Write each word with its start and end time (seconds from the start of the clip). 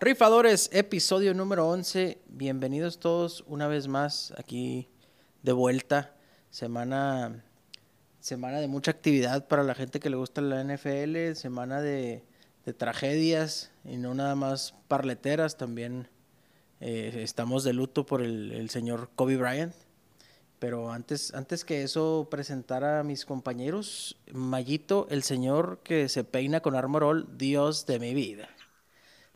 Rifadores, 0.00 0.70
episodio 0.72 1.34
número 1.34 1.68
11. 1.68 2.22
Bienvenidos 2.28 2.98
todos 2.98 3.44
una 3.46 3.68
vez 3.68 3.88
más 3.88 4.32
aquí 4.38 4.88
de 5.42 5.52
vuelta. 5.52 6.16
Semana, 6.48 7.44
semana 8.20 8.60
de 8.60 8.68
mucha 8.68 8.92
actividad 8.92 9.48
para 9.48 9.64
la 9.64 9.74
gente 9.74 10.00
que 10.00 10.08
le 10.08 10.16
gusta 10.16 10.40
la 10.40 10.64
NFL, 10.64 11.34
semana 11.34 11.82
de, 11.82 12.24
tragedias 12.78 13.70
y 13.84 13.98
no 13.98 14.14
nada 14.14 14.34
más 14.34 14.74
parleteras. 14.88 15.58
También 15.58 16.08
eh, 16.80 17.20
estamos 17.22 17.64
de 17.64 17.74
luto 17.74 18.06
por 18.06 18.22
el, 18.22 18.52
el, 18.52 18.70
señor 18.70 19.10
Kobe 19.14 19.36
Bryant. 19.36 19.74
Pero 20.62 20.92
antes, 20.92 21.34
antes 21.34 21.64
que 21.64 21.82
eso, 21.82 22.28
presentar 22.30 22.84
a 22.84 23.02
mis 23.02 23.26
compañeros, 23.26 24.16
Mayito, 24.32 25.08
el 25.10 25.24
señor 25.24 25.80
que 25.82 26.08
se 26.08 26.22
peina 26.22 26.60
con 26.60 26.76
Armor 26.76 27.02
All, 27.02 27.26
Dios 27.36 27.84
de 27.84 27.98
mi 27.98 28.14
vida. 28.14 28.48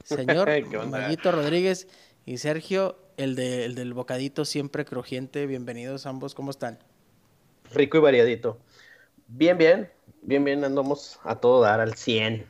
Señor 0.05 0.49
Mayito 0.89 1.33
Rodríguez 1.33 1.89
y 2.27 2.39
Sergio, 2.39 2.97
el, 3.17 3.35
de, 3.35 3.65
el 3.65 3.75
del 3.75 3.93
bocadito 3.93 4.45
siempre 4.45 4.85
crujiente. 4.85 5.49
Bienvenidos 5.49 6.07
ambos, 6.07 6.33
¿cómo 6.33 6.53
están? 6.53 6.79
Rico 7.75 7.97
y 7.97 8.01
variadito. 8.03 8.59
Bien, 9.27 9.59
bien, 9.59 9.91
bien, 10.23 10.45
bien, 10.45 10.63
andamos 10.63 11.19
a 11.25 11.41
todo 11.41 11.61
dar 11.61 11.81
al 11.81 11.95
100 11.95 12.47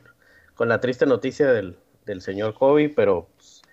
con 0.53 0.69
la 0.69 0.79
triste 0.79 1.07
noticia 1.07 1.51
del, 1.51 1.79
del 2.05 2.21
señor 2.21 2.53
Kobe, 2.53 2.89
pero 2.89 3.27
pues, 3.37 3.63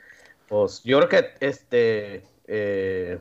pues 0.48 0.82
yo 0.82 0.96
creo 0.96 1.08
que 1.10 1.46
este 1.46 2.24
eh, 2.46 3.18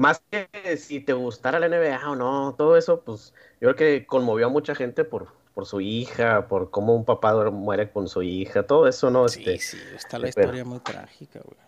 más 0.00 0.22
que 0.30 0.48
si 0.78 1.00
te 1.00 1.12
gustara 1.12 1.60
la 1.60 1.68
NBA 1.68 2.10
o 2.10 2.16
no, 2.16 2.54
todo 2.56 2.78
eso, 2.78 3.02
pues 3.02 3.34
yo 3.60 3.74
creo 3.74 3.76
que 3.76 4.06
conmovió 4.06 4.46
a 4.46 4.48
mucha 4.48 4.74
gente 4.74 5.04
por, 5.04 5.28
por 5.52 5.66
su 5.66 5.82
hija, 5.82 6.48
por 6.48 6.70
cómo 6.70 6.96
un 6.96 7.04
papá 7.04 7.50
muere 7.50 7.90
con 7.90 8.08
su 8.08 8.22
hija, 8.22 8.62
todo 8.62 8.88
eso, 8.88 9.10
¿no? 9.10 9.28
Sí, 9.28 9.40
este, 9.40 9.58
sí, 9.58 9.78
está 9.94 10.18
la 10.18 10.30
historia 10.30 10.64
muy 10.64 10.78
trágica, 10.80 11.40
güey. 11.44 11.60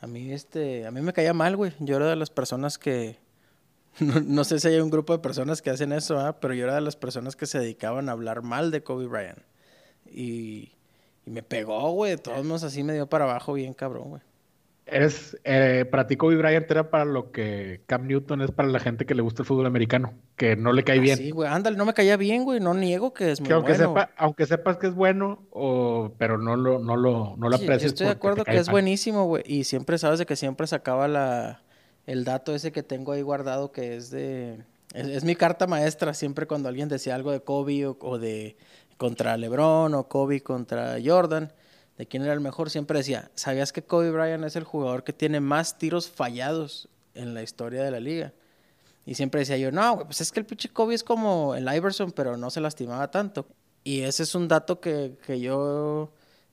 A 0.00 0.06
mí, 0.06 0.32
este, 0.32 0.86
a 0.86 0.90
mí 0.90 1.02
me 1.02 1.12
caía 1.12 1.34
mal, 1.34 1.54
güey. 1.54 1.74
Yo 1.80 1.96
era 1.96 2.08
de 2.08 2.16
las 2.16 2.30
personas 2.30 2.78
que, 2.78 3.18
no, 4.00 4.20
no 4.20 4.44
sé 4.44 4.58
si 4.58 4.68
hay 4.68 4.80
un 4.80 4.88
grupo 4.88 5.12
de 5.12 5.18
personas 5.18 5.60
que 5.60 5.68
hacen 5.68 5.92
eso, 5.92 6.26
¿eh? 6.26 6.32
pero 6.40 6.54
yo 6.54 6.64
era 6.64 6.76
de 6.76 6.80
las 6.80 6.96
personas 6.96 7.36
que 7.36 7.44
se 7.44 7.58
dedicaban 7.58 8.08
a 8.08 8.12
hablar 8.12 8.40
mal 8.40 8.70
de 8.70 8.82
Kobe 8.82 9.06
Bryant. 9.06 9.42
Y, 10.06 10.72
y 11.26 11.30
me 11.30 11.42
pegó, 11.42 11.90
güey. 11.90 12.12
De 12.12 12.18
todos 12.18 12.42
modos, 12.42 12.64
así 12.64 12.82
me 12.82 12.94
dio 12.94 13.06
para 13.06 13.24
abajo 13.24 13.52
bien 13.52 13.74
cabrón, 13.74 14.08
güey. 14.08 14.22
Eres, 14.86 15.38
eh, 15.44 15.86
para 15.90 16.06
ti 16.06 16.16
Kobe 16.16 16.36
Bryant 16.36 16.70
era 16.70 16.90
para 16.90 17.06
lo 17.06 17.32
que 17.32 17.82
Cam 17.86 18.06
Newton 18.06 18.42
es 18.42 18.50
para 18.50 18.68
la 18.68 18.80
gente 18.80 19.06
que 19.06 19.14
le 19.14 19.22
gusta 19.22 19.42
el 19.42 19.46
fútbol 19.46 19.66
americano, 19.66 20.14
que 20.36 20.56
no 20.56 20.72
le 20.74 20.84
cae 20.84 20.98
Ah, 20.98 21.00
bien. 21.00 21.16
Sí, 21.16 21.30
güey, 21.30 21.48
ándale, 21.50 21.76
no 21.76 21.84
me 21.86 21.94
caía 21.94 22.16
bien, 22.16 22.44
güey, 22.44 22.60
no 22.60 22.74
niego 22.74 23.12
que 23.14 23.30
es 23.32 23.40
muy 23.40 23.48
Que 23.48 23.54
aunque, 23.54 23.72
bueno. 23.72 23.74
sepa, 23.74 24.10
aunque 24.16 24.46
sepas 24.46 24.76
que 24.76 24.86
es 24.88 24.94
bueno, 24.94 25.46
o, 25.50 26.14
pero 26.18 26.38
no 26.38 26.56
lo, 26.56 26.78
no 26.78 26.96
lo, 26.96 27.36
no 27.36 27.48
lo 27.48 27.56
Sí, 27.56 27.64
aprecias. 27.64 27.82
yo 27.82 27.86
estoy 27.86 28.06
de 28.06 28.12
acuerdo 28.12 28.46
que 28.46 28.58
es 28.58 28.68
mal. 28.68 28.72
buenísimo, 28.72 29.24
güey, 29.26 29.42
y 29.46 29.64
siempre 29.64 29.98
sabes 29.98 30.18
de 30.18 30.26
que 30.26 30.36
siempre 30.36 30.66
sacaba 30.66 31.08
la, 31.08 31.62
el 32.06 32.24
dato 32.24 32.54
ese 32.54 32.72
que 32.72 32.82
tengo 32.82 33.12
ahí 33.12 33.22
guardado 33.22 33.72
que 33.72 33.96
es 33.96 34.10
de... 34.10 34.64
Es, 34.92 35.06
es 35.08 35.24
mi 35.24 35.34
carta 35.36 35.66
maestra 35.66 36.14
siempre 36.14 36.46
cuando 36.46 36.68
alguien 36.68 36.88
decía 36.88 37.14
algo 37.14 37.32
de 37.32 37.40
Kobe 37.42 37.86
o, 37.86 37.96
o 38.00 38.18
de 38.18 38.56
contra 38.96 39.36
LeBron 39.36 39.94
o 39.94 40.08
Kobe 40.08 40.42
contra 40.42 40.96
Jordan, 41.04 41.52
de 41.98 42.06
quién 42.06 42.22
era 42.22 42.32
el 42.32 42.40
mejor, 42.40 42.70
siempre 42.70 42.98
decía, 42.98 43.30
¿sabías 43.34 43.72
que 43.72 43.82
Kobe 43.82 44.10
Bryant 44.10 44.44
es 44.44 44.56
el 44.56 44.64
jugador 44.64 45.04
que 45.04 45.12
tiene 45.12 45.40
más 45.40 45.78
tiros 45.78 46.08
fallados 46.10 46.88
en 47.14 47.34
la 47.34 47.42
historia 47.42 47.82
de 47.84 47.90
la 47.90 48.00
liga? 48.00 48.32
Y 49.06 49.14
siempre 49.14 49.40
decía 49.40 49.56
yo, 49.58 49.70
no, 49.70 49.98
pues 50.04 50.20
es 50.20 50.32
que 50.32 50.40
el 50.40 50.46
pinche 50.46 50.70
Kobe 50.70 50.94
es 50.94 51.04
como 51.04 51.54
el 51.54 51.72
Iverson, 51.72 52.10
pero 52.12 52.36
no 52.36 52.50
se 52.50 52.60
lastimaba 52.60 53.10
tanto. 53.10 53.46
Y 53.84 54.00
ese 54.00 54.22
es 54.22 54.34
un 54.34 54.48
dato 54.48 54.80
que, 54.80 55.18
que 55.26 55.38
yo 55.40 56.10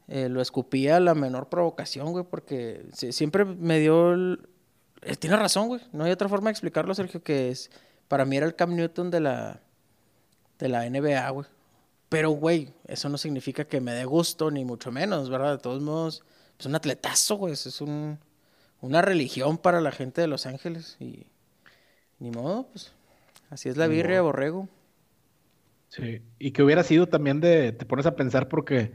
eh, 0.09 0.27
lo 0.27 0.41
escupía 0.41 0.97
a 0.97 0.99
la 0.99 1.15
menor 1.15 1.47
provocación, 1.47 2.11
güey, 2.11 2.25
porque 2.29 2.85
si- 2.93 3.13
siempre 3.13 3.45
me 3.45 3.79
dio... 3.79 4.11
el- 4.13 4.47
eh, 5.01 5.15
tiene 5.15 5.37
razón, 5.37 5.69
güey. 5.69 5.81
No 5.93 6.03
hay 6.03 6.11
otra 6.11 6.27
forma 6.29 6.49
de 6.49 6.51
explicarlo, 6.51 6.93
Sergio, 6.93 7.23
que 7.23 7.49
es... 7.49 7.71
Para 8.09 8.25
mí 8.25 8.35
era 8.35 8.45
el 8.45 8.55
Cam 8.55 8.75
Newton 8.75 9.09
de 9.09 9.21
la, 9.21 9.61
de 10.59 10.67
la 10.67 10.85
NBA, 10.89 11.29
güey. 11.29 11.47
Pero, 12.11 12.31
güey, 12.31 12.73
eso 12.89 13.07
no 13.07 13.17
significa 13.17 13.63
que 13.63 13.79
me 13.79 13.93
dé 13.93 14.03
gusto, 14.03 14.51
ni 14.51 14.65
mucho 14.65 14.91
menos, 14.91 15.29
¿verdad? 15.29 15.53
De 15.53 15.59
todos 15.59 15.81
modos, 15.81 16.25
es 16.59 16.65
un 16.65 16.75
atletazo, 16.75 17.37
güey. 17.37 17.53
Es 17.53 17.79
un, 17.79 18.19
una 18.81 19.01
religión 19.01 19.57
para 19.57 19.79
la 19.79 19.93
gente 19.93 20.19
de 20.19 20.27
Los 20.27 20.45
Ángeles. 20.45 20.97
Y 20.99 21.25
ni 22.19 22.29
modo, 22.29 22.67
pues. 22.67 22.91
Así 23.49 23.69
es 23.69 23.77
la 23.77 23.87
Ni 23.87 23.95
birria 23.95 24.17
modo. 24.17 24.25
borrego. 24.25 24.67
Sí, 25.87 26.21
y 26.37 26.51
que 26.51 26.63
hubiera 26.63 26.83
sido 26.83 27.07
también 27.07 27.39
de, 27.39 27.71
te 27.71 27.85
pones 27.85 28.05
a 28.05 28.13
pensar 28.17 28.49
porque, 28.49 28.91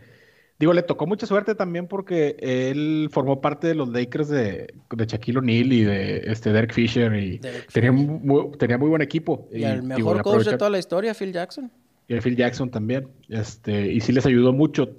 digo, 0.58 0.74
le 0.74 0.82
tocó 0.82 1.06
mucha 1.06 1.26
suerte 1.26 1.54
también 1.54 1.88
porque 1.88 2.36
él 2.38 3.08
formó 3.10 3.40
parte 3.40 3.66
de 3.66 3.76
los 3.76 3.88
Lakers 3.88 4.28
de, 4.28 4.74
de 4.90 5.06
Shaquille 5.06 5.38
O'Neal 5.38 5.72
y 5.72 5.84
de 5.84 6.18
este 6.26 6.52
Derek 6.52 6.74
Fisher 6.74 7.14
y 7.14 7.38
Derek 7.38 7.72
tenía, 7.72 7.92
Fisher. 7.92 8.06
muy, 8.06 8.50
tenía 8.58 8.76
muy 8.76 8.90
buen 8.90 9.00
equipo. 9.00 9.48
Y, 9.50 9.64
el 9.64 9.84
mejor 9.84 10.20
coach 10.20 10.44
de 10.44 10.58
toda 10.58 10.68
la 10.68 10.78
historia, 10.78 11.14
Phil 11.14 11.32
Jackson. 11.32 11.72
Y 12.08 12.20
Phil 12.20 12.36
Jackson 12.36 12.70
también. 12.70 13.08
Este, 13.28 13.92
y 13.92 14.00
sí 14.00 14.12
les 14.12 14.26
ayudó 14.26 14.52
mucho. 14.52 14.96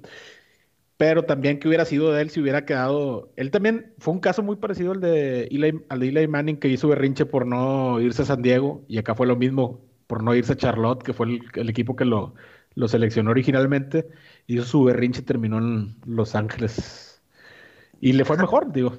Pero 0.97 1.25
también 1.25 1.59
que 1.59 1.67
hubiera 1.67 1.85
sido 1.85 2.11
de 2.11 2.21
él 2.23 2.29
si 2.29 2.41
hubiera 2.41 2.65
quedado. 2.65 3.31
Él 3.35 3.51
también 3.51 3.93
fue 3.99 4.13
un 4.13 4.19
caso 4.19 4.41
muy 4.43 4.55
parecido 4.55 4.93
al 4.93 5.01
de 5.01 5.43
Eli, 5.45 5.81
al 5.89 5.99
de 5.99 6.07
Eli 6.07 6.27
Manning 6.27 6.57
que 6.57 6.69
hizo 6.69 6.87
berrinche 6.87 7.25
por 7.25 7.45
no 7.45 8.01
irse 8.01 8.23
a 8.23 8.25
San 8.25 8.41
Diego. 8.41 8.83
Y 8.87 8.97
acá 8.97 9.13
fue 9.15 9.27
lo 9.27 9.35
mismo, 9.35 9.81
por 10.07 10.23
no 10.23 10.33
irse 10.35 10.53
a 10.53 10.57
Charlotte, 10.57 11.03
que 11.03 11.13
fue 11.13 11.27
el, 11.27 11.41
el 11.53 11.69
equipo 11.69 11.95
que 11.95 12.05
lo, 12.05 12.33
lo 12.73 12.87
seleccionó 12.87 13.31
originalmente. 13.31 14.07
Hizo 14.47 14.63
su 14.63 14.83
berrinche 14.83 15.21
terminó 15.21 15.59
en 15.59 15.95
Los 16.05 16.35
Ángeles. 16.35 17.21
Y 17.99 18.13
le 18.13 18.25
fue 18.25 18.37
mejor, 18.37 18.71
digo. 18.71 18.97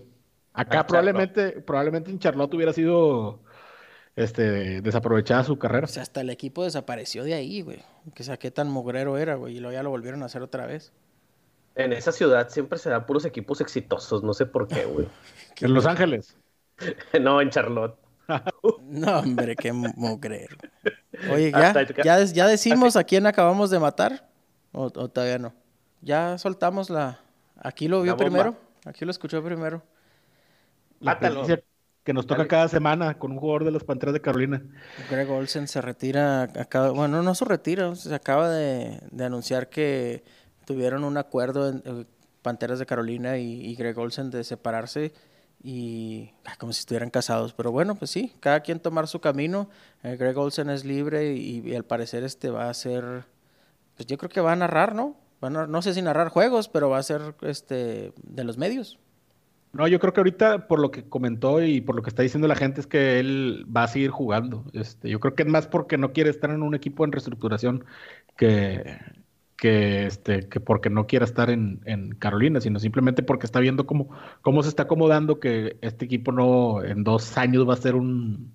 Acá 0.52 0.86
probablemente, 0.86 1.60
probablemente 1.60 2.10
en 2.10 2.18
Charlotte 2.18 2.52
hubiera 2.54 2.72
sido 2.72 3.42
este, 4.18 4.80
desaprovechada 4.80 5.44
su 5.44 5.58
carrera. 5.58 5.84
O 5.84 5.88
sea, 5.88 6.02
hasta 6.02 6.20
el 6.20 6.30
equipo 6.30 6.64
desapareció 6.64 7.22
de 7.22 7.34
ahí, 7.34 7.62
güey. 7.62 7.84
Que 8.14 8.24
sea, 8.24 8.36
qué 8.36 8.50
tan 8.50 8.68
mugrero 8.68 9.16
era, 9.16 9.36
güey. 9.36 9.56
Y 9.56 9.60
luego 9.60 9.72
ya 9.72 9.82
lo 9.84 9.90
volvieron 9.90 10.22
a 10.24 10.26
hacer 10.26 10.42
otra 10.42 10.66
vez. 10.66 10.92
En 11.76 11.92
esa 11.92 12.10
ciudad 12.10 12.48
siempre 12.48 12.80
se 12.80 12.90
dan 12.90 13.06
puros 13.06 13.24
equipos 13.24 13.60
exitosos, 13.60 14.24
no 14.24 14.34
sé 14.34 14.46
por 14.46 14.66
qué, 14.66 14.84
güey. 14.86 15.06
En 15.60 15.72
Los 15.72 15.86
Ángeles. 15.86 16.36
no, 17.20 17.40
en 17.40 17.50
Charlotte. 17.50 17.96
No, 18.82 19.20
hombre, 19.20 19.54
qué 19.54 19.72
mugrero. 19.72 20.56
Oye, 21.30 21.50
¿ya, 21.52 21.68
Hasta- 21.70 22.02
ya, 22.02 22.24
ya 22.24 22.46
decimos 22.46 22.96
a 22.96 23.04
quién 23.04 23.26
acabamos 23.26 23.70
de 23.70 23.78
matar? 23.78 24.28
¿O, 24.72 24.84
o 24.84 25.08
todavía 25.08 25.38
no? 25.38 25.54
Ya 26.00 26.38
soltamos 26.38 26.90
la... 26.90 27.20
Aquí 27.56 27.86
lo 27.86 28.02
vio 28.02 28.16
primero. 28.16 28.56
Aquí 28.84 29.04
lo 29.04 29.10
escuchó 29.10 29.42
primero. 29.44 29.82
Mátalo. 31.00 31.44
Que 32.04 32.12
nos 32.14 32.26
toca 32.26 32.38
Dale. 32.38 32.48
cada 32.48 32.68
semana 32.68 33.18
con 33.18 33.32
un 33.32 33.38
jugador 33.38 33.64
de 33.64 33.70
las 33.72 33.84
Panteras 33.84 34.12
de 34.14 34.20
Carolina. 34.20 34.62
Greg 35.10 35.30
Olsen 35.30 35.68
se 35.68 35.80
retira, 35.82 36.42
acaba, 36.44 36.90
bueno, 36.90 37.22
no 37.22 37.34
se 37.34 37.44
retira, 37.44 37.94
se 37.96 38.14
acaba 38.14 38.48
de, 38.48 39.00
de 39.10 39.24
anunciar 39.24 39.68
que 39.68 40.24
tuvieron 40.64 41.04
un 41.04 41.16
acuerdo 41.18 41.68
en 41.68 41.82
eh, 41.84 42.04
Panteras 42.42 42.78
de 42.78 42.86
Carolina 42.86 43.36
y, 43.38 43.60
y 43.66 43.74
Greg 43.74 43.98
Olsen 43.98 44.30
de 44.30 44.42
separarse 44.44 45.12
y 45.62 46.30
como 46.58 46.72
si 46.72 46.80
estuvieran 46.80 47.10
casados, 47.10 47.52
pero 47.52 47.72
bueno, 47.72 47.96
pues 47.96 48.10
sí, 48.12 48.32
cada 48.40 48.60
quien 48.60 48.78
tomar 48.80 49.08
su 49.08 49.20
camino. 49.20 49.68
Eh, 50.04 50.16
Greg 50.16 50.38
Olsen 50.38 50.70
es 50.70 50.84
libre 50.84 51.32
y, 51.34 51.60
y 51.68 51.74
al 51.74 51.84
parecer 51.84 52.22
este 52.24 52.48
va 52.48 52.70
a 52.70 52.74
ser, 52.74 53.24
pues 53.96 54.06
yo 54.06 54.16
creo 54.18 54.30
que 54.30 54.40
va 54.40 54.52
a 54.52 54.56
narrar, 54.56 54.94
¿no? 54.94 55.16
Va 55.42 55.48
a 55.48 55.50
nar- 55.50 55.68
no 55.68 55.82
sé 55.82 55.94
si 55.94 56.00
narrar 56.00 56.28
juegos, 56.28 56.68
pero 56.68 56.88
va 56.88 56.98
a 56.98 57.02
ser 57.02 57.34
este 57.42 58.12
de 58.22 58.44
los 58.44 58.56
medios. 58.56 58.98
No, 59.72 59.86
yo 59.86 60.00
creo 60.00 60.12
que 60.12 60.20
ahorita, 60.20 60.66
por 60.66 60.80
lo 60.80 60.90
que 60.90 61.08
comentó 61.08 61.62
y 61.62 61.80
por 61.80 61.94
lo 61.94 62.02
que 62.02 62.08
está 62.08 62.22
diciendo 62.22 62.48
la 62.48 62.56
gente, 62.56 62.80
es 62.80 62.86
que 62.86 63.20
él 63.20 63.66
va 63.74 63.84
a 63.84 63.88
seguir 63.88 64.10
jugando. 64.10 64.64
Este, 64.72 65.10
yo 65.10 65.20
creo 65.20 65.34
que 65.34 65.42
es 65.42 65.48
más 65.48 65.66
porque 65.66 65.98
no 65.98 66.12
quiere 66.12 66.30
estar 66.30 66.50
en 66.50 66.62
un 66.62 66.74
equipo 66.74 67.04
en 67.04 67.12
reestructuración 67.12 67.84
que, 68.36 68.98
que, 69.56 70.06
este, 70.06 70.48
que 70.48 70.60
porque 70.60 70.90
no 70.90 71.06
quiera 71.06 71.24
estar 71.26 71.50
en, 71.50 71.80
en 71.84 72.14
Carolina, 72.14 72.60
sino 72.60 72.78
simplemente 72.80 73.22
porque 73.22 73.46
está 73.46 73.60
viendo 73.60 73.86
cómo, 73.86 74.08
cómo 74.42 74.62
se 74.62 74.70
está 74.70 74.84
acomodando 74.84 75.40
que 75.40 75.76
este 75.82 76.06
equipo 76.06 76.32
no 76.32 76.82
en 76.84 77.04
dos 77.04 77.36
años 77.36 77.68
va 77.68 77.74
a 77.74 77.76
ser 77.76 77.94
un, 77.96 78.54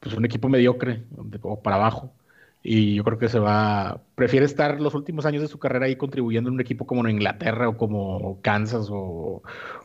pues 0.00 0.14
un 0.16 0.24
equipo 0.24 0.48
mediocre 0.48 1.04
o 1.42 1.62
para 1.62 1.76
abajo. 1.76 2.12
Y 2.66 2.94
yo 2.94 3.04
creo 3.04 3.18
que 3.18 3.28
se 3.28 3.38
va, 3.38 4.00
prefiere 4.14 4.46
estar 4.46 4.80
los 4.80 4.94
últimos 4.94 5.26
años 5.26 5.42
de 5.42 5.48
su 5.48 5.58
carrera 5.58 5.84
ahí 5.84 5.96
contribuyendo 5.96 6.48
en 6.48 6.54
un 6.54 6.60
equipo 6.62 6.86
como 6.86 7.04
en 7.04 7.10
Inglaterra 7.10 7.68
o 7.68 7.76
como 7.76 8.40
Kansas 8.40 8.88
o, 8.90 9.42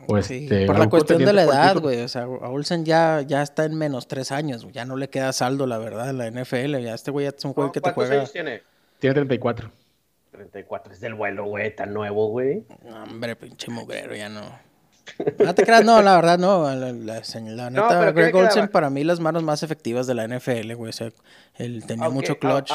o 0.08 0.22
Sí, 0.22 0.44
este, 0.44 0.64
por 0.64 0.78
la 0.78 0.88
cuestión 0.88 1.22
de 1.22 1.32
la 1.34 1.42
edad, 1.42 1.78
güey. 1.78 2.00
O 2.00 2.08
sea, 2.08 2.22
a 2.22 2.48
Olsen 2.48 2.86
ya, 2.86 3.20
ya 3.20 3.42
está 3.42 3.66
en 3.66 3.76
menos 3.76 4.08
tres 4.08 4.32
años. 4.32 4.66
Ya 4.72 4.86
no 4.86 4.96
le 4.96 5.10
queda 5.10 5.34
saldo, 5.34 5.66
la 5.66 5.76
verdad, 5.76 6.08
en 6.08 6.16
la 6.16 6.30
NFL. 6.30 6.78
Ya 6.78 6.94
este 6.94 7.10
güey 7.10 7.26
ya 7.26 7.34
es 7.36 7.44
un 7.44 7.52
juego 7.52 7.70
que 7.70 7.80
te 7.80 7.92
¿Cuántos 7.92 8.06
juega. 8.06 8.22
años 8.22 8.32
tiene? 8.32 8.62
Tiene 8.98 9.12
34. 9.14 9.70
34, 10.30 10.92
es 10.94 11.00
del 11.00 11.12
vuelo, 11.12 11.44
güey, 11.44 11.76
tan 11.76 11.92
nuevo, 11.92 12.28
güey. 12.28 12.64
No, 12.88 13.02
hombre, 13.02 13.36
pinche 13.36 13.70
mugrero, 13.70 14.14
ya 14.16 14.30
no. 14.30 14.40
No 15.38 15.54
te 15.54 15.64
creas, 15.64 15.84
no, 15.84 16.02
la 16.02 16.16
verdad 16.16 16.38
no. 16.38 16.64
La, 16.74 17.70
neta, 17.70 18.12
Greg 18.12 18.34
Olsen 18.34 18.68
para 18.68 18.90
mí 18.90 19.04
las 19.04 19.20
manos 19.20 19.42
más 19.42 19.62
efectivas 19.62 20.06
de 20.06 20.14
la 20.14 20.26
NFL, 20.26 20.74
güey. 20.74 20.90
O 20.90 20.92
sea, 20.92 21.10
él 21.56 21.84
tenía 21.86 22.08
mucho 22.08 22.38
clutch. 22.38 22.72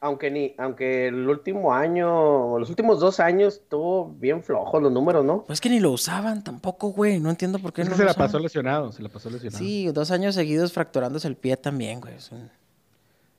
aunque 0.00 0.30
ni, 0.30 0.54
aunque 0.58 1.08
el 1.08 1.28
último 1.28 1.74
año, 1.74 2.58
los 2.58 2.68
últimos 2.68 3.00
dos 3.00 3.20
años 3.20 3.54
estuvo 3.54 4.14
bien 4.18 4.42
flojo 4.42 4.80
los 4.80 4.92
números, 4.92 5.24
¿no? 5.24 5.44
Pues 5.44 5.60
que 5.60 5.68
ni 5.68 5.80
lo 5.80 5.90
usaban 5.90 6.42
tampoco, 6.44 6.88
güey. 6.88 7.20
No 7.20 7.30
entiendo 7.30 7.58
por 7.58 7.72
qué 7.72 7.84
no. 7.84 7.96
Se 7.96 8.04
la 8.04 8.14
pasó 8.14 8.38
lesionado, 8.38 8.92
se 8.92 9.02
la 9.02 9.08
pasó 9.08 9.30
lesionado. 9.30 9.58
Sí, 9.58 9.90
dos 9.92 10.10
años 10.10 10.34
seguidos 10.34 10.72
fracturándose 10.72 11.28
el 11.28 11.36
pie 11.36 11.56
también, 11.56 12.00
güey. 12.00 12.14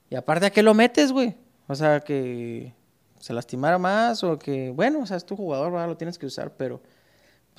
Y 0.10 0.16
aparte, 0.16 0.48
¿a 0.48 0.50
qué 0.50 0.64
lo 0.64 0.74
metes, 0.74 1.12
güey? 1.12 1.36
O 1.68 1.76
sea, 1.76 2.00
que 2.00 2.74
se 3.20 3.34
lastimara 3.34 3.78
más 3.78 4.24
o 4.24 4.40
que, 4.40 4.72
bueno, 4.72 5.02
o 5.02 5.06
sea, 5.06 5.18
es 5.18 5.26
tu 5.26 5.36
jugador, 5.36 5.72
¿verdad? 5.72 5.88
lo 5.88 5.98
tienes 5.98 6.18
que 6.18 6.26
usar, 6.26 6.54
pero 6.58 6.82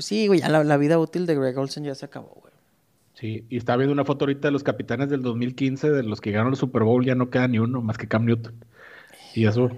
pues 0.00 0.06
sí, 0.06 0.29
güey, 0.29 0.41
ya 0.41 0.49
la, 0.49 0.76
vida 0.79 0.99
útil 0.99 1.26
de 1.26 1.35
Greg 1.35 1.58
Olsen 1.58 1.85
ya 1.85 1.94
se 1.94 2.06
acabó, 2.06 2.38
güey. 2.41 2.55
Sí, 3.12 3.44
y 3.50 3.58
estaba 3.58 3.76
viendo 3.76 3.93
una 3.93 4.06
foto 4.06 4.25
ahorita 4.25 4.49
de 4.49 4.52
los 4.52 4.62
capitanes 4.62 5.11
del 5.11 5.20
2015, 5.20 5.91
de 5.91 6.02
los 6.02 6.23
que 6.23 6.31
ganaron 6.31 6.55
el 6.55 6.58
Super 6.58 6.85
Bowl, 6.85 7.05
ya 7.05 7.14
no 7.14 7.29
queda 7.29 7.47
ni 7.49 7.58
uno, 7.58 7.82
más 7.82 7.99
que 7.99 8.08
Cam 8.08 8.25
Newton. 8.25 8.64
Y 9.35 9.47
eso, 9.47 9.70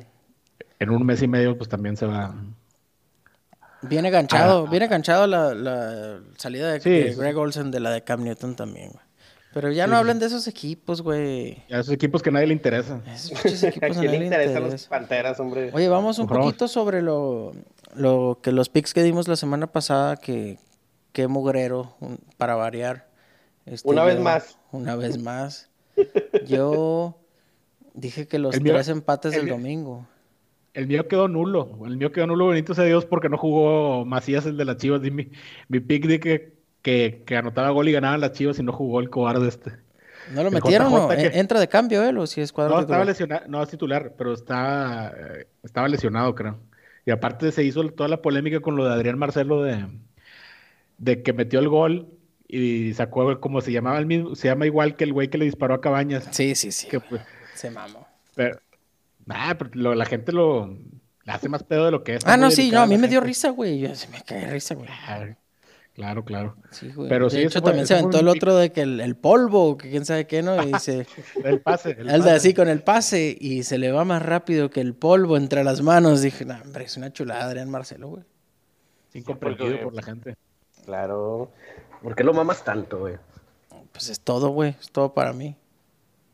en 0.79 0.91
un 0.91 1.05
mes 1.05 1.23
y 1.23 1.27
medio, 1.27 1.59
pues 1.59 1.69
también 1.69 1.97
se 1.97 2.07
va. 2.07 2.37
Viene 3.81 4.11
ganchado, 4.11 4.69
viene 4.69 4.87
ganchado 4.87 5.27
la, 5.27 5.55
la 5.55 6.21
salida 6.37 6.73
de, 6.73 6.79
de 6.79 7.17
Greg 7.17 7.37
Olsen 7.37 7.73
de 7.73 7.81
la 7.81 7.91
de 7.91 8.05
Cam 8.05 8.23
Newton 8.23 8.55
también, 8.55 8.91
güey. 8.93 9.05
Pero 9.53 9.73
ya 9.73 9.89
no 9.89 9.97
hablen 9.97 10.21
de 10.21 10.27
esos 10.27 10.47
equipos, 10.47 11.03
güey. 11.03 11.65
Ya 11.69 11.81
esos 11.81 11.93
equipos 11.93 12.23
que 12.23 12.29
a 12.29 12.33
nadie 12.33 12.47
le 12.47 12.55
interesan. 12.55 13.03
Esos 13.09 13.33
equipos 13.65 13.91
a 13.91 14.03
nadie 14.03 14.19
le 14.21 14.25
interesan 14.27 14.71
los 14.71 14.87
Panteras, 14.87 15.41
hombre. 15.41 15.71
Oye, 15.73 15.89
vamos 15.89 16.21
un 16.21 16.29
poquito 16.29 16.69
sobre 16.69 17.03
lo, 17.03 17.53
lo 17.95 18.41
que 18.43 18.53
los 18.53 18.69
picks 18.69 18.95
que 18.95 19.03
dimos 19.03 19.29
la 19.29 19.37
semana 19.37 19.67
pasada, 19.67 20.17
que 20.17 20.59
qué 21.13 21.29
mugrero, 21.29 21.97
para 22.37 22.55
variar. 22.55 23.09
Este, 23.67 23.89
una 23.89 24.05
vez 24.05 24.21
más. 24.21 24.59
Una 24.71 24.97
vez 24.97 25.19
más. 25.23 25.71
Yo 26.47 27.19
dije 27.95 28.27
que 28.27 28.39
los 28.39 28.59
tres 28.59 28.89
empates 28.89 29.33
del 29.33 29.49
domingo. 29.49 30.07
El 30.75 30.87
mío 30.87 31.07
quedó 31.07 31.29
nulo. 31.29 31.79
El 31.85 31.99
mío 31.99 32.13
quedó 32.13 32.27
nulo, 32.27 32.47
bendito 32.49 32.75
sea 32.75 32.85
Dios, 32.85 33.05
porque 33.05 33.29
no 33.29 33.37
jugó 33.37 34.05
Macías, 34.07 34.47
el 34.47 34.57
de 34.57 34.65
las 34.65 34.79
Chivas. 34.79 35.03
Mi, 35.03 35.31
mi 35.69 35.81
pick 35.81 36.07
de 36.07 36.19
que 36.19 36.63
que, 36.83 37.25
anotaba 37.37 37.71
gol 37.71 37.89
y 37.89 37.93
ganaban 37.93 38.21
las 38.21 38.33
chivas 38.33 38.59
y 38.59 38.63
no 38.63 38.73
jugó 38.73 39.01
el 39.01 39.09
cobarde 39.09 39.49
este. 39.49 39.73
¿No 40.33 40.43
lo 40.43 40.51
metieron 40.51 40.93
o 40.93 41.13
entra 41.13 41.59
de 41.59 41.69
cambio 41.69 42.03
él 42.05 42.19
o 42.19 42.27
si 42.27 42.41
es 42.41 42.53
cuadro 42.53 42.75
No, 42.75 42.81
estaba 42.81 43.05
lesionado, 43.05 43.45
no 43.49 43.63
es 43.63 43.69
titular, 43.69 44.15
pero 44.17 44.35
estaba, 44.35 45.13
eh, 45.17 45.47
estaba 45.63 45.89
lesionado, 45.89 46.35
creo. 46.35 46.59
Y 47.05 47.11
aparte 47.11 47.51
se 47.53 47.65
hizo 47.65 47.89
toda 47.91 48.09
la 48.09 48.23
polémica 48.23 48.61
con 48.61 48.77
lo 48.77 48.85
de 48.85 48.93
Adrián 48.93 49.19
Marcelo 49.19 49.63
de, 49.63 49.87
de 50.99 51.23
que 51.23 51.33
metió 51.33 51.59
el 51.59 51.69
gol 51.69 52.09
y 52.47 52.95
sacó 52.95 53.41
como 53.41 53.61
se 53.61 53.73
llamaba 53.73 53.99
el 53.99 54.07
mismo, 54.07 54.35
se 54.35 54.49
llama 54.49 54.67
igual 54.67 54.95
que 54.95 55.05
el 55.05 55.13
güey 55.13 55.29
que 55.29 55.39
le 55.39 55.47
disparó 55.47 55.75
a 55.75 55.81
Cabañas. 55.81 56.29
Sí, 56.31 56.55
sí, 56.55 56.71
sí. 56.71 56.89
Pues, 57.09 57.23
se 57.55 57.71
mamó. 57.71 58.07
Pero, 58.35 58.61
nah, 59.27 59.55
pero 59.55 59.95
la 59.95 60.05
gente 60.05 60.33
lo 60.33 60.77
hace 61.27 61.49
más 61.49 61.63
pedo 61.63 61.87
de 61.87 61.91
lo 61.91 62.05
que 62.05 62.17
es. 62.17 62.27
Ah, 62.27 62.37
no, 62.37 62.51
sí, 62.51 62.71
no, 62.71 62.81
a 62.81 62.87
mí 62.87 62.99
me 62.99 63.09
dio 63.09 63.21
risa, 63.21 63.51
güey. 63.51 63.95
Se 63.97 64.09
me 64.09 64.23
cae 64.23 64.51
risa, 64.51 64.75
güey. 64.75 64.89
Claro, 65.95 66.25
claro. 66.25 66.57
Sí, 66.71 66.91
güey. 66.91 67.09
Pero 67.09 67.29
de 67.29 67.45
hecho, 67.45 67.61
también 67.61 67.87
se 67.87 67.95
aventó 67.95 68.19
el 68.19 68.29
otro 68.29 68.57
de 68.57 68.73
que 68.73 68.81
el, 68.81 69.17
polvo, 69.17 69.77
que 69.77 69.91
quién 69.91 70.07
sabe 70.07 70.27
qué, 70.27 70.43
¿no? 70.43 70.63
Y 70.63 70.73
dice. 70.73 71.07
el 71.45 71.61
pase. 71.61 71.91
El, 71.99 72.23
de 72.23 72.31
así 72.31 72.55
con 72.55 72.69
el 72.69 72.83
pase 72.83 73.37
y 73.39 73.63
se 73.65 73.77
le 73.77 73.93
va 73.93 74.05
más 74.05 74.23
rápido 74.23 74.71
que 74.71 74.81
el 74.81 74.95
polvo 74.95 75.37
entre 75.37 75.65
las 75.65 75.83
manos. 75.83 76.23
Dije, 76.23 76.47
no, 76.47 76.55
hombre, 76.63 76.85
es 76.85 76.97
una 76.97 77.13
chulada, 77.13 77.45
Adrián 77.45 77.71
Marcelo, 77.71 78.09
güey. 78.09 78.25
Incomprendido 79.13 79.83
por 79.83 79.93
la 79.93 80.03
gente. 80.03 80.35
Claro. 80.87 81.51
¿Por 82.03 82.15
qué 82.15 82.25
lo 82.25 82.33
mamas 82.33 82.65
tanto, 82.65 83.01
güey? 83.01 83.17
Pues 83.93 84.09
es 84.09 84.21
todo, 84.21 84.49
güey. 84.49 84.75
Es 84.81 84.91
todo 84.91 85.13
para 85.13 85.35
mí. 85.35 85.57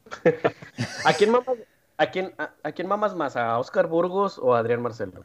¿A 1.05 1.13
quién 1.15 1.33
mamas, 1.33 1.57
a 1.97 2.11
quién, 2.11 2.33
a 2.39 2.73
quién 2.73 2.87
mamas 2.87 3.17
más? 3.17 3.37
¿A 3.37 3.59
Oscar 3.59 3.89
Burgos 3.89 4.39
o 4.39 4.55
a 4.55 4.61
Adrián 4.61 4.81
Marcelo? 4.81 5.25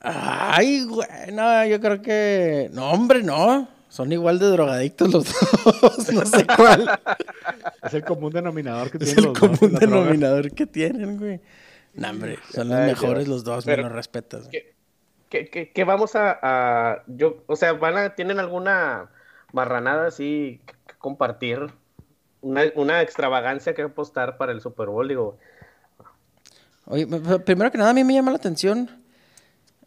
Ay, 0.00 0.84
güey, 0.84 1.08
no, 1.32 1.66
yo 1.66 1.80
creo 1.80 2.00
que. 2.00 2.70
No, 2.72 2.90
hombre, 2.90 3.22
no. 3.22 3.68
Son 3.90 4.10
igual 4.12 4.38
de 4.38 4.46
drogadictos 4.46 5.12
los 5.12 5.24
dos. 5.82 6.12
no 6.12 6.24
sé 6.24 6.46
cuál. 6.46 6.88
Es 7.82 7.92
el 7.92 8.04
común 8.04 8.32
denominador 8.32 8.90
que 8.90 8.98
tienen. 8.98 9.18
Es 9.18 9.24
el 9.24 9.32
común 9.32 9.74
denominador 9.74 10.52
que 10.52 10.66
tienen, 10.66 11.18
güey. 11.18 11.40
No, 11.94 12.10
hombre, 12.10 12.38
son 12.52 12.68
los 12.68 12.78
mejores 12.78 13.28
los 13.28 13.42
dos, 13.42 13.66
me 13.66 13.76
los 13.76 13.90
respetas. 13.90 14.48
¿qué, 15.28 15.70
qué, 15.74 15.84
vamos 15.84 16.12
a, 16.14 17.02
Yo, 17.08 17.42
o 17.46 17.56
sea, 17.56 17.72
van 17.72 17.96
a, 17.96 18.14
¿tienen 18.14 18.38
alguna 18.38 19.10
marranada 19.52 20.06
así 20.06 20.60
que 20.86 20.94
compartir? 20.98 21.66
Una, 22.42 22.62
una 22.76 23.02
extravagancia 23.02 23.74
que 23.74 23.82
apostar 23.82 24.38
para 24.38 24.52
el 24.52 24.60
Super 24.60 24.86
Bowl, 24.86 25.08
digo. 25.08 25.36
Oye, 26.86 27.06
primero 27.44 27.70
que 27.70 27.76
nada, 27.76 27.90
a 27.90 27.94
mí 27.94 28.02
me 28.02 28.14
llama 28.14 28.30
la 28.30 28.38
atención 28.38 28.99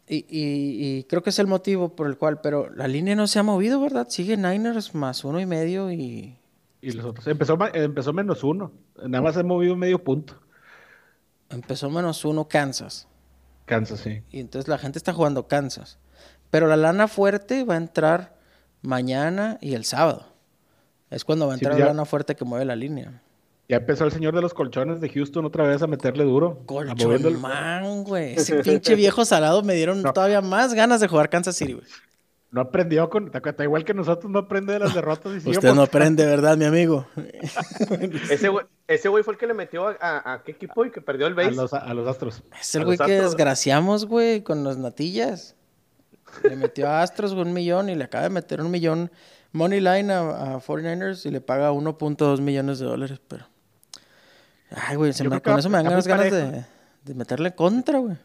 y, 0.06 0.26
y, 0.28 1.04
creo 1.04 1.22
que 1.22 1.30
es 1.30 1.38
el 1.38 1.46
motivo 1.46 1.96
por 1.96 2.06
el 2.06 2.18
cual, 2.18 2.40
pero 2.40 2.70
la 2.70 2.86
línea 2.88 3.14
no 3.14 3.26
se 3.26 3.38
ha 3.38 3.42
movido, 3.42 3.80
¿verdad? 3.80 4.06
Sigue 4.10 4.36
Niners 4.36 4.94
más 4.94 5.24
uno 5.24 5.40
y 5.40 5.46
medio 5.46 5.90
y... 5.90 6.38
Y 6.82 6.92
los 6.92 7.06
otros, 7.06 7.26
empezó, 7.26 7.56
empezó 7.72 8.12
menos 8.12 8.44
uno, 8.44 8.72
nada 9.02 9.22
más 9.22 9.34
se 9.34 9.40
ha 9.40 9.44
movido 9.44 9.74
medio 9.76 10.04
punto. 10.04 10.38
Empezó 11.48 11.88
menos 11.88 12.24
uno 12.26 12.46
Kansas. 12.46 13.08
Kansas, 13.64 14.00
sí. 14.00 14.22
Y 14.30 14.40
entonces 14.40 14.68
la 14.68 14.76
gente 14.76 14.98
está 14.98 15.14
jugando 15.14 15.48
Kansas. 15.48 15.98
Pero 16.50 16.66
la 16.66 16.76
lana 16.76 17.08
fuerte 17.08 17.64
va 17.64 17.74
a 17.74 17.78
entrar 17.78 18.38
mañana 18.82 19.56
y 19.62 19.74
el 19.74 19.86
sábado. 19.86 20.26
Es 21.10 21.24
cuando 21.24 21.46
va 21.46 21.52
a 21.52 21.56
entrar 21.56 21.78
la 21.78 21.86
lana 21.86 22.04
fuerte 22.04 22.36
que 22.36 22.44
mueve 22.44 22.66
la 22.66 22.76
línea. 22.76 23.22
Ya 23.68 23.78
empezó 23.78 24.04
el 24.04 24.12
señor 24.12 24.34
de 24.34 24.42
los 24.42 24.52
colchones 24.52 25.00
de 25.00 25.08
Houston 25.08 25.44
otra 25.46 25.66
vez 25.66 25.80
a 25.82 25.86
meterle 25.86 26.24
duro. 26.24 26.62
Colchón 26.66 27.40
man, 27.40 28.04
güey. 28.04 28.34
Ese 28.34 28.56
pinche 28.62 28.94
viejo 28.94 29.24
salado 29.24 29.62
me 29.62 29.74
dieron 29.74 30.02
todavía 30.02 30.40
más 30.42 30.74
ganas 30.74 31.00
de 31.00 31.08
jugar 31.08 31.30
Kansas 31.30 31.56
City, 31.56 31.72
güey. 31.74 31.86
No 32.50 32.60
aprendió 32.60 33.08
con... 33.10 33.32
Está 33.34 33.64
igual 33.64 33.84
que 33.84 33.94
nosotros, 33.94 34.30
no 34.30 34.40
aprende 34.40 34.74
de 34.74 34.78
las 34.78 34.94
derrotas. 34.94 35.44
Y 35.44 35.50
Usted 35.50 35.74
no 35.74 35.82
aprende, 35.82 36.24
¿verdad, 36.24 36.56
mi 36.56 36.66
amigo? 36.66 37.06
ese 38.30 38.48
güey 38.48 38.64
ese 38.86 39.08
güey 39.08 39.24
fue 39.24 39.32
el 39.32 39.38
que 39.38 39.46
le 39.46 39.54
metió 39.54 39.88
a, 39.88 40.32
a, 40.34 40.42
qué 40.42 40.52
equipo 40.52 40.84
y 40.84 40.90
que 40.90 41.00
perdió 41.00 41.26
el 41.26 41.34
base. 41.34 41.48
A 41.72 41.94
los, 41.94 42.06
Astros. 42.06 42.42
Es 42.60 42.74
el 42.74 42.84
güey 42.84 42.98
que 42.98 43.20
desgraciamos, 43.20 44.04
güey, 44.04 44.42
con 44.42 44.62
las 44.62 44.76
natillas. 44.76 45.56
Le 46.42 46.56
metió 46.56 46.88
a 46.88 47.02
Astros 47.02 47.32
un 47.32 47.52
millón 47.52 47.88
y 47.88 47.94
le 47.94 48.04
acaba 48.04 48.24
de 48.24 48.30
meter 48.30 48.60
un 48.60 48.70
millón 48.70 49.10
money 49.52 49.80
line 49.80 50.12
a, 50.12 50.54
a 50.54 50.60
49ers 50.60 51.24
y 51.24 51.30
le 51.30 51.40
paga 51.40 51.72
1.2 51.72 52.40
millones 52.40 52.78
de 52.78 52.86
dólares, 52.86 53.20
pero... 53.26 53.46
Ay, 54.74 54.96
güey, 54.96 55.12
con 55.42 55.58
eso 55.58 55.70
me 55.70 55.82
dan 55.82 55.84
ganas 55.84 56.04
de, 56.04 56.64
de, 57.04 57.14
meterle 57.14 57.54
contra, 57.54 57.98
güey. 57.98 58.16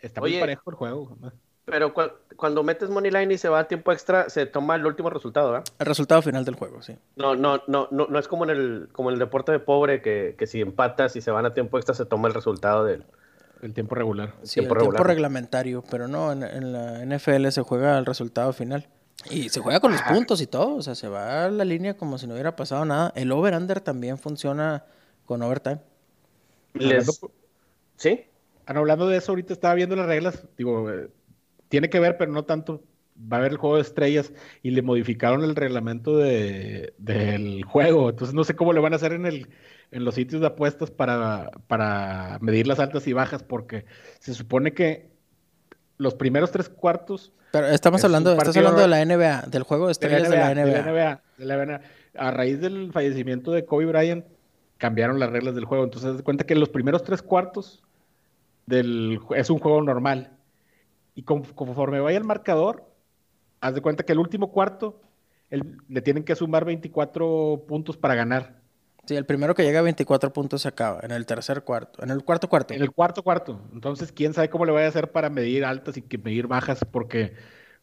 Está 0.00 0.20
muy 0.20 0.38
parejo 0.38 0.70
el 0.70 0.76
juego. 0.76 1.16
Pero 1.64 1.94
cuando 2.36 2.62
metes 2.62 2.90
money 2.90 3.10
line 3.10 3.34
y 3.34 3.38
se 3.38 3.48
va 3.48 3.60
a 3.60 3.68
tiempo 3.68 3.92
extra, 3.92 4.28
se 4.28 4.46
toma 4.46 4.74
el 4.74 4.84
último 4.84 5.08
resultado, 5.08 5.52
¿verdad? 5.52 5.68
El 5.78 5.86
resultado 5.86 6.20
final 6.20 6.44
del 6.44 6.56
juego, 6.56 6.82
sí. 6.82 6.96
No, 7.16 7.36
no, 7.36 7.62
no, 7.68 7.86
no, 7.90 8.06
no 8.08 8.18
es 8.18 8.26
como 8.26 8.44
en 8.44 8.50
el, 8.50 8.88
como 8.92 9.10
en 9.10 9.14
el 9.14 9.18
deporte 9.20 9.52
de 9.52 9.60
pobre 9.60 10.02
que, 10.02 10.34
que 10.36 10.46
si 10.46 10.60
empatas 10.60 11.14
y 11.16 11.20
se 11.20 11.30
van 11.30 11.46
a 11.46 11.54
tiempo 11.54 11.78
extra 11.78 11.94
se 11.94 12.06
toma 12.06 12.28
el 12.28 12.34
resultado 12.34 12.84
del 12.84 13.04
el 13.62 13.74
tiempo 13.74 13.94
regular. 13.94 14.34
Sí, 14.42 14.60
tiempo 14.60 14.74
el 14.74 14.80
tiempo 14.80 15.04
reglamentario, 15.04 15.84
pero 15.90 16.08
no, 16.08 16.32
en, 16.32 16.72
la 16.72 17.04
NFL 17.04 17.48
se 17.48 17.62
juega 17.62 17.98
el 17.98 18.06
resultado 18.06 18.52
final. 18.52 18.88
Y 19.28 19.50
se 19.50 19.60
juega 19.60 19.80
con 19.80 19.92
los 19.92 20.00
puntos 20.02 20.40
y 20.40 20.46
todo, 20.46 20.76
o 20.76 20.82
sea, 20.82 20.94
se 20.94 21.08
va 21.08 21.44
a 21.44 21.50
la 21.50 21.64
línea 21.66 21.94
como 21.94 22.16
si 22.16 22.26
no 22.26 22.32
hubiera 22.32 22.56
pasado 22.56 22.86
nada. 22.86 23.12
El 23.14 23.30
over-under 23.32 23.80
también 23.80 24.16
funciona 24.16 24.84
con 25.30 25.42
overtime. 25.42 25.78
¿Sí? 27.94 28.24
Hablando 28.66 29.06
de 29.06 29.18
eso, 29.18 29.30
ahorita 29.30 29.52
estaba 29.52 29.74
viendo 29.74 29.94
las 29.94 30.06
reglas, 30.06 30.44
digo, 30.58 30.90
eh, 30.90 31.08
tiene 31.68 31.88
que 31.88 32.00
ver, 32.00 32.16
pero 32.18 32.32
no 32.32 32.44
tanto. 32.44 32.82
Va 33.16 33.36
a 33.36 33.40
haber 33.40 33.52
el 33.52 33.58
juego 33.58 33.76
de 33.76 33.82
estrellas 33.82 34.32
y 34.60 34.70
le 34.70 34.82
modificaron 34.82 35.44
el 35.44 35.54
reglamento 35.54 36.16
de, 36.16 36.94
del 36.98 37.62
juego. 37.62 38.10
Entonces 38.10 38.34
no 38.34 38.42
sé 38.42 38.56
cómo 38.56 38.72
le 38.72 38.80
van 38.80 38.92
a 38.92 38.96
hacer 38.96 39.12
en 39.12 39.24
el 39.24 39.48
en 39.92 40.04
los 40.04 40.16
sitios 40.16 40.40
de 40.40 40.48
apuestas 40.48 40.90
para, 40.90 41.52
para 41.68 42.38
medir 42.40 42.66
las 42.66 42.80
altas 42.80 43.06
y 43.06 43.12
bajas, 43.12 43.44
porque 43.44 43.84
se 44.18 44.34
supone 44.34 44.72
que 44.72 45.10
los 45.96 46.14
primeros 46.14 46.50
tres 46.50 46.68
cuartos. 46.68 47.32
Pero 47.52 47.68
estamos 47.68 48.02
hablando, 48.02 48.32
estás 48.32 48.56
hablando 48.56 48.80
de 48.80 48.88
la 48.88 49.04
NBA, 49.04 49.42
del 49.48 49.62
juego 49.62 49.86
de 49.86 49.92
estrellas 49.92 50.28
de 50.28 50.36
la 50.36 50.54
NBA. 50.54 51.22
De 51.38 51.44
la 51.44 51.56
NBA. 51.56 51.80
A 52.16 52.30
raíz 52.32 52.60
del 52.60 52.90
fallecimiento 52.92 53.52
de 53.52 53.64
Kobe 53.64 53.86
Bryant, 53.86 54.24
cambiaron 54.80 55.20
las 55.20 55.30
reglas 55.30 55.54
del 55.54 55.66
juego. 55.66 55.84
Entonces, 55.84 56.16
haz 56.16 56.22
cuenta 56.22 56.44
que 56.44 56.56
los 56.56 56.70
primeros 56.70 57.04
tres 57.04 57.22
cuartos 57.22 57.84
del, 58.66 59.20
es 59.36 59.50
un 59.50 59.58
juego 59.58 59.82
normal. 59.82 60.32
Y 61.14 61.22
conforme 61.22 62.00
vaya 62.00 62.18
el 62.18 62.24
marcador, 62.24 62.90
haz 63.60 63.74
de 63.74 63.82
cuenta 63.82 64.04
que 64.04 64.12
el 64.12 64.18
último 64.18 64.50
cuarto 64.50 65.00
le 65.50 66.00
tienen 66.00 66.24
que 66.24 66.34
sumar 66.34 66.64
24 66.64 67.64
puntos 67.68 67.96
para 67.96 68.14
ganar. 68.14 68.58
Sí, 69.04 69.16
el 69.16 69.26
primero 69.26 69.54
que 69.54 69.64
llega 69.64 69.80
a 69.80 69.82
24 69.82 70.32
puntos 70.32 70.62
se 70.62 70.68
acaba. 70.68 71.00
En 71.02 71.10
el 71.10 71.26
tercer 71.26 71.62
cuarto. 71.62 72.02
En 72.02 72.10
el 72.10 72.24
cuarto 72.24 72.48
cuarto. 72.48 72.72
En 72.72 72.80
el 72.80 72.92
cuarto 72.92 73.22
cuarto. 73.22 73.60
Entonces, 73.74 74.12
quién 74.12 74.32
sabe 74.32 74.48
cómo 74.48 74.64
le 74.64 74.72
vaya 74.72 74.86
a 74.86 74.90
hacer 74.90 75.12
para 75.12 75.28
medir 75.28 75.64
altas 75.64 75.96
y 75.98 76.02
que 76.02 76.16
medir 76.16 76.46
bajas, 76.46 76.84
porque 76.90 77.34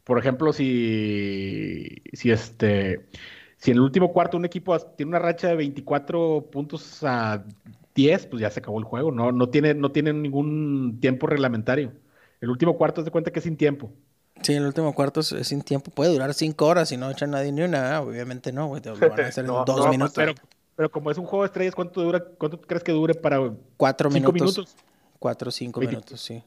por 0.08 0.18
ejemplo, 0.18 0.54
si, 0.54 2.02
si 2.14 2.32
este, 2.32 3.10
si 3.68 3.72
en 3.72 3.78
el 3.80 3.84
último 3.84 4.14
cuarto 4.14 4.38
un 4.38 4.46
equipo 4.46 4.80
tiene 4.80 5.10
una 5.10 5.20
racha 5.20 5.50
de 5.50 5.58
24 5.58 6.48
puntos 6.50 7.04
a 7.04 7.44
10, 7.96 8.28
pues 8.28 8.42
ya 8.42 8.50
se 8.50 8.62
acabó 8.62 8.80
el 8.80 8.86
juego. 8.86 9.12
No, 9.12 9.34
no, 9.34 9.50
tiene, 9.50 9.74
no 9.74 9.92
tiene 9.92 10.14
ningún 10.14 11.00
tiempo 11.02 11.28
reglamentario. 11.28 11.92
El 12.40 12.50
último 12.50 12.78
cuarto, 12.78 13.04
de 13.04 13.12
cuenta 13.12 13.30
que 13.30 13.40
es 13.40 13.44
sin 13.44 13.58
tiempo. 13.58 13.92
Sí, 14.42 14.54
el 14.54 14.66
último 14.66 14.96
cuarto 14.96 15.20
es, 15.20 15.36
sin 15.46 15.64
tiempo. 15.64 15.92
Puede 15.92 16.14
durar 16.14 16.34
cinco 16.34 16.66
horas 16.66 16.94
y 16.94 16.96
no 16.96 17.12
echa 17.12 17.28
nadie 17.28 17.52
ni 17.52 17.62
una. 17.62 18.00
Obviamente 18.00 18.54
no, 18.54 18.68
güey. 18.68 18.82
Te 18.82 18.90
lo 18.90 18.98
van 18.98 19.20
a 19.20 19.28
hacer 19.28 19.44
en 19.44 19.52
dos 19.66 19.90
minutos. 19.90 20.14
Pero, 20.16 20.34
pero, 20.78 20.90
como 20.90 21.12
es 21.12 21.18
un 21.18 21.26
juego 21.26 21.44
de 21.44 21.48
estrellas, 21.48 21.76
¿cuánto 21.76 22.02
dura? 22.02 22.24
¿Cuánto 22.24 22.62
crees 22.62 22.86
que 22.86 22.94
dure 22.94 23.16
para 23.16 23.52
cuatro 23.76 24.10
cinco 24.10 24.32
minutos? 24.32 24.78
Cuatro 25.20 25.50
o 25.50 25.52
cinco 25.52 25.82
minutos, 25.82 26.22
sí. 26.22 26.42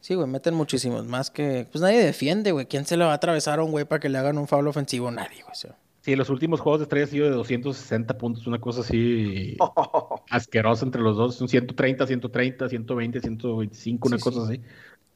Sí, 0.00 0.14
güey, 0.14 0.26
meten 0.26 0.54
muchísimos 0.54 1.06
más 1.06 1.30
que. 1.30 1.68
Pues 1.70 1.82
nadie 1.82 2.02
defiende, 2.02 2.52
güey. 2.52 2.64
¿Quién 2.64 2.86
se 2.86 2.96
le 2.96 3.04
va 3.04 3.10
a 3.10 3.16
atravesar 3.16 3.58
a 3.58 3.64
un 3.64 3.70
güey 3.70 3.84
para 3.84 4.00
que 4.00 4.08
le 4.08 4.16
hagan 4.16 4.38
un 4.38 4.48
foul 4.48 4.66
ofensivo? 4.66 5.10
Nadie, 5.10 5.42
güey. 5.42 5.74
Sí, 6.02 6.16
los 6.16 6.30
últimos 6.30 6.60
juegos 6.60 6.80
de 6.80 6.84
estrellas 6.84 7.10
han 7.10 7.12
sido 7.12 7.26
de 7.26 7.36
260 7.36 8.18
puntos, 8.18 8.46
una 8.48 8.60
cosa 8.60 8.80
así 8.80 9.56
asquerosa 10.30 10.84
entre 10.84 11.00
los 11.00 11.16
dos. 11.16 11.36
Son 11.36 11.48
130, 11.48 12.06
130, 12.06 12.68
120, 12.68 13.20
125, 13.20 14.08
una 14.08 14.18
cosa 14.18 14.42
así. 14.42 14.60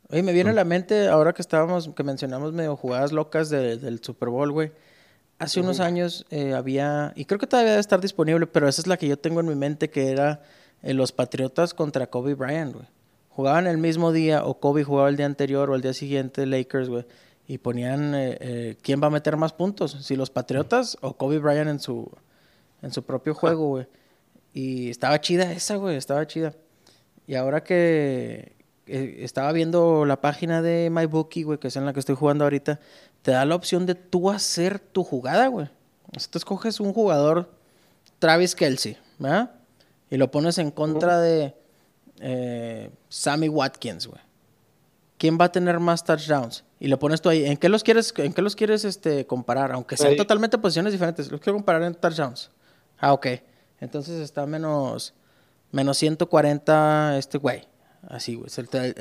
Oye, 0.08 0.22
me 0.22 0.32
viene 0.32 0.50
a 0.50 0.52
la 0.52 0.64
mente, 0.64 1.08
ahora 1.08 1.32
que 1.32 1.42
estábamos, 1.42 1.90
que 1.94 2.04
mencionamos 2.04 2.52
medio 2.52 2.76
jugadas 2.76 3.10
locas 3.10 3.50
del 3.50 4.00
Super 4.02 4.28
Bowl, 4.28 4.52
güey. 4.52 4.70
Hace 5.40 5.60
unos 5.60 5.80
años 5.80 6.24
eh, 6.30 6.54
había, 6.54 7.12
y 7.16 7.24
creo 7.24 7.40
que 7.40 7.48
todavía 7.48 7.72
debe 7.72 7.80
estar 7.80 8.00
disponible, 8.00 8.46
pero 8.46 8.68
esa 8.68 8.80
es 8.80 8.86
la 8.86 8.96
que 8.96 9.08
yo 9.08 9.18
tengo 9.18 9.40
en 9.40 9.48
mi 9.48 9.56
mente, 9.56 9.90
que 9.90 10.10
era 10.10 10.40
eh, 10.82 10.94
los 10.94 11.10
Patriotas 11.10 11.74
contra 11.74 12.06
Kobe 12.06 12.34
Bryant, 12.34 12.74
güey. 12.74 12.86
Jugaban 13.28 13.66
el 13.66 13.76
mismo 13.76 14.12
día, 14.12 14.44
o 14.44 14.60
Kobe 14.60 14.84
jugaba 14.84 15.08
el 15.08 15.16
día 15.16 15.26
anterior 15.26 15.68
o 15.68 15.74
el 15.74 15.82
día 15.82 15.92
siguiente, 15.92 16.46
Lakers, 16.46 16.88
güey. 16.88 17.04
Y 17.48 17.58
ponían 17.58 18.12
eh, 18.14 18.76
quién 18.82 19.00
va 19.00 19.06
a 19.06 19.10
meter 19.10 19.36
más 19.36 19.52
puntos, 19.52 19.96
si 20.00 20.16
los 20.16 20.30
Patriotas 20.30 20.98
o 21.00 21.16
Kobe 21.16 21.38
Bryant 21.38 21.70
en 21.70 21.80
su, 21.80 22.10
en 22.82 22.92
su 22.92 23.04
propio 23.04 23.34
juego, 23.34 23.68
güey. 23.68 23.86
Y 24.52 24.90
estaba 24.90 25.20
chida 25.20 25.52
esa, 25.52 25.76
güey, 25.76 25.96
estaba 25.96 26.26
chida. 26.26 26.54
Y 27.26 27.34
ahora 27.34 27.62
que, 27.62 28.56
eh, 28.86 29.16
estaba 29.20 29.50
viendo 29.52 30.04
la 30.06 30.20
página 30.20 30.62
de 30.62 30.90
MyBookie, 30.90 31.42
güey, 31.42 31.58
que 31.58 31.68
es 31.68 31.76
en 31.76 31.84
la 31.84 31.92
que 31.92 32.00
estoy 32.00 32.14
jugando 32.14 32.44
ahorita, 32.44 32.78
te 33.22 33.32
da 33.32 33.44
la 33.44 33.56
opción 33.56 33.84
de 33.84 33.96
tú 33.96 34.30
hacer 34.30 34.78
tu 34.78 35.02
jugada, 35.02 35.48
güey. 35.48 35.66
O 36.16 36.20
sea, 36.20 36.30
tú 36.30 36.38
escoges 36.38 36.78
un 36.78 36.92
jugador, 36.92 37.50
Travis 38.20 38.54
Kelsey, 38.54 38.96
¿verdad? 39.18 39.50
Y 40.08 40.16
lo 40.16 40.30
pones 40.30 40.58
en 40.58 40.70
contra 40.70 41.20
de 41.20 41.54
eh, 42.20 42.90
Sammy 43.08 43.48
Watkins, 43.48 44.06
güey. 44.06 44.20
¿Quién 45.18 45.38
va 45.40 45.46
a 45.46 45.52
tener 45.52 45.80
más 45.80 46.04
touchdowns? 46.04 46.64
Y 46.78 46.88
lo 46.88 46.98
pones 46.98 47.22
tú 47.22 47.28
ahí. 47.28 47.46
¿En 47.46 47.56
qué 47.56 47.68
los 47.68 47.82
quieres, 47.82 48.12
en 48.16 48.32
qué 48.32 48.42
los 48.42 48.54
quieres 48.54 48.84
este, 48.84 49.26
comparar? 49.26 49.72
Aunque 49.72 49.96
sean 49.96 50.16
totalmente 50.16 50.58
posiciones 50.58 50.92
diferentes. 50.92 51.30
Los 51.30 51.40
quiero 51.40 51.56
comparar 51.56 51.82
en 51.82 51.94
touchdowns. 51.94 52.50
Ah, 52.98 53.12
ok. 53.12 53.26
Entonces 53.80 54.20
está 54.20 54.46
menos, 54.46 55.14
menos 55.72 55.96
140 55.98 57.16
este 57.18 57.38
güey. 57.38 57.66
Así, 58.08 58.34
güey. 58.34 58.50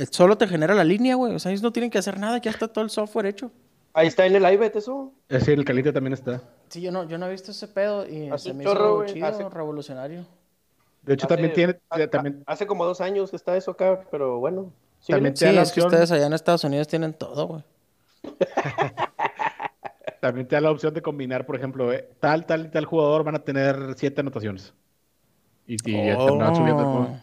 Solo 0.10 0.38
te 0.38 0.48
genera 0.48 0.74
la 0.74 0.84
línea, 0.84 1.16
güey. 1.16 1.36
O 1.36 1.40
sea, 1.40 1.52
ellos 1.52 1.62
no 1.62 1.72
tienen 1.72 1.92
que 1.92 1.98
hacer 1.98 2.20
nada, 2.20 2.38
ya 2.40 2.52
está 2.52 2.68
todo 2.68 2.84
el 2.84 2.90
software 2.90 3.26
hecho. 3.26 3.52
Ahí 3.94 4.08
está 4.08 4.26
en 4.26 4.36
el 4.36 4.54
iBet 4.54 4.76
eso. 4.76 5.14
Eh, 5.30 5.40
sí, 5.40 5.52
el 5.52 5.64
caliente 5.64 5.94
también 5.94 6.14
está. 6.14 6.42
Sí, 6.70 6.82
yo 6.82 6.92
no, 6.92 7.08
yo 7.08 7.18
no 7.18 7.28
he 7.28 7.32
visto 7.32 7.52
ese 7.52 7.68
pedo 7.68 8.06
y 8.06 8.30
se 8.38 8.54
me 8.54 8.64
hizo 8.64 9.06
chido, 9.06 9.50
revolucionario. 9.50 10.26
De 11.04 11.14
hecho, 11.14 11.28
también 11.28 11.54
tiene. 11.54 11.76
también... 12.12 12.44
Hace 12.46 12.68
como 12.68 12.86
dos 12.86 13.00
años 13.00 13.30
que 13.30 13.36
está 13.36 13.56
eso 13.56 13.72
acá, 13.72 14.02
pero 14.12 14.40
bueno. 14.40 14.74
Sí, 15.06 15.14
también 15.14 15.38
sí, 15.38 15.46
es 15.46 15.72
que 15.72 15.82
ustedes 15.82 16.12
allá 16.12 16.26
en 16.26 16.34
Estados 16.34 16.64
Unidos 16.64 16.88
tienen 16.88 17.14
todo, 17.14 17.48
güey. 17.48 17.64
también 20.20 20.48
te 20.48 20.56
da 20.56 20.62
la 20.62 20.72
opción 20.72 20.96
de 20.96 21.04
combinar, 21.04 21.46
por 21.46 21.56
ejemplo, 21.56 21.94
eh, 21.94 22.10
tal, 22.20 22.48
tal 22.48 22.66
y 22.66 22.70
tal 22.70 22.86
jugador 22.86 23.24
van 23.24 23.36
a 23.36 23.44
tener 23.44 23.94
siete 23.98 24.22
anotaciones. 24.22 24.74
Y, 25.68 25.76
y 25.86 26.12
oh. 26.12 26.56
subiendo 26.56 27.22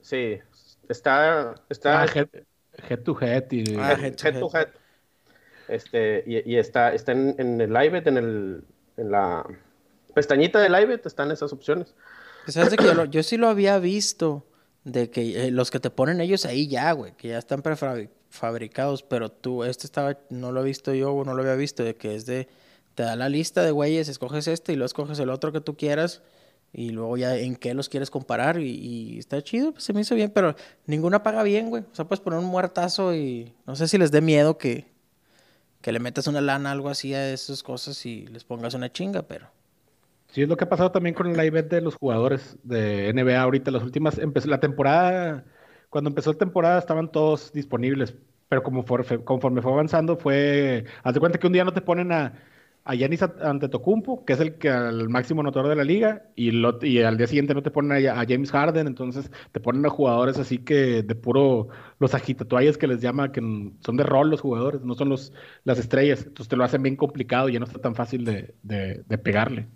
Sí, 0.00 0.40
Está. 0.88 1.54
está 1.68 2.02
ah, 2.02 2.06
head, 2.12 2.98
to 3.04 3.16
head. 3.20 3.44
Y, 3.52 3.76
ah, 3.78 3.92
head, 3.92 4.16
to 4.16 4.50
head. 4.52 4.68
Este, 5.68 6.24
y, 6.26 6.56
está, 6.56 6.92
está 6.92 7.12
en, 7.12 7.60
el 7.60 7.70
iBet, 7.70 8.06
en, 8.08 8.16
el, 8.16 8.64
en 8.96 9.10
la 9.12 9.46
pestañita 10.12 10.58
del 10.58 10.74
iBet 10.82 11.06
están 11.06 11.30
esas 11.30 11.52
opciones. 11.52 11.94
¿Sabes 12.48 12.74
que 12.76 12.84
yo, 13.10 13.22
sí 13.22 13.36
lo 13.36 13.48
había 13.48 13.78
visto, 13.78 14.44
de 14.84 15.10
que 15.10 15.46
eh, 15.46 15.50
los 15.50 15.70
que 15.70 15.80
te 15.80 15.90
ponen 15.90 16.20
ellos 16.20 16.44
ahí 16.44 16.66
ya, 16.66 16.92
güey, 16.92 17.12
que 17.16 17.28
ya 17.28 17.38
están 17.38 17.62
prefabricados, 17.62 19.02
pero 19.02 19.30
tú, 19.30 19.64
este 19.64 19.86
estaba, 19.86 20.18
no 20.30 20.52
lo 20.52 20.62
he 20.62 20.64
visto 20.64 20.92
yo, 20.94 21.22
no 21.24 21.34
lo 21.34 21.42
había 21.42 21.54
visto, 21.54 21.84
de 21.84 21.94
que 21.94 22.14
es 22.14 22.26
de, 22.26 22.48
te 22.94 23.02
da 23.04 23.16
la 23.16 23.28
lista 23.28 23.62
de 23.62 23.70
güeyes, 23.70 24.08
escoges 24.08 24.48
este 24.48 24.72
y 24.72 24.76
luego 24.76 24.86
escoges 24.86 25.18
el 25.18 25.30
otro 25.30 25.52
que 25.52 25.60
tú 25.60 25.76
quieras 25.76 26.22
y 26.72 26.90
luego 26.90 27.16
ya 27.16 27.36
en 27.36 27.56
qué 27.56 27.74
los 27.74 27.88
quieres 27.88 28.10
comparar 28.10 28.58
y, 28.58 29.18
está 29.18 29.42
chido, 29.42 29.72
pues 29.72 29.84
se 29.84 29.92
me 29.92 30.00
hizo 30.00 30.14
bien, 30.14 30.30
pero 30.30 30.56
ninguna 30.86 31.22
paga 31.22 31.42
bien, 31.42 31.70
güey. 31.70 31.84
O 31.92 31.94
sea, 31.94 32.06
puedes 32.06 32.20
poner 32.20 32.38
un 32.38 32.46
muertazo 32.46 33.14
y 33.14 33.54
no 33.66 33.76
sé 33.76 33.88
si 33.88 33.98
les 33.98 34.10
dé 34.10 34.20
miedo 34.20 34.58
que, 34.58 34.86
que 35.82 35.92
le 35.92 36.00
metas 36.00 36.26
una 36.26 36.40
lana, 36.40 36.72
algo 36.72 36.88
así 36.88 37.14
a 37.14 37.30
esas 37.32 37.62
cosas 37.62 38.04
y 38.06 38.26
les 38.28 38.44
pongas 38.44 38.74
una 38.74 38.90
chinga, 38.90 39.22
pero... 39.22 39.50
Sí, 40.32 40.42
es 40.42 40.48
lo 40.48 40.56
que 40.56 40.64
ha 40.64 40.68
pasado 40.68 40.90
también 40.92 41.14
con 41.14 41.26
el 41.26 41.46
IBET 41.46 41.70
de 41.70 41.80
los 41.82 41.94
jugadores 41.96 42.58
de 42.62 43.12
NBA 43.12 43.40
ahorita. 43.40 43.70
Las 43.70 43.82
últimas, 43.82 44.18
empezó 44.18 44.48
la 44.48 44.60
temporada, 44.60 45.44
cuando 45.90 46.08
empezó 46.10 46.32
la 46.32 46.38
temporada 46.38 46.78
estaban 46.78 47.12
todos 47.12 47.52
disponibles, 47.52 48.14
pero 48.48 48.62
como 48.62 48.84
conforme 49.24 49.62
fue 49.62 49.72
avanzando 49.72 50.16
fue, 50.16 50.84
haz 51.02 51.14
de 51.14 51.20
cuenta 51.20 51.38
que 51.38 51.46
un 51.46 51.52
día 51.52 51.64
no 51.64 51.72
te 51.72 51.82
ponen 51.82 52.12
a 52.12 52.32
a 52.84 52.94
Yanis 52.94 53.22
Antetokounmpo, 53.22 54.24
que 54.24 54.32
es 54.32 54.40
el 54.40 54.54
que 54.58 54.68
el 54.68 55.08
máximo 55.08 55.40
anotador 55.40 55.68
de 55.68 55.76
la 55.76 55.84
liga, 55.84 56.24
y, 56.34 56.50
y 56.82 57.02
al 57.02 57.16
día 57.16 57.26
siguiente 57.26 57.54
no 57.54 57.62
te 57.62 57.70
ponen 57.70 58.08
a, 58.08 58.24
James 58.26 58.50
Harden, 58.50 58.86
entonces 58.86 59.30
te 59.52 59.60
ponen 59.60 59.86
a 59.86 59.90
jugadores 59.90 60.38
así 60.38 60.58
que 60.58 61.02
de 61.02 61.14
puro 61.14 61.68
los 61.98 62.14
agitatuayes 62.14 62.78
que 62.78 62.88
les 62.88 63.00
llama, 63.00 63.30
que 63.32 63.40
son 63.40 63.96
de 63.96 64.02
rol 64.04 64.30
los 64.30 64.40
jugadores, 64.40 64.82
no 64.82 64.94
son 64.94 65.10
los 65.10 65.32
las 65.64 65.78
estrellas, 65.78 66.24
entonces 66.26 66.48
te 66.48 66.56
lo 66.56 66.64
hacen 66.64 66.82
bien 66.82 66.96
complicado 66.96 67.48
y 67.48 67.52
ya 67.54 67.60
no 67.60 67.66
está 67.66 67.78
tan 67.80 67.94
fácil 67.94 68.24
de, 68.24 68.54
de, 68.62 69.18
pegarle. 69.18 69.68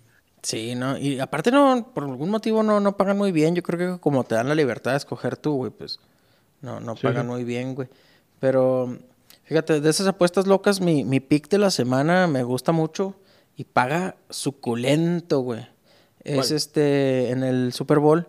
Sí, 0.47 0.77
no, 0.77 0.97
y 0.97 1.19
aparte 1.19 1.51
no, 1.51 1.91
por 1.93 2.05
algún 2.05 2.31
motivo 2.31 2.63
no, 2.63 2.79
no 2.79 2.97
pagan 2.97 3.19
muy 3.19 3.33
bien, 3.33 3.57
yo 3.57 3.63
creo 3.65 3.97
que 3.97 4.01
como 4.01 4.23
te 4.23 4.37
dan 4.37 4.49
la 4.49 4.55
libertad 4.55 4.93
de 4.93 4.99
escoger 4.99 5.37
tú, 5.37 5.57
güey, 5.57 5.73
pues 5.73 5.99
no, 6.61 6.79
no 6.79 6.95
pagan 6.95 7.27
muy 7.27 7.43
bien, 7.43 7.75
güey, 7.75 7.89
pero 8.39 8.97
Fíjate, 9.47 9.81
de 9.81 9.91
esas 9.91 10.09
apuestas 10.09 10.49
locas, 10.49 10.81
mi, 10.81 11.05
mi 11.05 11.21
pick 11.21 11.49
de 11.49 11.59
la 11.59 11.71
semana 11.71 12.27
me 12.27 12.43
gusta 12.43 12.73
mucho 12.73 13.15
y 13.57 13.63
paga 13.63 14.17
suculento, 14.29 15.39
güey. 15.39 15.69
Es 16.25 16.51
este, 16.51 17.31
en 17.31 17.45
el 17.45 17.73
Super 17.73 18.01
Bowl. 18.01 18.27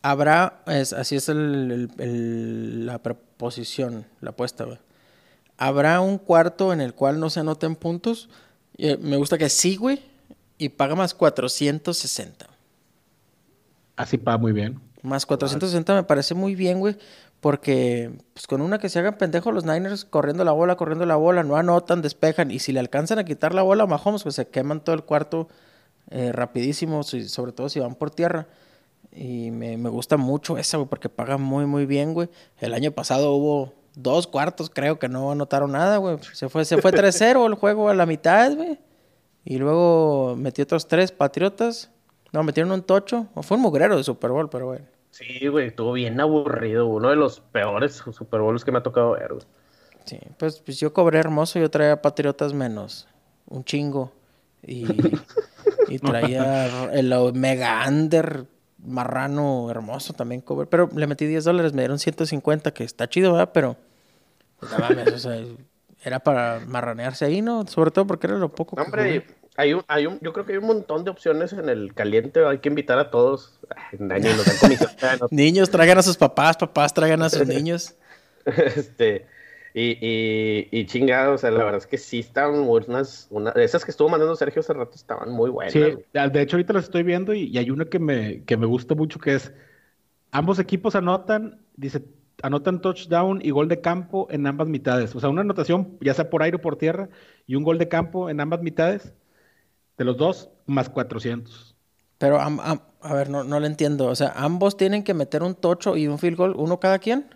Habrá, 0.00 0.62
es, 0.66 0.94
así 0.94 1.16
es 1.16 1.28
el, 1.28 2.86
la 2.86 3.02
preposición, 3.02 4.06
la 4.22 4.30
apuesta, 4.30 4.64
güey. 4.64 4.78
Habrá 5.58 6.00
un 6.00 6.16
cuarto 6.16 6.72
en 6.72 6.80
el 6.80 6.94
cual 6.94 7.20
no 7.20 7.28
se 7.28 7.40
anoten 7.40 7.76
puntos. 7.76 8.30
Eh, 8.78 8.96
me 8.96 9.18
gusta 9.18 9.36
que 9.36 9.50
sí, 9.50 9.76
güey. 9.76 10.00
Y 10.62 10.68
paga 10.68 10.94
más 10.94 11.12
460. 11.12 12.46
Así 13.96 14.16
paga 14.16 14.38
muy 14.38 14.52
bien. 14.52 14.80
Más 15.02 15.26
460 15.26 15.92
me 15.92 16.04
parece 16.04 16.34
muy 16.34 16.54
bien, 16.54 16.78
güey. 16.78 16.96
Porque 17.40 18.12
pues 18.32 18.46
con 18.46 18.60
una 18.60 18.78
que 18.78 18.88
se 18.88 19.00
hagan 19.00 19.18
pendejos 19.18 19.52
los 19.52 19.64
Niners 19.64 20.04
corriendo 20.04 20.44
la 20.44 20.52
bola, 20.52 20.76
corriendo 20.76 21.04
la 21.04 21.16
bola, 21.16 21.42
no 21.42 21.56
anotan, 21.56 22.00
despejan. 22.00 22.52
Y 22.52 22.60
si 22.60 22.70
le 22.70 22.78
alcanzan 22.78 23.18
a 23.18 23.24
quitar 23.24 23.54
la 23.54 23.62
bola 23.62 23.82
a 23.82 23.86
Mahomes, 23.88 24.22
pues 24.22 24.36
se 24.36 24.46
queman 24.46 24.84
todo 24.84 24.94
el 24.94 25.02
cuarto 25.02 25.48
eh, 26.10 26.30
rapidísimo, 26.30 27.02
sobre 27.02 27.50
todo 27.50 27.68
si 27.68 27.80
van 27.80 27.96
por 27.96 28.12
tierra. 28.12 28.46
Y 29.10 29.50
me, 29.50 29.76
gusta 29.88 30.16
mucho 30.16 30.58
esa, 30.58 30.76
güey, 30.76 30.88
porque 30.88 31.08
paga 31.08 31.38
muy, 31.38 31.66
muy 31.66 31.86
bien, 31.86 32.14
güey. 32.14 32.28
El 32.60 32.72
año 32.72 32.92
pasado 32.92 33.32
hubo 33.32 33.74
dos 33.96 34.28
cuartos, 34.28 34.70
creo 34.70 35.00
que 35.00 35.08
no 35.08 35.32
anotaron 35.32 35.72
nada, 35.72 35.96
güey. 35.96 36.18
Se 36.34 36.48
fue, 36.48 36.64
se 36.64 36.80
fue 36.80 36.92
3-0 36.92 37.46
el 37.46 37.54
juego 37.54 37.88
a 37.88 37.94
la 37.94 38.06
mitad, 38.06 38.54
güey. 38.54 38.78
Y 39.44 39.58
luego 39.58 40.34
metió 40.36 40.64
otros 40.64 40.88
tres 40.88 41.12
Patriotas. 41.12 41.90
No, 42.32 42.42
metieron 42.42 42.72
un 42.72 42.82
tocho. 42.82 43.26
O 43.34 43.42
fue 43.42 43.56
un 43.56 43.62
mugrero 43.62 43.96
de 43.96 44.04
Super 44.04 44.30
Bowl, 44.30 44.48
pero 44.48 44.66
bueno. 44.66 44.86
Sí, 45.10 45.46
güey, 45.48 45.68
estuvo 45.68 45.92
bien 45.92 46.20
aburrido. 46.20 46.86
Uno 46.86 47.10
de 47.10 47.16
los 47.16 47.40
peores 47.40 47.94
Super 47.94 48.40
Bowls 48.40 48.64
que 48.64 48.72
me 48.72 48.78
ha 48.78 48.82
tocado 48.82 49.12
ver, 49.12 49.34
güey. 49.34 49.46
Sí, 50.04 50.18
pues, 50.38 50.60
pues 50.60 50.80
yo 50.80 50.92
cobré 50.92 51.18
hermoso, 51.18 51.58
yo 51.58 51.70
traía 51.70 52.00
Patriotas 52.02 52.54
menos 52.54 53.06
un 53.46 53.64
chingo. 53.64 54.12
Y, 54.66 54.86
y 55.88 55.98
traía 55.98 56.90
el 56.92 57.12
Mega 57.34 57.84
Under 57.88 58.46
marrano 58.84 59.70
hermoso 59.70 60.12
también 60.12 60.40
cobré. 60.40 60.66
Pero 60.66 60.88
le 60.94 61.06
metí 61.06 61.26
10 61.26 61.44
dólares, 61.44 61.72
me 61.72 61.82
dieron 61.82 61.98
150, 61.98 62.72
que 62.72 62.84
está 62.84 63.08
chido, 63.08 63.32
¿verdad? 63.32 63.50
Pero, 63.52 63.76
pues, 64.58 64.72
o 64.72 65.18
sea, 65.18 65.44
era 66.04 66.20
para 66.20 66.60
marranearse 66.66 67.24
ahí, 67.24 67.42
¿no? 67.42 67.66
Sobre 67.66 67.90
todo 67.90 68.06
porque 68.06 68.26
era 68.26 68.36
lo 68.36 68.48
poco 68.48 68.76
que 68.76 68.82
Hombre, 68.82 69.24
hay 69.56 69.74
un, 69.74 69.84
hay 69.86 70.06
un, 70.06 70.18
yo 70.20 70.32
creo 70.32 70.46
que 70.46 70.52
hay 70.52 70.58
un 70.58 70.66
montón 70.66 71.04
de 71.04 71.10
opciones 71.10 71.52
en 71.52 71.68
el 71.68 71.94
caliente. 71.94 72.44
Hay 72.44 72.58
que 72.58 72.68
invitar 72.68 72.98
a 72.98 73.10
todos. 73.10 73.60
niños 75.30 75.70
traigan 75.70 75.98
a 75.98 76.02
sus 76.02 76.16
papás, 76.16 76.56
papás 76.56 76.94
traigan 76.94 77.22
a 77.22 77.28
sus 77.28 77.46
niños. 77.46 77.94
Este, 78.44 79.26
Y, 79.74 79.96
y, 80.00 80.68
y 80.70 80.86
chingado, 80.86 81.34
o 81.34 81.38
sea, 81.38 81.50
la 81.50 81.64
verdad 81.64 81.78
es 81.78 81.86
que 81.86 81.98
sí 81.98 82.18
estaban 82.18 82.66
buenas. 82.66 83.26
Una, 83.30 83.50
esas 83.52 83.84
que 83.84 83.90
estuvo 83.90 84.08
mandando 84.08 84.36
Sergio 84.36 84.60
hace 84.60 84.72
rato 84.72 84.92
estaban 84.94 85.30
muy 85.30 85.50
buenas. 85.50 85.72
Sí, 85.72 85.80
de 85.80 86.42
hecho 86.42 86.56
ahorita 86.56 86.74
las 86.74 86.84
estoy 86.84 87.02
viendo 87.02 87.32
y, 87.32 87.44
y, 87.44 87.58
hay 87.58 87.70
una 87.70 87.86
que 87.86 87.98
me, 87.98 88.44
que 88.44 88.56
me 88.56 88.66
gusta 88.66 88.94
mucho 88.94 89.18
que 89.18 89.34
es, 89.34 89.52
ambos 90.30 90.58
equipos 90.58 90.94
anotan, 90.94 91.60
dice, 91.76 92.02
anotan 92.42 92.80
touchdown 92.80 93.40
y 93.42 93.50
gol 93.50 93.68
de 93.68 93.80
campo 93.80 94.26
en 94.30 94.46
ambas 94.46 94.68
mitades. 94.68 95.14
O 95.14 95.20
sea, 95.20 95.28
una 95.28 95.40
anotación, 95.40 95.96
ya 96.00 96.14
sea 96.14 96.28
por 96.28 96.42
aire 96.42 96.56
o 96.56 96.60
por 96.60 96.76
tierra, 96.76 97.08
y 97.46 97.54
un 97.54 97.62
gol 97.62 97.78
de 97.78 97.88
campo 97.88 98.28
en 98.28 98.40
ambas 98.40 98.60
mitades, 98.62 99.14
de 99.96 100.04
los 100.04 100.16
dos, 100.16 100.50
más 100.66 100.88
400. 100.88 101.76
Pero, 102.18 102.38
a, 102.40 103.14
ver, 103.14 103.30
no, 103.30 103.44
no 103.44 103.58
le 103.58 103.66
entiendo. 103.66 104.06
O 104.06 104.14
sea, 104.14 104.32
ambos 104.36 104.76
tienen 104.76 105.02
que 105.02 105.14
meter 105.14 105.42
un 105.42 105.54
tocho 105.54 105.96
y 105.96 106.06
un 106.06 106.18
field 106.18 106.36
goal, 106.36 106.54
uno 106.56 106.78
cada 106.78 106.98
quien. 106.98 107.34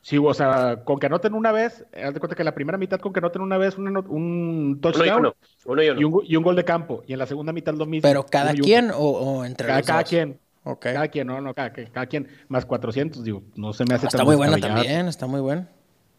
Sí, 0.00 0.18
o 0.18 0.34
sea, 0.34 0.84
con 0.84 1.00
que 1.00 1.06
anoten 1.06 1.34
una 1.34 1.50
vez, 1.50 1.84
haz 1.92 2.14
de 2.14 2.20
cuenta 2.20 2.36
que 2.36 2.44
la 2.44 2.54
primera 2.54 2.78
mitad 2.78 3.00
con 3.00 3.12
que 3.12 3.18
anoten 3.18 3.42
una 3.42 3.58
vez 3.58 3.76
un, 3.76 3.88
un 3.88 4.78
touchdown 4.80 5.08
uno 5.08 5.16
y, 5.16 5.18
uno. 5.18 5.34
Uno 5.64 5.82
y, 5.82 5.88
uno. 5.88 6.00
Y, 6.00 6.04
un, 6.04 6.22
y, 6.24 6.36
un, 6.36 6.44
gol 6.44 6.54
de 6.56 6.64
campo. 6.64 7.02
Y 7.08 7.12
en 7.12 7.18
la 7.18 7.26
segunda 7.26 7.52
mitad 7.52 7.74
lo 7.74 7.86
mismo. 7.86 8.08
¿Pero 8.08 8.24
cada 8.24 8.54
quien 8.54 8.92
o, 8.92 8.98
o, 8.98 9.44
entre 9.44 9.66
cada, 9.66 9.78
los 9.80 9.86
cada 9.86 10.00
dos? 10.02 10.08
quien. 10.08 10.38
Okay. 10.68 10.94
Cada 10.94 11.06
quien, 11.06 11.28
no, 11.28 11.40
no, 11.40 11.54
cada, 11.54 11.72
cada, 11.72 12.06
quien. 12.06 12.28
Más 12.48 12.66
400, 12.66 13.22
digo, 13.22 13.40
no 13.54 13.72
se 13.72 13.84
me 13.84 13.94
hace 13.94 14.06
Está 14.06 14.18
tan 14.18 14.26
muy 14.26 14.34
buena 14.34 14.58
también, 14.58 15.06
está 15.06 15.28
muy 15.28 15.40
buena. 15.40 15.68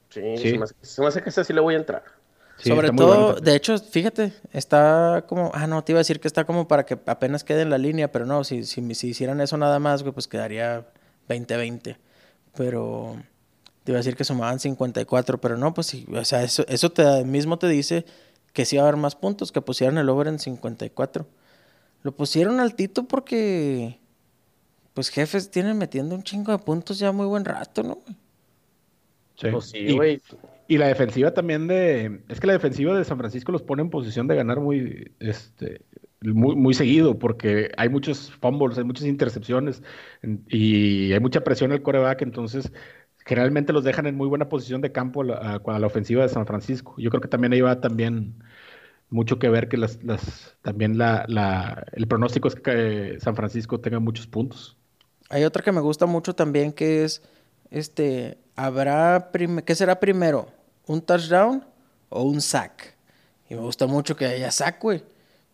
Sí, 0.10 0.22
sí. 0.38 0.51
Se, 0.51 0.58
me 0.58 0.63
hace, 0.63 0.75
se 0.82 1.01
me 1.01 1.08
hace 1.08 1.22
que 1.22 1.30
esa 1.30 1.44
sí 1.44 1.51
le 1.51 1.60
voy 1.60 1.74
a 1.74 1.77
entrar. 1.77 2.04
Sí, 2.58 2.70
Sobre 2.70 2.89
todo, 2.92 3.36
de 3.36 3.56
hecho, 3.56 3.77
fíjate, 3.77 4.32
está 4.54 5.25
como, 5.27 5.51
ah, 5.54 5.68
no, 5.68 5.84
te 5.84 5.92
iba 5.92 6.00
a 6.00 6.01
decir 6.01 6.22
que 6.22 6.30
está 6.30 6.46
como 6.46 6.66
para 6.66 6.86
que 6.86 6.98
apenas 7.08 7.44
quede 7.44 7.63
en 7.63 7.70
la 7.70 7.77
línea, 7.77 8.10
pero 8.10 8.25
no, 8.25 8.46
si, 8.46 8.63
si, 8.63 8.96
si 8.96 9.10
hicieran 9.10 9.42
eso 9.42 9.58
nada 9.58 9.80
más, 9.80 10.01
güey, 10.01 10.13
pues 10.13 10.30
quedaría 10.30 10.88
20-20. 11.27 11.98
Pero 12.56 13.18
te 13.84 13.92
iba 13.92 13.98
a 13.98 14.00
decir 14.00 14.16
que 14.16 14.24
sumaban 14.24 14.62
54, 14.62 15.42
pero 15.42 15.58
no, 15.58 15.74
pues 15.74 15.88
sí, 15.88 16.08
o 16.10 16.24
sea, 16.24 16.42
eso, 16.42 16.66
eso 16.70 16.89
te, 16.89 17.25
mismo 17.25 17.60
te 17.60 17.68
dice 17.68 18.06
que 18.54 18.66
sí 18.66 18.77
va 18.77 18.84
a 18.84 18.88
haber 18.88 18.98
más 18.98 19.16
puntos, 19.16 19.51
que 19.51 19.62
pusieran 19.62 19.98
el 19.98 20.08
over 20.08 20.27
en 20.27 20.39
54. 20.39 21.27
Lo 22.01 22.16
pusieron 22.16 22.60
altito 22.60 23.04
porque, 23.04 24.00
pues 24.98 25.10
jefes 25.10 25.51
tienen 25.51 25.77
metiendo 25.77 26.16
un 26.16 26.24
chingo 26.24 26.51
de 26.51 26.58
puntos 26.58 26.98
ya 26.98 27.12
muy 27.12 27.27
buen 27.27 27.46
rato, 27.46 27.84
¿no? 27.84 28.00
Sí, 29.36 29.48
pues 29.51 29.66
sí 29.66 29.96
güey. 29.96 30.20
Y, 30.68 30.74
y, 30.74 30.77
la 30.80 30.88
defensiva 30.88 31.36
también 31.36 31.68
de, 31.68 32.22
es 32.27 32.39
que 32.39 32.48
la 32.48 32.54
defensiva 32.54 32.98
de 32.98 33.06
San 33.06 33.20
Francisco 33.20 33.51
los 33.51 33.62
pone 33.62 33.84
en 33.84 33.92
posición 33.92 34.25
de 34.25 34.36
ganar 34.36 34.60
muy, 34.60 35.12
este, 35.20 35.82
muy, 36.22 36.56
muy 36.56 36.74
seguido, 36.74 37.20
porque 37.20 37.70
hay 37.77 37.89
muchos 37.89 38.32
fumbles, 38.32 38.80
hay 38.80 38.86
muchas 38.86 39.06
intercepciones 39.06 39.84
y 40.48 41.13
hay 41.13 41.20
mucha 41.20 41.44
presión 41.44 41.72
al 41.72 41.84
coreback, 41.84 42.24
entonces 42.24 42.72
generalmente 43.24 43.74
los 43.74 43.84
dejan 43.84 44.08
en 44.08 44.16
muy 44.16 44.27
buena 44.27 44.50
posición 44.50 44.82
de 44.82 44.92
campo 44.92 45.22
a 45.22 45.25
la, 45.25 45.62
a 45.63 45.80
la, 45.80 45.86
ofensiva 45.86 46.24
de 46.24 46.30
San 46.30 46.48
Francisco. 46.48 46.96
Yo 46.98 47.12
creo 47.12 47.22
que 47.22 47.27
también 47.27 47.54
ahí 47.54 47.62
va 47.62 47.82
también 47.82 48.34
mucho 49.12 49.38
que 49.38 49.50
ver 49.50 49.70
que 49.70 49.77
las, 49.77 50.04
las 50.04 50.58
también 50.63 50.98
la, 50.98 51.24
la, 51.27 51.86
el 51.92 52.08
pronóstico 52.08 52.48
es 52.48 52.56
que 52.56 53.18
San 53.20 53.36
Francisco 53.36 53.80
tenga 53.80 54.00
muchos 54.00 54.25
puntos. 54.25 54.76
Hay 55.29 55.43
otra 55.43 55.63
que 55.63 55.72
me 55.72 55.81
gusta 55.81 56.05
mucho 56.05 56.34
también 56.34 56.72
que 56.72 57.03
es 57.03 57.22
este 57.69 58.38
habrá 58.55 59.29
qué 59.65 59.75
será 59.75 60.00
primero, 60.00 60.48
un 60.86 61.01
touchdown 61.01 61.63
o 62.10 62.24
un 62.24 62.41
sack. 62.41 62.96
Y 63.50 63.55
me 63.55 63.62
gusta 63.62 63.88
mucho 63.88 64.15
que 64.15 64.25
haya 64.25 64.51
sack, 64.51 64.81
güey. 64.81 65.03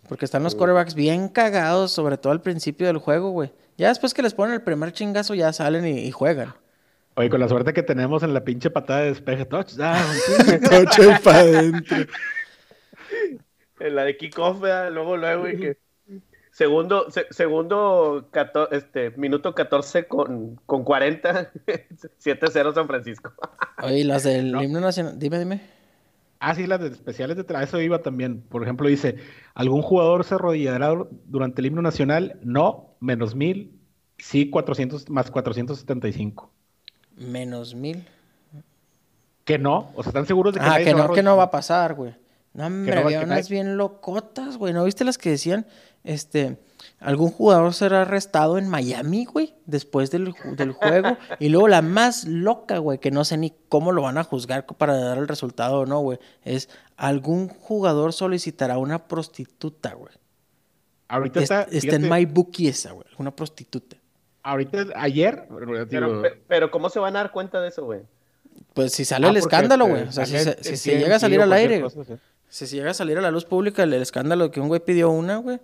Porque 0.07 0.25
están 0.25 0.43
los 0.43 0.55
quarterbacks 0.55 0.95
bien 0.95 1.29
cagados, 1.29 1.91
sobre 1.91 2.17
todo 2.17 2.33
al 2.33 2.41
principio 2.41 2.87
del 2.87 2.97
juego, 2.97 3.29
güey. 3.31 3.51
Ya 3.77 3.87
después 3.87 4.13
que 4.13 4.21
les 4.21 4.33
ponen 4.33 4.55
el 4.55 4.61
primer 4.61 4.91
chingazo, 4.91 5.33
ya 5.33 5.53
salen 5.53 5.85
y, 5.85 5.99
y 5.99 6.11
juegan. 6.11 6.53
Oye, 7.15 7.29
con 7.29 7.39
la 7.39 7.47
suerte 7.47 7.73
que 7.73 7.83
tenemos 7.83 8.23
en 8.23 8.33
la 8.33 8.43
pinche 8.43 8.71
patada 8.71 9.01
de 9.01 9.09
despeje, 9.09 9.45
touchdown. 9.45 10.01
Touchdown 10.69 11.19
para 11.23 11.39
adentro. 11.39 11.97
En 13.79 13.95
la 13.95 14.03
de 14.05 14.17
kickoff, 14.17 14.61
luego, 14.61 15.17
luego, 15.17 15.47
y 15.47 15.57
que. 15.59 15.77
Segundo, 16.53 17.09
se, 17.09 17.25
segundo 17.31 18.29
este, 18.69 19.09
minuto 19.17 19.55
14 19.55 20.07
con, 20.07 20.59
con 20.67 20.83
40, 20.83 21.51
7-0 21.51 22.73
San 22.75 22.85
Francisco. 22.85 23.33
Oye, 23.81 24.03
las 24.03 24.21
del 24.21 24.51
no. 24.51 24.61
himno 24.61 24.79
nacional, 24.79 25.17
dime, 25.17 25.39
dime. 25.39 25.61
Ah, 26.39 26.53
sí, 26.53 26.67
las 26.67 26.79
de 26.79 26.89
especiales 26.89 27.37
de 27.37 27.45
eso 27.63 27.81
iba 27.81 28.03
también. 28.03 28.41
Por 28.41 28.61
ejemplo, 28.61 28.87
dice, 28.87 29.15
¿algún 29.55 29.81
jugador 29.81 30.25
se 30.25 30.35
arrodillará 30.35 30.93
durante 31.25 31.61
el 31.61 31.65
himno 31.65 31.81
nacional? 31.81 32.37
No, 32.43 32.97
menos 32.99 33.33
mil, 33.33 33.79
sí, 34.19 34.51
400, 34.51 35.09
más 35.09 35.31
475. 35.31 36.51
Menos 37.17 37.73
mil. 37.73 38.05
Que 39.43 39.57
no, 39.57 39.91
o 39.95 40.03
sea, 40.03 40.11
¿están 40.11 40.27
seguros 40.27 40.53
de 40.53 40.59
que 40.59 40.65
Ah, 40.67 40.77
que 40.83 40.93
no, 40.93 41.11
que 41.11 41.23
no 41.23 41.35
va 41.35 41.43
a 41.45 41.51
pasar, 41.51 41.95
güey. 41.95 42.13
No, 42.53 42.67
hombre, 42.67 42.93
no, 42.93 43.01
había 43.01 43.21
unas 43.21 43.45
hay... 43.45 43.51
bien 43.51 43.77
locotas, 43.77 44.57
güey. 44.57 44.73
¿No 44.73 44.83
viste 44.83 45.03
las 45.03 45.17
que 45.17 45.31
decían, 45.31 45.65
este, 46.03 46.57
algún 46.99 47.31
jugador 47.31 47.73
será 47.73 48.01
arrestado 48.01 48.57
en 48.57 48.67
Miami, 48.67 49.25
güey, 49.25 49.55
después 49.65 50.11
del, 50.11 50.33
del 50.57 50.71
juego? 50.73 51.17
y 51.39 51.49
luego 51.49 51.67
la 51.67 51.81
más 51.81 52.25
loca, 52.25 52.77
güey, 52.79 52.99
que 52.99 53.11
no 53.11 53.23
sé 53.25 53.37
ni 53.37 53.53
cómo 53.69 53.91
lo 53.91 54.01
van 54.01 54.17
a 54.17 54.23
juzgar 54.23 54.65
para 54.65 54.97
dar 54.97 55.17
el 55.17 55.27
resultado 55.27 55.79
o 55.79 55.85
no, 55.85 55.99
güey, 55.99 56.19
es 56.43 56.69
algún 56.97 57.47
jugador 57.47 58.13
solicitará 58.13 58.77
una 58.77 59.07
prostituta, 59.07 59.93
güey. 59.93 60.13
Ahorita 61.07 61.41
está, 61.41 61.63
está 61.63 61.95
en 61.95 62.09
My 62.09 62.25
Bookie 62.25 62.67
esa, 62.67 62.91
güey, 62.91 63.07
una 63.17 63.35
prostituta. 63.35 63.97
Ahorita, 64.41 64.87
ayer. 64.95 65.47
Pero, 65.47 65.87
pero, 65.87 66.21
pero, 66.47 66.71
¿cómo 66.71 66.89
se 66.89 66.99
van 66.99 67.15
a 67.15 67.19
dar 67.19 67.31
cuenta 67.31 67.61
de 67.61 67.69
eso, 67.69 67.85
güey? 67.85 68.01
Pues 68.73 68.91
si 68.91 69.05
sale 69.05 69.27
ah, 69.27 69.29
el 69.29 69.37
escándalo, 69.37 69.85
güey. 69.85 70.03
O 70.03 70.11
sea, 70.11 70.25
si, 70.25 70.37
se, 70.37 70.61
si 70.61 70.75
se 70.75 70.99
llega 70.99 71.15
a 71.15 71.19
salir 71.19 71.39
al 71.39 71.53
aire. 71.53 71.81
Cosa, 71.81 72.03
¿sí? 72.03 72.13
Si 72.49 72.67
se 72.67 72.75
llega 72.75 72.91
a 72.91 72.93
salir 72.93 73.17
a 73.17 73.21
la 73.21 73.31
luz 73.31 73.45
pública 73.45 73.83
el, 73.83 73.93
el 73.93 74.01
escándalo 74.01 74.45
de 74.45 74.51
que 74.51 74.59
un 74.59 74.67
güey 74.67 74.81
pidió 74.83 75.09
una, 75.09 75.37
güey, 75.37 75.59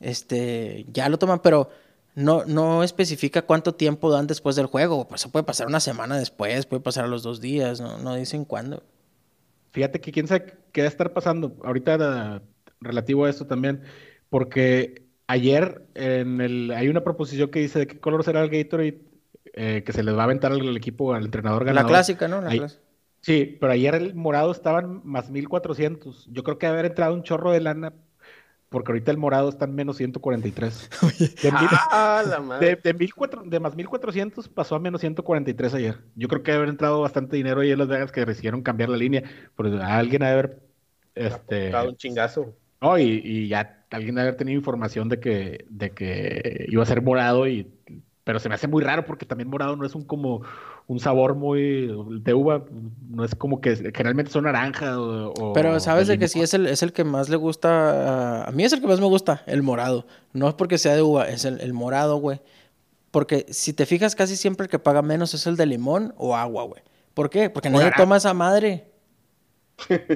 este, 0.00 0.86
ya 0.92 1.08
lo 1.08 1.18
toman, 1.18 1.40
pero 1.40 1.70
no, 2.14 2.44
no 2.44 2.82
especifica 2.82 3.42
cuánto 3.42 3.74
tiempo 3.74 4.10
dan 4.10 4.26
después 4.26 4.56
del 4.56 4.66
juego. 4.66 5.06
Pues 5.08 5.22
eso 5.22 5.30
puede 5.30 5.44
pasar 5.44 5.66
una 5.66 5.80
semana 5.80 6.16
después, 6.18 6.66
puede 6.66 6.82
pasar 6.82 7.04
a 7.04 7.08
los 7.08 7.22
dos 7.22 7.40
días, 7.40 7.80
no, 7.80 7.98
no 7.98 8.14
dicen 8.14 8.44
cuándo. 8.44 8.82
Fíjate 9.72 10.00
que 10.00 10.12
quién 10.12 10.26
sabe 10.26 10.54
qué 10.72 10.80
va 10.82 10.86
a 10.86 10.90
estar 10.90 11.12
pasando. 11.12 11.56
Ahorita 11.62 12.42
relativo 12.80 13.24
a 13.24 13.30
esto 13.30 13.46
también, 13.46 13.82
porque 14.30 15.06
ayer 15.26 15.86
en 15.94 16.40
el, 16.40 16.70
hay 16.70 16.88
una 16.88 17.04
proposición 17.04 17.50
que 17.50 17.60
dice 17.60 17.80
de 17.80 17.86
qué 17.86 17.98
color 17.98 18.24
será 18.24 18.42
el 18.42 18.50
Gatorade 18.50 19.02
eh, 19.52 19.82
que 19.84 19.92
se 19.92 20.02
les 20.02 20.14
va 20.14 20.20
a 20.20 20.24
aventar 20.24 20.52
al 20.52 20.76
equipo, 20.76 21.14
al 21.14 21.24
entrenador 21.24 21.64
ganador. 21.64 21.90
La 21.90 21.96
clásica, 21.96 22.28
¿no? 22.28 22.40
La 22.40 22.50
Ahí, 22.50 22.58
clásica. 22.58 22.82
Sí, 23.22 23.56
pero 23.60 23.72
ayer 23.72 23.94
el 23.94 24.14
morado 24.14 24.52
estaban 24.52 25.00
más 25.04 25.30
1400. 25.30 26.28
Yo 26.30 26.44
creo 26.44 26.58
que 26.58 26.66
haber 26.66 26.86
entrado 26.86 27.14
un 27.14 27.22
chorro 27.22 27.50
de 27.50 27.60
lana, 27.60 27.94
porque 28.68 28.92
ahorita 28.92 29.10
el 29.10 29.18
morado 29.18 29.48
está 29.48 29.64
en 29.64 29.74
menos 29.74 29.96
143. 29.96 30.90
De, 31.42 31.52
mil, 31.52 31.68
ah, 31.90 32.22
la 32.26 32.40
madre. 32.40 32.66
de, 32.66 32.76
de, 32.76 32.94
mil 32.94 33.14
cuatro, 33.14 33.42
de 33.44 33.60
más 33.60 33.76
1400 33.76 34.48
pasó 34.48 34.74
a 34.74 34.78
menos 34.78 35.00
143 35.00 35.74
ayer. 35.74 35.98
Yo 36.14 36.28
creo 36.28 36.42
que 36.42 36.52
haber 36.52 36.68
entrado 36.68 37.00
bastante 37.00 37.36
dinero 37.36 37.60
ahí 37.60 37.70
en 37.70 37.78
Las 37.78 37.88
Vegas 37.88 38.12
que 38.12 38.24
decidieron 38.24 38.62
cambiar 38.62 38.88
la 38.88 38.96
línea. 38.96 39.22
Pero 39.56 39.82
alguien 39.82 40.22
ha 40.22 40.26
de 40.26 40.32
haber. 40.32 40.62
Este, 41.14 41.74
un 41.74 41.96
chingazo. 41.96 42.54
No, 42.80 42.98
y, 42.98 43.22
y 43.24 43.48
ya 43.48 43.84
alguien 43.90 44.18
ha 44.18 44.22
de 44.22 44.28
haber 44.28 44.36
tenido 44.36 44.58
información 44.58 45.08
de 45.08 45.20
que, 45.20 45.64
de 45.70 45.90
que 45.90 46.66
iba 46.68 46.82
a 46.82 46.86
ser 46.86 47.02
morado 47.02 47.46
y 47.48 47.70
pero 48.26 48.40
se 48.40 48.48
me 48.48 48.56
hace 48.56 48.66
muy 48.66 48.82
raro 48.82 49.04
porque 49.04 49.24
también 49.24 49.48
morado 49.48 49.76
no 49.76 49.86
es 49.86 49.94
un 49.94 50.02
como 50.02 50.42
un 50.88 50.98
sabor 50.98 51.36
muy 51.36 51.86
de 52.20 52.34
uva, 52.34 52.64
no 53.16 53.24
es 53.24 53.34
como 53.34 53.62
que 53.62 53.74
generalmente 53.76 54.30
son 54.30 54.44
naranja 54.44 55.00
o, 55.00 55.32
o 55.32 55.52
Pero 55.54 55.80
sabes 55.80 56.06
de 56.06 56.18
que 56.18 56.28
sí 56.28 56.42
es 56.42 56.52
el, 56.52 56.66
es 56.66 56.82
el 56.82 56.92
que 56.92 57.02
más 57.02 57.30
le 57.30 57.36
gusta, 57.36 58.42
a, 58.42 58.44
a 58.44 58.52
mí 58.52 58.62
es 58.62 58.72
el 58.74 58.80
que 58.80 58.86
más 58.86 59.00
me 59.00 59.06
gusta, 59.06 59.42
el 59.46 59.62
morado, 59.62 60.06
no 60.34 60.48
es 60.48 60.54
porque 60.54 60.76
sea 60.76 60.94
de 60.94 61.00
uva, 61.00 61.28
es 61.28 61.46
el, 61.46 61.60
el 61.60 61.72
morado, 61.72 62.18
güey. 62.18 62.40
Porque 63.10 63.46
si 63.48 63.72
te 63.72 63.86
fijas 63.86 64.14
casi 64.14 64.36
siempre 64.36 64.64
el 64.64 64.70
que 64.70 64.78
paga 64.78 65.00
menos 65.00 65.32
es 65.32 65.46
el 65.46 65.56
de 65.56 65.64
limón 65.64 66.12
o 66.18 66.36
agua, 66.36 66.64
güey. 66.64 66.82
¿Por 67.14 67.30
qué? 67.30 67.48
Porque 67.48 67.70
nadie 67.70 67.90
toma 67.96 68.18
esa 68.18 68.34
madre. 68.34 68.90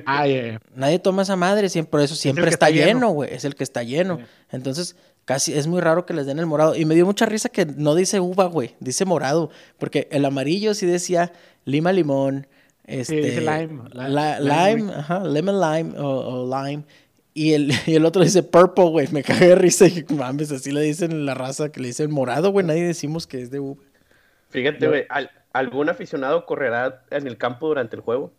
Ah, 0.04 0.26
yeah, 0.26 0.42
yeah. 0.42 0.60
Nadie 0.74 0.98
toma 0.98 1.22
esa 1.22 1.36
madre, 1.36 1.70
siempre, 1.70 1.90
por 1.90 2.00
eso 2.00 2.14
siempre 2.14 2.50
está, 2.50 2.68
está, 2.68 2.70
lleno, 2.70 3.08
güey. 3.10 3.32
Es 3.32 3.46
el 3.46 3.54
que 3.54 3.64
está 3.64 3.82
lleno. 3.82 4.18
Yeah. 4.18 4.28
Entonces, 4.50 4.96
casi 5.24 5.54
es 5.54 5.66
muy 5.66 5.80
raro 5.80 6.04
que 6.04 6.12
les 6.12 6.26
den 6.26 6.38
el 6.38 6.46
morado. 6.46 6.76
Y 6.76 6.84
me 6.84 6.94
dio 6.94 7.06
mucha 7.06 7.24
risa 7.24 7.48
que 7.48 7.64
no 7.64 7.94
dice 7.94 8.20
uva, 8.20 8.46
güey, 8.46 8.74
dice 8.80 9.06
morado. 9.06 9.50
Porque 9.78 10.08
el 10.10 10.26
amarillo 10.26 10.74
sí 10.74 10.84
decía 10.84 11.32
lima 11.64 11.92
limón. 11.92 12.46
Este, 12.90 13.22
sí, 13.22 13.28
dice 13.28 13.40
lime. 13.40 13.82
La, 13.92 14.40
lime, 14.40 14.76
lime, 14.76 14.92
ajá, 14.94 15.24
lemon 15.24 15.60
lime 15.60 15.98
o, 15.98 16.06
o 16.06 16.64
lime. 16.64 16.84
Y 17.34 17.52
el, 17.52 17.72
y 17.86 17.94
el 17.94 18.04
otro 18.04 18.22
dice 18.22 18.42
purple, 18.42 18.90
güey. 18.90 19.08
Me 19.12 19.22
cagué 19.22 19.48
de 19.48 19.54
risa 19.54 19.86
y 19.86 20.04
mames, 20.10 20.50
así 20.50 20.72
le 20.72 20.80
dicen 20.80 21.12
en 21.12 21.26
la 21.26 21.34
raza 21.34 21.70
que 21.70 21.80
le 21.80 21.88
dicen 21.88 22.10
morado, 22.10 22.50
güey. 22.50 22.66
Nadie 22.66 22.84
decimos 22.84 23.26
que 23.26 23.40
es 23.40 23.50
de 23.50 23.60
uva. 23.60 23.82
Fíjate, 24.48 24.88
güey, 24.88 25.06
¿algún 25.52 25.88
aficionado 25.88 26.44
correrá 26.44 27.04
en 27.10 27.28
el 27.28 27.38
campo 27.38 27.68
durante 27.68 27.94
el 27.94 28.02
juego? 28.02 28.32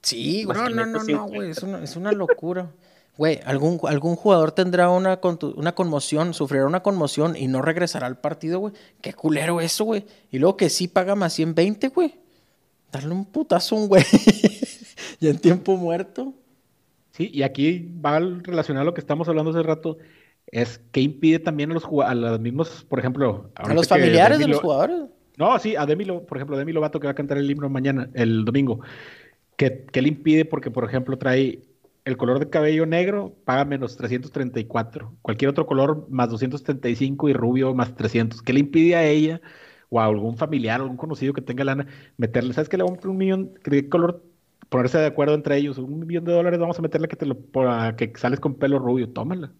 Sí, 0.00 0.44
güey. 0.44 0.56
No, 0.56 0.70
no, 0.70 0.86
no, 0.86 1.04
no, 1.04 1.26
güey. 1.26 1.50
Es 1.50 1.62
una, 1.62 1.84
es 1.84 1.96
una 1.96 2.12
locura. 2.12 2.70
Güey, 3.18 3.38
algún, 3.44 3.78
algún 3.86 4.16
jugador 4.16 4.52
tendrá 4.52 4.88
una, 4.88 5.20
una 5.56 5.74
conmoción, 5.74 6.32
sufrirá 6.32 6.64
una 6.64 6.82
conmoción 6.82 7.36
y 7.36 7.48
no 7.48 7.60
regresará 7.60 8.06
al 8.06 8.16
partido, 8.16 8.60
güey. 8.60 8.72
Qué 9.02 9.12
culero 9.12 9.60
eso, 9.60 9.84
güey. 9.84 10.06
Y 10.30 10.38
luego 10.38 10.56
que 10.56 10.70
sí 10.70 10.88
paga 10.88 11.14
más 11.14 11.34
120, 11.34 11.88
güey. 11.88 12.14
Darle 12.92 13.12
un 13.12 13.24
putazo 13.24 13.76
a 13.76 13.78
un 13.78 13.88
güey 13.88 14.04
y 15.20 15.28
en 15.28 15.38
tiempo 15.38 15.76
muerto. 15.76 16.34
Sí, 17.12 17.30
y 17.32 17.42
aquí 17.42 17.90
va 18.04 18.18
relacionado 18.18 18.82
a 18.82 18.86
lo 18.86 18.94
que 18.94 19.00
estamos 19.00 19.28
hablando 19.28 19.50
hace 19.50 19.62
rato, 19.62 19.98
es 20.46 20.80
que 20.92 21.00
impide 21.00 21.38
también 21.38 21.70
a 21.70 21.74
los, 21.74 21.84
a 22.04 22.14
los 22.14 22.40
mismos, 22.40 22.84
por 22.88 22.98
ejemplo... 22.98 23.50
A 23.54 23.74
los 23.74 23.88
familiares 23.88 24.38
de 24.38 24.48
los 24.48 24.60
jugadores. 24.60 25.02
No, 25.36 25.58
sí, 25.58 25.76
a 25.76 25.86
Demi, 25.86 26.04
por 26.04 26.36
ejemplo, 26.36 26.56
Demi 26.56 26.72
Lovato 26.72 27.00
que 27.00 27.06
va 27.06 27.12
a 27.12 27.14
cantar 27.14 27.38
el 27.38 27.50
himno 27.50 27.68
mañana, 27.68 28.10
el 28.14 28.44
domingo, 28.44 28.80
que, 29.56 29.86
que 29.90 30.02
le 30.02 30.08
impide 30.08 30.44
porque, 30.44 30.70
por 30.70 30.84
ejemplo, 30.84 31.18
trae 31.18 31.60
el 32.04 32.16
color 32.16 32.38
de 32.38 32.50
cabello 32.50 32.86
negro, 32.86 33.34
paga 33.44 33.64
menos 33.64 33.96
334. 33.96 35.12
Cualquier 35.22 35.50
otro 35.50 35.66
color 35.66 36.06
más 36.08 36.30
235 36.30 37.28
y 37.28 37.32
rubio 37.32 37.74
más 37.74 37.94
300. 37.94 38.42
¿Qué 38.42 38.52
le 38.52 38.60
impide 38.60 38.96
a 38.96 39.06
ella 39.06 39.40
o 39.90 40.00
a 40.00 40.06
algún 40.06 40.36
familiar, 40.36 40.80
algún 40.80 40.96
conocido 40.96 41.34
que 41.34 41.42
tenga 41.42 41.64
lana 41.64 41.86
meterle, 42.16 42.54
¿sabes 42.54 42.68
qué? 42.68 42.78
Le 42.78 42.84
vamos 42.84 43.04
a 43.04 43.08
un 43.08 43.16
millón, 43.16 43.52
¿qué 43.62 43.88
color? 43.88 44.24
Ponerse 44.68 44.98
de 44.98 45.06
acuerdo 45.06 45.34
entre 45.34 45.56
ellos, 45.56 45.78
un 45.78 46.06
millón 46.06 46.24
de 46.24 46.32
dólares 46.32 46.58
vamos 46.60 46.78
a 46.78 46.82
meterle 46.82 47.08
que 47.08 47.16
te 47.16 47.26
lo, 47.26 47.36
que 47.96 48.12
sales 48.16 48.38
con 48.38 48.54
pelo 48.54 48.78
rubio, 48.78 49.10
tómala. 49.10 49.52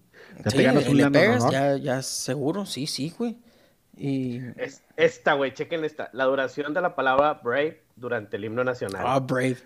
Ya 0.45 0.51
te 0.51 0.63
ganas 0.63 0.89
un 0.89 0.97
le 0.97 1.11
pegas, 1.11 1.51
ya, 1.51 1.77
ya 1.77 2.01
seguro, 2.01 2.65
sí, 2.65 2.87
sí, 2.87 3.13
güey. 3.19 3.37
Y... 3.97 4.41
esta, 4.97 5.35
güey, 5.35 5.53
chequen 5.53 5.85
esta. 5.85 6.09
La 6.13 6.25
duración 6.25 6.73
de 6.73 6.81
la 6.81 6.95
palabra 6.95 7.35
brave 7.43 7.83
durante 7.97 8.37
el 8.37 8.45
himno 8.45 8.63
nacional. 8.63 9.03
Ah, 9.05 9.19
brave. 9.19 9.59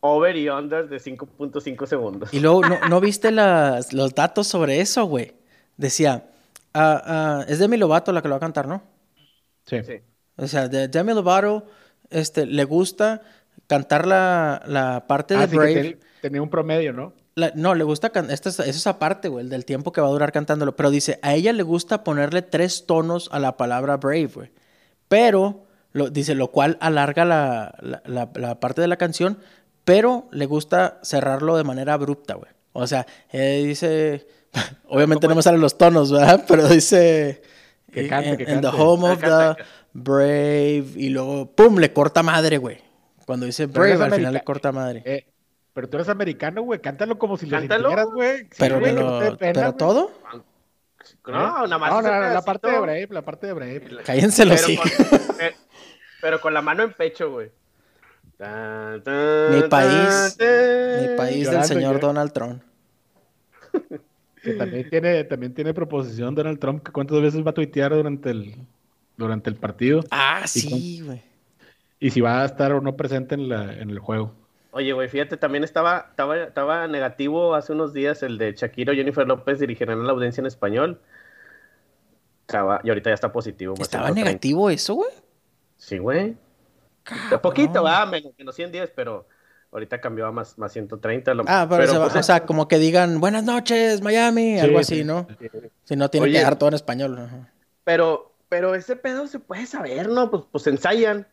Over 0.00 0.36
y 0.36 0.48
under 0.50 0.88
de 0.88 0.98
5.5 0.98 1.86
segundos. 1.86 2.34
Y 2.34 2.40
luego, 2.40 2.60
¿no, 2.60 2.78
¿no 2.88 3.00
viste 3.00 3.32
las, 3.32 3.92
los 3.94 4.14
datos 4.14 4.46
sobre 4.46 4.80
eso, 4.80 5.06
güey? 5.06 5.34
Decía, 5.78 6.28
ah, 6.74 7.02
ah, 7.04 7.44
es 7.48 7.58
Demi 7.58 7.78
Lovato 7.78 8.12
la 8.12 8.20
que 8.20 8.28
lo 8.28 8.34
va 8.34 8.36
a 8.36 8.40
cantar, 8.40 8.68
¿no? 8.68 8.82
Sí. 9.66 9.76
O 10.36 10.46
sea, 10.46 10.68
de 10.68 10.88
Demi 10.88 11.12
Lovato 11.12 11.66
este, 12.10 12.46
le 12.46 12.64
gusta 12.64 13.22
cantar 13.66 14.06
la, 14.06 14.62
la 14.66 15.06
parte 15.06 15.36
de 15.36 15.42
ah, 15.42 15.46
Brave. 15.46 15.98
tenía 16.20 16.42
un 16.42 16.50
promedio, 16.50 16.92
¿no? 16.92 17.12
no, 17.54 17.74
le 17.74 17.84
gusta 17.84 18.12
esta 18.30 18.48
es, 18.48 18.60
esa 18.60 18.98
parte, 18.98 19.28
güey, 19.28 19.46
del 19.46 19.64
tiempo 19.64 19.92
que 19.92 20.00
va 20.00 20.08
a 20.08 20.10
durar 20.10 20.32
cantándolo. 20.32 20.74
Pero 20.74 20.90
dice, 20.90 21.18
a 21.22 21.34
ella 21.34 21.52
le 21.52 21.62
gusta 21.62 22.02
ponerle 22.02 22.42
tres 22.42 22.86
tonos 22.86 23.28
a 23.32 23.38
la 23.38 23.56
palabra 23.56 23.98
brave, 23.98 24.30
güey. 24.34 24.50
Pero, 25.08 25.66
lo, 25.92 26.08
dice, 26.08 26.34
lo 26.34 26.50
cual 26.50 26.78
alarga 26.80 27.24
la, 27.24 27.74
la, 28.04 28.60
parte 28.60 28.80
de 28.80 28.88
la 28.88 28.96
canción, 28.96 29.38
pero 29.84 30.28
le 30.32 30.46
gusta 30.46 30.98
cerrarlo 31.02 31.56
de 31.56 31.64
manera 31.64 31.92
abrupta, 31.92 32.34
güey. 32.34 32.50
O 32.72 32.86
sea, 32.86 33.06
eh, 33.32 33.62
dice, 33.66 34.26
obviamente 34.88 35.28
no 35.28 35.34
me 35.34 35.42
salen 35.42 35.60
los 35.60 35.76
tonos, 35.76 36.10
¿verdad? 36.10 36.44
Pero 36.48 36.68
dice, 36.68 37.42
que 37.92 38.08
cante, 38.08 38.36
que 38.36 38.44
cante. 38.44 38.68
the 38.68 38.76
home 38.76 39.10
of 39.10 39.20
the 39.20 39.64
brave, 39.92 40.86
y 40.96 41.08
luego, 41.08 41.50
¡pum!, 41.50 41.78
le 41.78 41.92
corta 41.92 42.22
madre, 42.22 42.58
güey. 42.58 42.78
Cuando 43.24 43.46
dice 43.46 43.66
brave, 43.66 44.02
al 44.02 44.14
final 44.14 44.34
le 44.34 44.44
corta 44.44 44.72
madre. 44.72 45.02
Eh, 45.04 45.26
pero 45.72 45.88
tú 45.88 45.96
eres 45.96 46.08
americano, 46.08 46.62
güey. 46.62 46.80
Cántalo 46.80 47.18
como 47.18 47.36
si 47.36 47.46
lo 47.46 47.58
sintieras, 47.58 48.06
güey. 48.06 48.48
pero, 48.58 48.80
pero 49.38 49.74
todo. 49.74 50.10
No, 51.26 51.66
nada 51.66 51.78
más. 51.78 51.90
No, 51.90 52.02
no, 52.02 52.10
la 52.10 52.42
parte 52.42 52.70
de 52.70 52.78
Brave, 52.78 53.08
la 53.10 53.22
parte 53.22 53.46
de 53.46 53.52
Brave. 53.52 54.02
Cállense 54.04 54.44
los 54.44 54.60
sí. 54.60 54.78
Pero 56.20 56.40
con 56.40 56.54
la 56.54 56.62
mano 56.62 56.82
en 56.82 56.92
pecho, 56.92 57.30
güey. 57.30 57.52
mi 58.38 59.68
país, 59.68 60.36
mi 60.40 61.16
país 61.16 61.50
del 61.50 61.64
señor 61.64 62.00
Donald 62.00 62.32
Trump. 62.32 62.62
Que 64.46 64.52
también 64.54 64.88
tiene, 64.88 65.24
también 65.24 65.54
tiene 65.54 65.74
proposición 65.74 66.34
Donald 66.34 66.60
Trump 66.60 66.84
que 66.84 66.92
cuántas 66.92 67.20
veces 67.20 67.44
va 67.44 67.50
a 67.50 67.54
tuitear 67.54 67.92
durante 67.92 68.30
el, 68.30 68.54
durante 69.16 69.50
el 69.50 69.56
partido. 69.56 70.04
Ah, 70.10 70.42
sí, 70.46 71.02
güey. 71.04 71.20
Y 71.98 72.10
si 72.10 72.20
va 72.20 72.42
a 72.42 72.44
estar 72.44 72.72
o 72.72 72.80
no 72.80 72.96
presente 72.96 73.34
en, 73.34 73.48
la, 73.48 73.72
en 73.72 73.90
el 73.90 73.98
juego. 73.98 74.32
Oye, 74.70 74.92
güey, 74.92 75.08
fíjate, 75.08 75.36
también 75.36 75.64
estaba, 75.64 76.06
estaba, 76.10 76.36
estaba 76.44 76.86
negativo 76.86 77.54
hace 77.54 77.72
unos 77.72 77.92
días 77.92 78.22
el 78.22 78.38
de 78.38 78.52
Shakira 78.52 78.92
y 78.92 78.96
Jennifer 78.96 79.26
López 79.26 79.58
dirigirán 79.58 80.06
la 80.06 80.12
audiencia 80.12 80.42
en 80.42 80.46
español. 80.46 81.00
y 82.48 82.88
ahorita 82.88 83.10
ya 83.10 83.14
está 83.14 83.32
positivo. 83.32 83.74
¿Estaba 83.80 84.10
negativo 84.12 84.70
eso, 84.70 84.94
güey? 84.94 85.10
Sí, 85.76 85.98
güey. 85.98 86.36
Poquito, 87.42 87.82
va, 87.82 88.06
menos, 88.06 88.32
menos 88.38 88.54
110, 88.54 88.92
pero 88.94 89.26
ahorita 89.72 90.00
cambió 90.00 90.26
a 90.26 90.32
más, 90.32 90.58
más 90.58 90.72
130. 90.72 91.32
ah, 91.46 91.66
pero, 91.68 92.02
pues, 92.02 92.16
o 92.16 92.22
sea, 92.22 92.44
como 92.46 92.68
que 92.68 92.78
digan, 92.78 93.20
buenas 93.20 93.44
noches, 93.44 94.02
Miami, 94.02 94.58
algo 94.58 94.78
así, 94.78 95.04
¿no? 95.04 95.26
Si 95.84 95.96
no, 95.96 96.10
tiene 96.10 96.30
que 96.30 96.40
dar 96.40 96.56
todo 96.56 96.68
en 96.68 96.74
español. 96.74 97.28
Pero, 97.84 98.34
pero 98.48 98.74
ese 98.74 98.96
pedo 98.96 99.26
se 99.26 99.38
puede 99.38 99.66
saber, 99.66 100.08
¿no? 100.08 100.30
Pues, 100.30 100.44
pues 100.50 100.66
ensayan. 100.66 101.26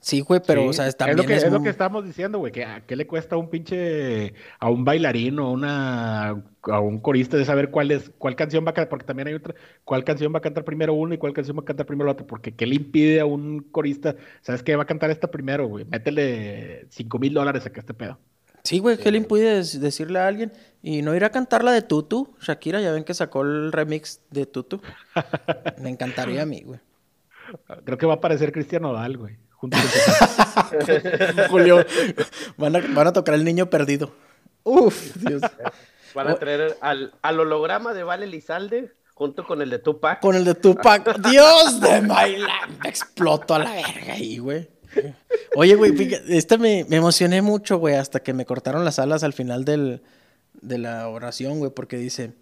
Sí, 0.00 0.20
güey, 0.20 0.40
pero, 0.46 0.66
o 0.66 0.72
sea, 0.72 0.90
también 0.92 1.18
es 1.18 1.24
lo 1.24 1.28
que, 1.28 1.34
es, 1.34 1.52
lo 1.52 1.62
que 1.62 1.68
estamos 1.68 2.04
diciendo, 2.04 2.38
güey, 2.38 2.52
que 2.52 2.64
a 2.64 2.86
qué 2.86 2.94
le 2.94 3.06
cuesta 3.06 3.34
a 3.34 3.38
un 3.38 3.48
pinche, 3.48 4.34
a 4.60 4.70
un 4.70 4.84
bailarín 4.84 5.38
o 5.40 5.50
una, 5.50 6.28
a 6.62 6.80
un 6.80 7.00
corista 7.00 7.36
de 7.36 7.44
saber 7.44 7.70
cuál 7.70 7.90
es, 7.90 8.12
cuál 8.18 8.36
canción 8.36 8.64
va 8.64 8.70
a 8.70 8.74
cantar, 8.74 8.90
porque 8.90 9.06
también 9.06 9.28
hay 9.28 9.34
otra, 9.34 9.54
cuál 9.84 10.04
canción 10.04 10.32
va 10.32 10.38
a 10.38 10.42
cantar 10.42 10.64
primero 10.64 10.94
uno 10.94 11.14
y 11.14 11.18
cuál 11.18 11.32
canción 11.32 11.56
va 11.56 11.62
a 11.62 11.64
cantar 11.64 11.86
primero 11.86 12.06
la 12.06 12.12
otra, 12.12 12.26
porque 12.26 12.54
qué 12.54 12.66
le 12.66 12.76
impide 12.76 13.20
a 13.20 13.26
un 13.26 13.60
corista, 13.60 14.14
sabes 14.42 14.62
que 14.62 14.76
va 14.76 14.84
a 14.84 14.86
cantar 14.86 15.10
esta 15.10 15.30
primero, 15.30 15.66
güey, 15.66 15.84
métele 15.86 16.86
cinco 16.90 17.18
mil 17.18 17.34
dólares 17.34 17.66
a 17.66 17.72
que 17.72 17.80
este 17.80 17.94
pedo. 17.94 18.18
Sí, 18.62 18.80
güey, 18.80 18.98
¿qué 18.98 19.12
le 19.12 19.18
impide 19.18 19.62
decirle 19.62 20.18
a 20.18 20.26
alguien? 20.26 20.52
Y 20.82 21.02
no 21.02 21.14
ir 21.14 21.24
a 21.24 21.30
cantar 21.30 21.62
la 21.62 21.70
de 21.70 21.82
Tutu, 21.82 22.34
Shakira, 22.40 22.80
ya 22.80 22.92
ven 22.92 23.04
que 23.04 23.14
sacó 23.14 23.42
el 23.42 23.70
remix 23.70 24.20
de 24.30 24.44
Tutu. 24.44 24.80
Me 25.80 25.88
encantaría 25.88 26.42
a 26.42 26.46
mí, 26.46 26.62
güey. 26.62 26.80
Creo 27.84 27.96
que 27.96 28.06
va 28.06 28.14
a 28.14 28.16
aparecer 28.16 28.50
Cristiano 28.50 28.92
Dal, 28.92 29.18
güey. 29.18 29.36
Julio, 31.50 31.84
van 32.56 32.76
a, 33.06 33.12
tocar 33.12 33.34
el 33.34 33.44
niño 33.44 33.70
perdido. 33.70 34.12
Uf, 34.64 35.16
Dios. 35.16 35.42
Van 36.14 36.28
a 36.28 36.34
traer 36.36 36.76
al, 36.80 37.12
holograma 37.22 37.94
de 37.94 38.02
Vale 38.02 38.26
Lizalde 38.26 38.92
junto 39.14 39.44
con 39.44 39.62
el 39.62 39.70
de 39.70 39.78
Tupac. 39.78 40.20
Con 40.20 40.36
el 40.36 40.44
de 40.44 40.54
Tupac. 40.54 41.20
Dios 41.28 41.80
de. 41.80 42.02
Me 42.02 42.88
exploto 42.88 43.54
a 43.54 43.60
la 43.60 43.72
verga 43.72 44.14
ahí, 44.14 44.38
güey. 44.38 44.68
Oye, 45.54 45.74
güey, 45.74 45.94
este 46.28 46.58
me, 46.58 46.84
me 46.88 46.96
emocioné 46.96 47.42
mucho, 47.42 47.78
güey, 47.78 47.94
hasta 47.96 48.20
que 48.20 48.32
me 48.32 48.46
cortaron 48.46 48.84
las 48.84 48.98
alas 48.98 49.24
al 49.24 49.32
final 49.32 49.64
del, 49.64 50.02
de 50.60 50.78
la 50.78 51.08
oración, 51.08 51.58
güey, 51.58 51.70
porque 51.70 51.96
dice, 51.96 52.32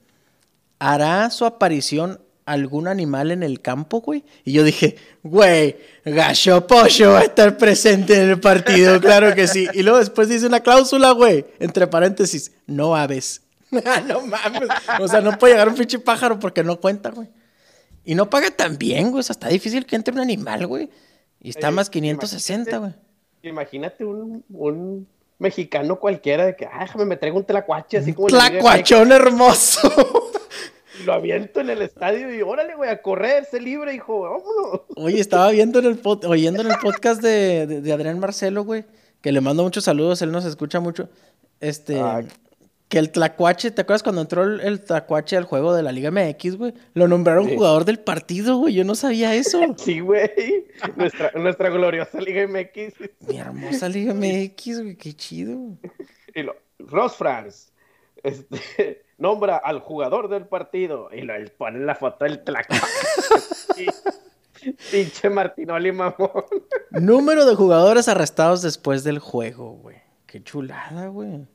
hará 0.78 1.30
su 1.30 1.44
aparición 1.44 2.20
algún 2.46 2.88
animal 2.88 3.30
en 3.30 3.42
el 3.42 3.60
campo, 3.60 4.00
güey. 4.00 4.24
Y 4.44 4.52
yo 4.52 4.64
dije, 4.64 4.96
güey, 5.22 5.76
Gallo 6.04 6.66
Pollo 6.66 7.12
va 7.12 7.20
a 7.20 7.24
estar 7.24 7.56
presente 7.56 8.14
en 8.14 8.30
el 8.30 8.40
partido, 8.40 9.00
claro 9.00 9.34
que 9.34 9.46
sí. 9.46 9.68
Y 9.72 9.82
luego 9.82 9.98
después 9.98 10.28
dice 10.28 10.46
una 10.46 10.60
cláusula, 10.60 11.12
güey, 11.12 11.46
entre 11.58 11.86
paréntesis, 11.86 12.52
no 12.66 12.94
aves. 12.96 13.42
no 13.70 14.20
mames. 14.26 14.68
O 15.00 15.08
sea, 15.08 15.20
no 15.20 15.38
puede 15.38 15.54
llegar 15.54 15.68
un 15.68 15.74
pinche 15.74 15.98
pájaro 15.98 16.38
porque 16.38 16.62
no 16.62 16.80
cuenta, 16.80 17.10
güey. 17.10 17.28
Y 18.04 18.14
no 18.14 18.28
paga 18.28 18.50
tan 18.50 18.76
bien, 18.76 19.10
güey. 19.10 19.20
O 19.20 19.22
sea, 19.22 19.32
está 19.32 19.48
difícil 19.48 19.86
que 19.86 19.96
entre 19.96 20.12
un 20.12 20.20
animal, 20.20 20.66
güey. 20.66 20.90
Y 21.40 21.50
está 21.50 21.70
más 21.70 21.90
560, 21.90 22.78
güey. 22.78 22.92
Imagínate 23.42 24.04
un, 24.04 24.44
un 24.50 25.06
mexicano 25.38 25.98
cualquiera 25.98 26.46
de 26.46 26.56
que, 26.56 26.66
ah, 26.66 26.80
déjame, 26.80 27.04
me 27.04 27.16
traigo 27.16 27.38
un 27.38 27.44
tlacuache 27.44 27.98
así 27.98 28.12
como... 28.12 28.28
Tlacuachón 28.28 29.12
hermoso 29.12 30.32
lo 31.04 31.12
aviento 31.12 31.60
en 31.60 31.70
el 31.70 31.82
estadio 31.82 32.34
y 32.34 32.42
órale, 32.42 32.74
güey, 32.74 32.90
a 32.90 33.02
correr, 33.02 33.44
sé 33.44 33.60
libre, 33.60 33.94
hijo, 33.94 34.20
vámonos. 34.20 34.82
Oye, 34.96 35.20
estaba 35.20 35.50
viendo 35.50 35.78
en 35.80 35.86
el 35.86 36.00
oyendo 36.26 36.62
en 36.62 36.70
el 36.70 36.78
podcast 36.78 37.22
de, 37.22 37.92
Adrián 37.92 38.18
Marcelo, 38.18 38.64
güey, 38.64 38.84
que 39.20 39.32
le 39.32 39.40
mando 39.40 39.62
muchos 39.62 39.84
saludos, 39.84 40.22
él 40.22 40.32
nos 40.32 40.44
escucha 40.44 40.80
mucho. 40.80 41.08
Este, 41.60 42.00
que 42.88 42.98
el 42.98 43.10
Tlacuache, 43.10 43.70
¿te 43.70 43.82
acuerdas 43.82 44.02
cuando 44.02 44.22
entró 44.22 44.44
el, 44.44 44.80
Tlacuache 44.82 45.36
al 45.36 45.44
juego 45.44 45.74
de 45.74 45.82
la 45.82 45.92
Liga 45.92 46.10
MX, 46.10 46.56
güey? 46.56 46.74
Lo 46.92 47.08
nombraron 47.08 47.48
jugador 47.48 47.84
del 47.84 47.98
partido, 47.98 48.58
güey, 48.58 48.74
yo 48.74 48.84
no 48.84 48.94
sabía 48.94 49.34
eso. 49.34 49.60
sí, 49.78 50.00
güey, 50.00 50.66
nuestra, 50.96 51.32
nuestra 51.34 51.70
gloriosa 51.70 52.20
Liga 52.20 52.46
MX. 52.46 52.94
Mi 53.28 53.38
hermosa 53.38 53.88
Liga 53.88 54.14
MX, 54.14 54.82
güey, 54.82 54.96
qué 54.96 55.12
chido. 55.14 55.78
Y 56.34 56.42
lo, 56.42 56.56
Ross 56.78 57.16
France, 57.16 57.70
este 58.22 59.04
nombra 59.18 59.56
al 59.56 59.80
jugador 59.80 60.28
del 60.28 60.46
partido 60.46 61.08
y 61.12 61.22
lo 61.22 61.34
pone 61.56 61.80
la 61.80 61.94
foto 61.94 62.24
del 62.24 62.42
tlaco. 62.42 62.74
Pinche 64.90 65.28
Martinoli 65.28 65.92
mamón. 65.92 66.44
Número 66.90 67.44
de 67.44 67.54
jugadores 67.54 68.08
arrestados 68.08 68.62
después 68.62 69.04
del 69.04 69.18
juego, 69.18 69.72
güey. 69.72 69.98
Qué 70.26 70.42
chulada, 70.42 71.08
güey. 71.08 71.46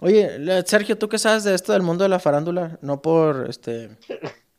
Oye, 0.00 0.62
Sergio, 0.64 0.98
¿tú 0.98 1.08
qué 1.08 1.18
sabes 1.18 1.44
de 1.44 1.54
esto 1.54 1.72
del 1.72 1.82
mundo 1.82 2.04
de 2.04 2.08
la 2.08 2.18
farándula? 2.18 2.78
No 2.82 3.02
por 3.02 3.46
este 3.48 3.90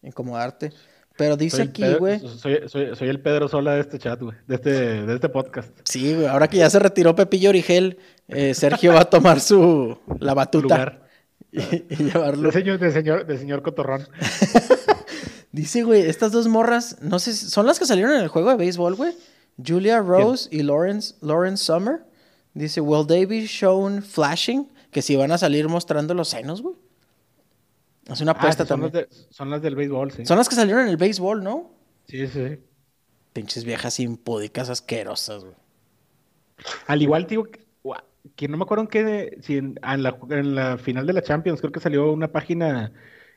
incomodarte. 0.02 0.74
Pero 1.18 1.36
dice 1.36 1.64
aquí, 1.64 1.84
güey. 1.96 2.20
Soy, 2.20 2.94
el 3.02 3.20
Pedro 3.20 3.50
Sola 3.50 3.74
de 3.74 3.82
este 3.82 4.00
chat, 4.00 4.22
güey. 4.22 4.38
De 4.48 4.56
este, 4.56 4.72
de 5.06 5.14
este 5.16 5.28
podcast. 5.28 5.70
Sí, 5.84 6.14
güey. 6.16 6.28
Ahora 6.28 6.48
que 6.48 6.58
ya 6.58 6.70
se 6.70 6.80
retiró 6.80 7.14
Pepillo 7.14 7.50
Origel, 7.50 7.98
eh, 8.30 8.54
Sergio 8.54 8.94
va 8.94 9.02
a 9.02 9.10
tomar 9.10 9.42
su 9.42 10.00
la 10.20 10.34
batuta. 10.34 11.09
Y, 11.52 11.96
llevarlo. 12.04 12.48
De 12.48 12.52
señor, 12.54 12.80
de 12.80 12.92
señor, 12.92 13.26
de 13.26 13.38
señor 13.38 13.62
Cotorrón. 13.62 14.08
Dice, 15.52 15.84
güey, 15.84 16.02
estas 16.04 16.32
dos 16.32 16.48
morras, 16.48 16.98
no 17.02 17.18
sé, 17.20 17.34
son 17.34 17.66
las 17.66 17.80
que 17.80 17.86
salieron 17.86 18.14
en 18.14 18.22
el 18.22 18.28
juego 18.28 18.50
de 18.52 18.56
béisbol, 18.56 18.96
güey. 18.96 19.14
Julia 19.66 20.00
Rose 20.00 20.48
y 20.52 20.62
Lawrence, 20.64 21.16
Lawrence 21.22 21.64
Summer. 21.64 22.06
Dice, 22.54 22.82
will 22.82 23.06
they 23.08 23.26
be 23.26 23.46
shown 23.46 24.02
flashing? 24.04 24.70
Que 24.92 25.02
si 25.02 25.16
van 25.16 25.32
a 25.32 25.38
salir 25.38 25.68
mostrando 25.68 26.14
los 26.14 26.30
senos, 26.30 26.62
güey. 26.62 26.76
Es 28.08 28.22
una 28.22 28.32
Ah, 28.32 28.36
apuesta 28.38 28.64
sí, 28.64 28.70
son, 28.70 28.82
las 28.82 28.92
también. 28.92 29.08
de- 29.10 29.34
son 29.34 29.50
las 29.50 29.62
del 29.62 29.76
béisbol, 29.76 30.12
sí. 30.12 30.26
Son 30.26 30.38
las 30.38 30.48
que 30.50 30.56
salieron 30.56 30.84
en 30.84 30.90
el 30.90 30.98
béisbol, 30.98 31.44
¿no? 31.44 31.72
Sí, 32.08 32.28
sí. 32.28 32.60
Pinches 33.34 33.64
viejas 33.66 34.00
impúdicas 34.00 34.70
asquerosas, 34.70 35.44
güey. 35.44 35.56
Al 36.88 37.02
igual, 37.02 37.26
digo, 37.28 37.48
que, 38.36 38.48
no 38.48 38.58
me 38.58 38.64
acuerdo 38.64 38.84
en 38.84 38.88
qué, 38.90 39.38
si 39.42 39.58
en, 39.58 39.80
en 39.84 40.04
la, 40.04 40.18
en 40.30 40.56
la 40.56 40.78
final 40.78 41.06
de 41.08 41.14
la 41.14 41.22
Champions, 41.22 41.60
creo 41.62 41.72
que 41.72 41.80
salió 41.80 42.12
una 42.12 42.32
página 42.32 42.92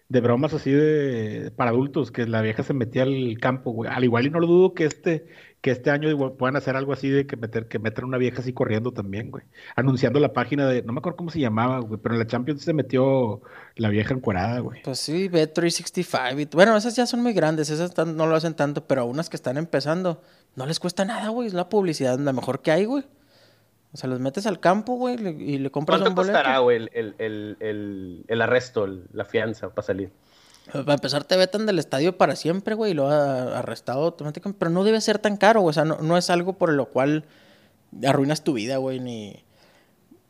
de 0.09 0.21
bromas 0.21 0.53
así 0.53 0.71
de 0.71 1.53
para 1.57 1.71
adultos, 1.71 2.11
que 2.13 2.27
la 2.27 2.43
vieja 2.43 2.63
se 2.63 2.75
metía 2.75 3.05
al 3.05 3.39
campo, 3.41 3.71
güey. 3.71 3.91
Al 3.91 4.05
igual 4.05 4.27
y 4.27 4.31
no 4.31 4.41
lo 4.41 4.47
dudo 4.47 4.75
que 4.75 4.85
este, 4.85 5.27
que 5.63 5.71
este 5.71 5.91
año 5.91 6.35
puedan 6.37 6.57
hacer 6.57 6.77
algo 6.77 6.93
así 6.93 7.09
de 7.09 7.27
que 7.27 7.37
meter, 7.39 7.67
que 7.67 7.79
meter 7.79 8.05
una 8.05 8.19
vieja 8.19 8.41
así 8.41 8.53
corriendo 8.53 8.93
también, 8.93 9.31
güey. 9.31 9.45
Anunciando 9.75 10.21
la 10.21 10.35
página 10.35 10.67
de, 10.69 10.83
no 10.83 10.93
me 10.93 10.99
acuerdo 10.99 11.17
cómo 11.17 11.31
se 11.31 11.41
llamaba, 11.41 11.79
güey, 11.79 11.99
pero 12.03 12.15
en 12.15 12.19
la 12.19 12.27
Champions 12.27 12.61
se 12.63 12.75
metió 12.75 13.41
la 13.77 13.89
vieja 13.89 14.13
encuerada, 14.13 14.59
güey. 14.61 14.83
Pues 14.83 14.99
sí, 14.99 15.31
Bet365. 15.31 16.41
y- 16.43 16.49
Bueno, 16.55 16.77
esas 16.77 16.95
ya 16.95 17.07
son 17.07 17.23
muy 17.23 17.33
grandes, 17.33 17.71
esas 17.71 17.97
no 18.07 18.27
lo 18.27 18.35
hacen 18.37 18.53
tanto, 18.55 18.87
pero 18.87 19.03
a 19.03 19.05
unas 19.05 19.31
que 19.31 19.37
están 19.37 19.57
empezando, 19.57 20.21
no 20.57 20.67
les 20.67 20.79
cuesta 20.79 21.07
nada, 21.07 21.29
güey. 21.31 21.49
Es 21.49 21.55
la 21.55 21.71
publicidad 21.71 22.19
la 22.19 22.35
mejor 22.35 22.61
que 22.61 22.71
hay, 22.71 22.85
güey. 22.85 23.05
O 23.95 23.97
sea, 23.97 24.09
los 24.09 24.21
metes 24.21 24.47
al 24.47 24.59
campo, 24.59 24.95
güey, 24.95 25.17
y 25.43 25.59
le 25.59 25.71
compras 25.71 25.99
¿Cuánto 26.01 26.11
un 26.11 26.15
boleto. 26.15 26.33
costará, 26.39 26.59
güey, 26.61 26.77
el, 26.79 26.91
el, 26.95 27.15
el, 27.19 27.57
el, 27.61 28.25
el 28.27 28.43
arresto, 28.43 28.85
el- 28.87 29.05
la 29.13 29.25
fianza 29.27 29.69
para 29.71 29.85
salir? 29.87 30.11
Para 30.73 30.95
empezar, 30.95 31.25
te 31.25 31.37
vetan 31.37 31.67
del 31.67 31.79
estadio 31.79 32.17
para 32.17 32.35
siempre, 32.37 32.75
güey, 32.75 32.93
y 32.93 32.95
luego 32.95 33.11
a- 33.11 33.59
arrestado 33.59 34.05
automáticamente. 34.05 34.59
Pero 34.59 34.71
no 34.71 34.85
debe 34.85 35.01
ser 35.01 35.19
tan 35.19 35.37
caro, 35.37 35.61
güey. 35.61 35.71
O 35.71 35.73
sea, 35.75 35.85
no, 35.85 35.99
no 35.99 36.17
es 36.17 36.31
algo 36.31 36.55
por 36.55 36.73
lo 36.73 36.87
cual 36.87 37.25
arruinas 38.07 38.43
tu 38.45 38.55
vida, 38.55 38.79
güey, 38.79 38.99
ni, 39.01 39.45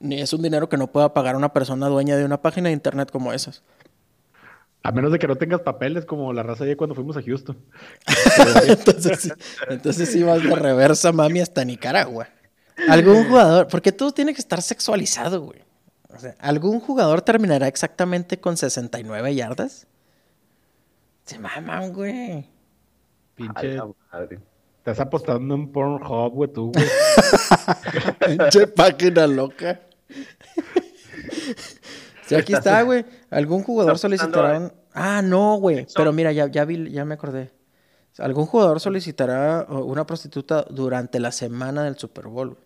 ni 0.00 0.20
es 0.20 0.32
un 0.32 0.42
dinero 0.42 0.68
que 0.68 0.76
no 0.76 0.88
pueda 0.88 1.14
pagar 1.14 1.36
una 1.36 1.52
persona 1.52 1.86
dueña 1.88 2.16
de 2.16 2.24
una 2.24 2.42
página 2.42 2.68
de 2.68 2.72
internet 2.72 3.10
como 3.12 3.32
esas. 3.32 3.62
A 4.82 4.90
menos 4.90 5.12
de 5.12 5.20
que 5.20 5.28
no 5.28 5.36
tengas 5.36 5.60
papeles 5.60 6.04
como 6.04 6.32
la 6.32 6.42
raza 6.42 6.64
de 6.64 6.76
cuando 6.76 6.96
fuimos 6.96 7.16
a 7.16 7.22
Houston. 7.22 7.56
entonces, 8.66 9.20
sí- 9.20 9.30
entonces 9.68 10.08
sí 10.10 10.22
vas 10.24 10.42
de 10.42 10.56
reversa, 10.56 11.12
mami, 11.12 11.40
hasta 11.40 11.64
Nicaragua. 11.64 12.26
Algún 12.88 13.28
jugador, 13.28 13.68
porque 13.68 13.92
todo 13.92 14.12
tiene 14.12 14.34
que 14.34 14.40
estar 14.40 14.60
sexualizado, 14.62 15.40
güey. 15.42 15.60
O 16.14 16.18
sea, 16.18 16.34
¿algún 16.40 16.80
jugador 16.80 17.22
terminará 17.22 17.68
exactamente 17.68 18.38
con 18.40 18.56
69 18.56 19.34
yardas? 19.34 19.86
Se 21.24 21.38
maman, 21.38 21.92
güey. 21.92 22.48
Pinche, 23.34 23.78
madre. 24.12 24.40
estás 24.78 25.00
apostando 25.00 25.54
en 25.54 25.72
Pornhub, 25.72 26.32
güey, 26.32 26.52
tú, 26.52 26.72
güey. 26.72 26.84
Pinche 28.26 28.66
página 28.66 29.26
loca. 29.26 29.80
Sí, 32.26 32.34
aquí 32.34 32.52
está, 32.52 32.82
güey. 32.82 33.04
Algún 33.30 33.62
jugador 33.62 33.98
solicitará 33.98 34.56
a- 34.56 34.58
un... 34.60 34.72
Ah, 34.94 35.22
no, 35.22 35.56
güey. 35.56 35.86
Pero 35.94 36.12
mira, 36.12 36.32
ya, 36.32 36.46
ya 36.48 36.64
vi, 36.64 36.90
ya 36.90 37.04
me 37.04 37.14
acordé. 37.14 37.50
Algún 38.18 38.44
jugador 38.46 38.78
solicitará 38.80 39.66
una 39.70 40.04
prostituta 40.06 40.66
durante 40.68 41.18
la 41.18 41.32
semana 41.32 41.84
del 41.84 41.96
Super 41.96 42.26
Bowl. 42.26 42.50
güey. 42.50 42.62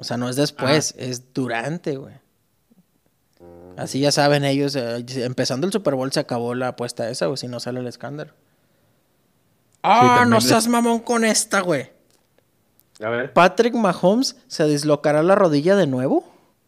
O 0.00 0.04
sea, 0.04 0.16
no 0.16 0.28
es 0.28 0.36
después, 0.36 0.94
es 0.96 1.34
durante, 1.34 1.96
güey. 1.96 2.14
Así 3.76 4.00
ya 4.00 4.10
saben 4.12 4.44
ellos, 4.44 4.74
eh, 4.76 5.04
empezando 5.24 5.66
el 5.66 5.72
Super 5.72 5.94
Bowl 5.94 6.10
se 6.12 6.20
acabó 6.20 6.54
la 6.54 6.68
apuesta 6.68 7.10
esa, 7.10 7.26
güey, 7.26 7.36
si 7.36 7.46
no 7.48 7.60
sale 7.60 7.80
el 7.80 7.86
escándalo. 7.86 8.32
Ah, 9.82 10.24
no 10.26 10.36
les- 10.36 10.44
seas 10.44 10.66
mamón 10.68 11.00
con 11.00 11.24
esta, 11.24 11.60
güey. 11.60 11.90
A 13.02 13.08
ver. 13.10 13.32
Patrick 13.32 13.74
Mahomes 13.74 14.36
se 14.48 14.64
dislocará 14.64 15.22
la 15.22 15.34
rodilla 15.36 15.76
de 15.76 15.86
nuevo. 15.86 16.24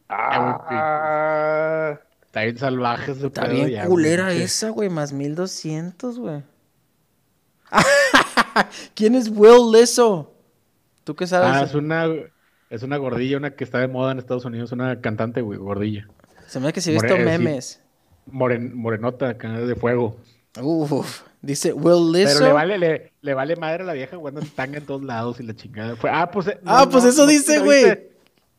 Ah, 0.09 1.99
Está 2.23 2.43
bien 2.43 2.59
salvaje 2.59 3.11
ese 3.13 3.27
Está 3.27 3.43
pedo 3.43 3.55
bien 3.55 3.71
ya, 3.71 3.87
culera 3.87 4.25
güey. 4.27 4.43
esa, 4.43 4.69
güey, 4.71 4.89
más 4.89 5.13
1200, 5.13 6.19
güey. 6.21 6.43
¿Quién 8.95 9.15
es 9.17 9.29
Will 9.29 9.73
Leso? 9.73 10.33
¿Tú 11.05 11.15
qué 11.17 11.27
sabes? 11.27 11.51
Ah, 11.53 11.63
es 11.65 11.75
una, 11.75 12.07
es 12.71 12.83
una 12.83 12.97
gordilla, 12.97 13.37
una 13.37 13.51
que 13.51 13.65
está 13.65 13.79
de 13.79 13.89
moda 13.89 14.13
en 14.13 14.19
Estados 14.19 14.45
Unidos, 14.45 14.73
una 14.73 15.01
cantante, 15.01 15.41
güey, 15.43 15.59
gordilla. 15.59 16.09
Se 16.47 16.59
me 16.61 16.67
hace 16.67 16.73
que 16.75 16.81
sí 16.81 16.91
he 16.91 16.93
visto 16.95 17.15
eh, 17.15 17.25
memes. 17.25 17.83
Moren- 18.31 18.73
morenota, 18.75 19.29
acá 19.31 19.51
de 19.53 19.75
fuego. 19.75 20.17
Uf, 20.61 21.23
dice 21.43 21.73
Will 21.73 22.11
Pero 22.13 22.29
Leso. 22.29 22.45
le 22.45 22.53
vale, 22.53 22.79
le, 22.79 23.13
le 23.21 23.35
vale 23.35 23.57
madre 23.57 23.83
a 23.83 23.87
la 23.87 23.93
vieja, 23.93 24.17
güey, 24.17 24.31
anda 24.35 24.41
en 24.45 24.51
tanga 24.51 24.79
en 24.79 24.87
todos 24.87 25.03
lados 25.03 25.39
y 25.41 25.43
la 25.45 25.55
chingada. 25.55 25.97
Fue- 25.97 26.11
ah, 26.11 26.31
pues. 26.31 26.49
eh, 26.49 26.59
Ah, 26.65 26.89
pues 26.91 27.05
eso 27.05 27.27
dice, 27.27 27.59
si 27.59 27.65
güey. 27.65 28.10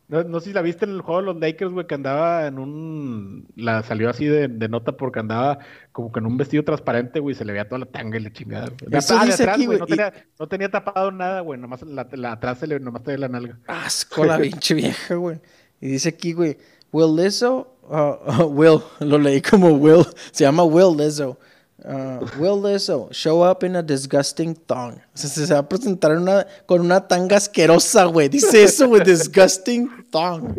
No, 0.08 0.22
no 0.24 0.40
sé 0.40 0.46
si 0.48 0.52
la 0.52 0.60
viste 0.60 0.84
en 0.84 0.90
el 0.90 1.00
juego 1.00 1.20
de 1.20 1.26
los 1.26 1.40
Lakers, 1.40 1.72
güey, 1.72 1.86
que 1.86 1.94
andaba 1.94 2.46
en 2.46 2.58
un. 2.58 3.46
La 3.56 3.82
salió 3.82 4.10
así 4.10 4.26
de, 4.26 4.48
de 4.48 4.68
nota 4.68 4.92
porque 4.92 5.20
andaba 5.20 5.58
como 5.92 6.12
que 6.12 6.20
en 6.20 6.26
un 6.26 6.36
vestido 6.36 6.64
transparente, 6.64 7.18
güey, 7.20 7.34
se 7.34 7.44
le 7.46 7.52
veía 7.52 7.66
toda 7.66 7.78
la 7.78 7.86
tanga 7.86 8.18
y 8.18 8.22
la 8.22 8.32
chingada. 8.32 8.66
güey. 8.66 8.90
De 8.90 8.98
Eso 8.98 9.14
atrás- 9.14 9.20
de 9.26 9.30
dice 9.32 9.42
atrás, 9.44 9.56
aquí, 9.56 9.66
güey, 9.66 9.78
güey, 9.78 9.88
No, 9.88 9.94
y- 9.94 9.96
tenía, 9.96 10.26
no 10.38 10.48
tenía 10.48 10.70
tapado 10.70 11.10
nada, 11.12 11.40
güey, 11.40 11.58
nomás 11.58 11.82
la, 11.82 12.06
la 12.12 12.32
atrás 12.32 12.58
se 12.58 12.66
le, 12.66 12.78
nomás 12.78 13.02
tenía 13.04 13.18
la 13.18 13.28
nalga. 13.28 13.58
Asco 13.66 14.24
la 14.24 14.38
pinche 14.38 14.74
vieja, 14.74 15.14
güey. 15.14 15.40
Y 15.80 15.88
dice 15.88 16.10
aquí, 16.10 16.32
güey, 16.34 16.58
Will 16.92 17.16
Leso. 17.16 17.78
uh, 17.88 18.42
uh, 18.42 18.44
Will, 18.52 18.80
lo 19.00 19.16
leí 19.18 19.40
como 19.40 19.68
Will. 19.70 20.04
Se 20.30 20.44
llama 20.44 20.62
Will 20.64 20.96
Leso. 20.96 21.38
Uh, 21.84 22.24
Will 22.38 22.60
Leso, 22.60 23.12
show 23.12 23.42
up 23.42 23.64
in 23.64 23.74
a 23.74 23.82
disgusting 23.82 24.54
thong. 24.54 24.92
O 24.92 25.00
sea, 25.14 25.46
se 25.46 25.52
va 25.52 25.60
a 25.60 25.68
presentar 25.68 26.12
en 26.12 26.18
una, 26.18 26.46
con 26.66 26.80
una 26.80 27.08
tanga 27.08 27.36
asquerosa, 27.36 28.04
güey. 28.04 28.28
Dice 28.28 28.62
eso, 28.62 28.86
güey, 28.86 29.02
disgusting 29.02 30.06
thong. 30.10 30.56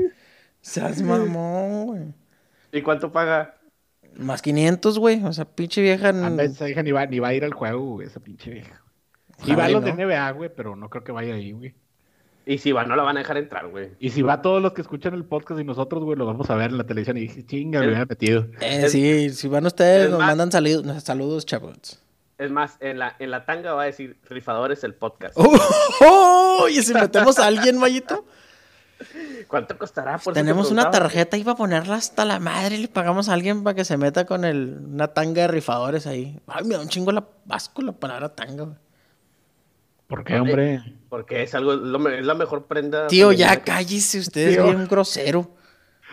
Seas 0.62 1.01
mamón, 1.01 1.86
güey. 1.86 2.13
¿Y 2.73 2.81
cuánto 2.81 3.12
paga? 3.12 3.57
Más 4.17 4.41
500, 4.41 4.99
güey. 4.99 5.23
O 5.23 5.31
sea, 5.31 5.45
pinche 5.45 5.81
vieja. 5.81 6.09
Anda, 6.09 6.43
esa 6.43 6.69
hija 6.69 6.83
ni 6.83 6.91
va, 6.91 7.05
ni 7.05 7.19
va 7.19 7.29
a 7.29 7.33
ir 7.33 7.45
al 7.45 7.53
juego, 7.53 7.93
güey, 7.93 8.07
esa 8.07 8.19
pinche 8.19 8.51
vieja. 8.51 8.81
Y 9.45 9.55
va 9.55 9.65
a 9.65 9.69
los 9.69 9.81
no. 9.81 9.88
de 9.88 10.05
NBA, 10.05 10.31
güey, 10.31 10.49
pero 10.53 10.75
no 10.75 10.89
creo 10.89 11.03
que 11.03 11.12
vaya 11.12 11.36
ahí, 11.36 11.51
güey. 11.51 11.73
Y 12.45 12.58
si 12.58 12.71
va, 12.73 12.84
no 12.84 12.95
la 12.95 13.03
van 13.03 13.15
a 13.17 13.21
dejar 13.21 13.38
entrar, 13.38 13.67
güey. 13.69 13.91
Y 13.99 14.10
si 14.10 14.21
va 14.21 14.41
todos 14.41 14.62
los 14.62 14.73
que 14.73 14.82
escuchan 14.82 15.13
el 15.13 15.23
podcast 15.23 15.62
y 15.62 15.63
nosotros, 15.63 16.03
güey, 16.03 16.17
lo 16.17 16.25
vamos 16.25 16.49
a 16.49 16.56
ver 16.56 16.71
en 16.71 16.77
la 16.77 16.84
televisión 16.84 17.17
y 17.17 17.21
dije, 17.21 17.45
chinga, 17.45 17.79
me 17.79 17.88
hubiera 17.88 18.06
metido. 18.06 18.47
Eh, 18.60 18.89
sí, 18.89 19.29
si 19.29 19.47
van 19.47 19.65
ustedes, 19.65 20.06
es 20.06 20.10
nos 20.10 20.19
más- 20.19 20.27
mandan 20.29 20.51
saludos, 20.51 21.03
saludos, 21.03 21.45
chavos. 21.45 21.99
Es 22.38 22.51
más, 22.51 22.75
en 22.82 22.99
la, 22.99 23.15
en 23.19 23.32
la 23.32 23.45
tanga 23.45 23.73
va 23.73 23.84
a 23.84 23.86
decir 23.86 24.17
rifadores 24.29 24.84
el 24.84 24.93
podcast. 24.93 25.34
¡Oh! 25.38 25.56
oh, 26.01 26.67
¿Y 26.69 26.82
si 26.84 26.93
metemos 26.93 27.39
a 27.39 27.47
alguien, 27.47 27.77
Mayito? 27.77 28.25
¿Cuánto 29.47 29.77
costará? 29.77 30.17
Por 30.17 30.34
Tenemos 30.34 30.71
una 30.71 30.89
tarjeta 30.91 31.38
y 31.38 31.43
para 31.43 31.56
ponerla 31.56 31.95
hasta 31.95 32.25
la 32.25 32.39
madre 32.39 32.75
y 32.75 32.82
le 32.82 32.88
pagamos 32.88 33.29
a 33.29 33.34
alguien 33.34 33.63
para 33.63 33.75
que 33.75 33.86
se 33.86 33.97
meta 33.97 34.25
con 34.25 34.45
el, 34.45 34.79
una 34.86 35.10
tanga 35.10 35.43
de 35.43 35.47
rifadores 35.49 36.08
ahí. 36.08 36.39
Ay, 36.47 36.65
me 36.65 36.75
da 36.75 36.82
un 36.82 36.89
chingo 36.89 37.12
la 37.12 37.25
asco 37.49 37.82
la 37.82 37.91
palabra 37.91 38.29
tanga, 38.29 38.63
güey. 38.63 38.77
¿Por 40.15 40.23
qué, 40.23 40.39
hombre? 40.39 40.84
Porque 41.10 41.41
es 41.41 41.56
algo, 41.56 41.73
es 41.73 42.26
la 42.26 42.36
mejor 42.36 42.67
prenda. 42.67 43.08
Tío, 43.08 43.32
ya 43.32 43.56
que- 43.58 43.63
cállese, 43.71 44.19
usted 44.19 44.47
es 44.49 44.63
bien 44.63 44.88
grosero. 44.88 45.56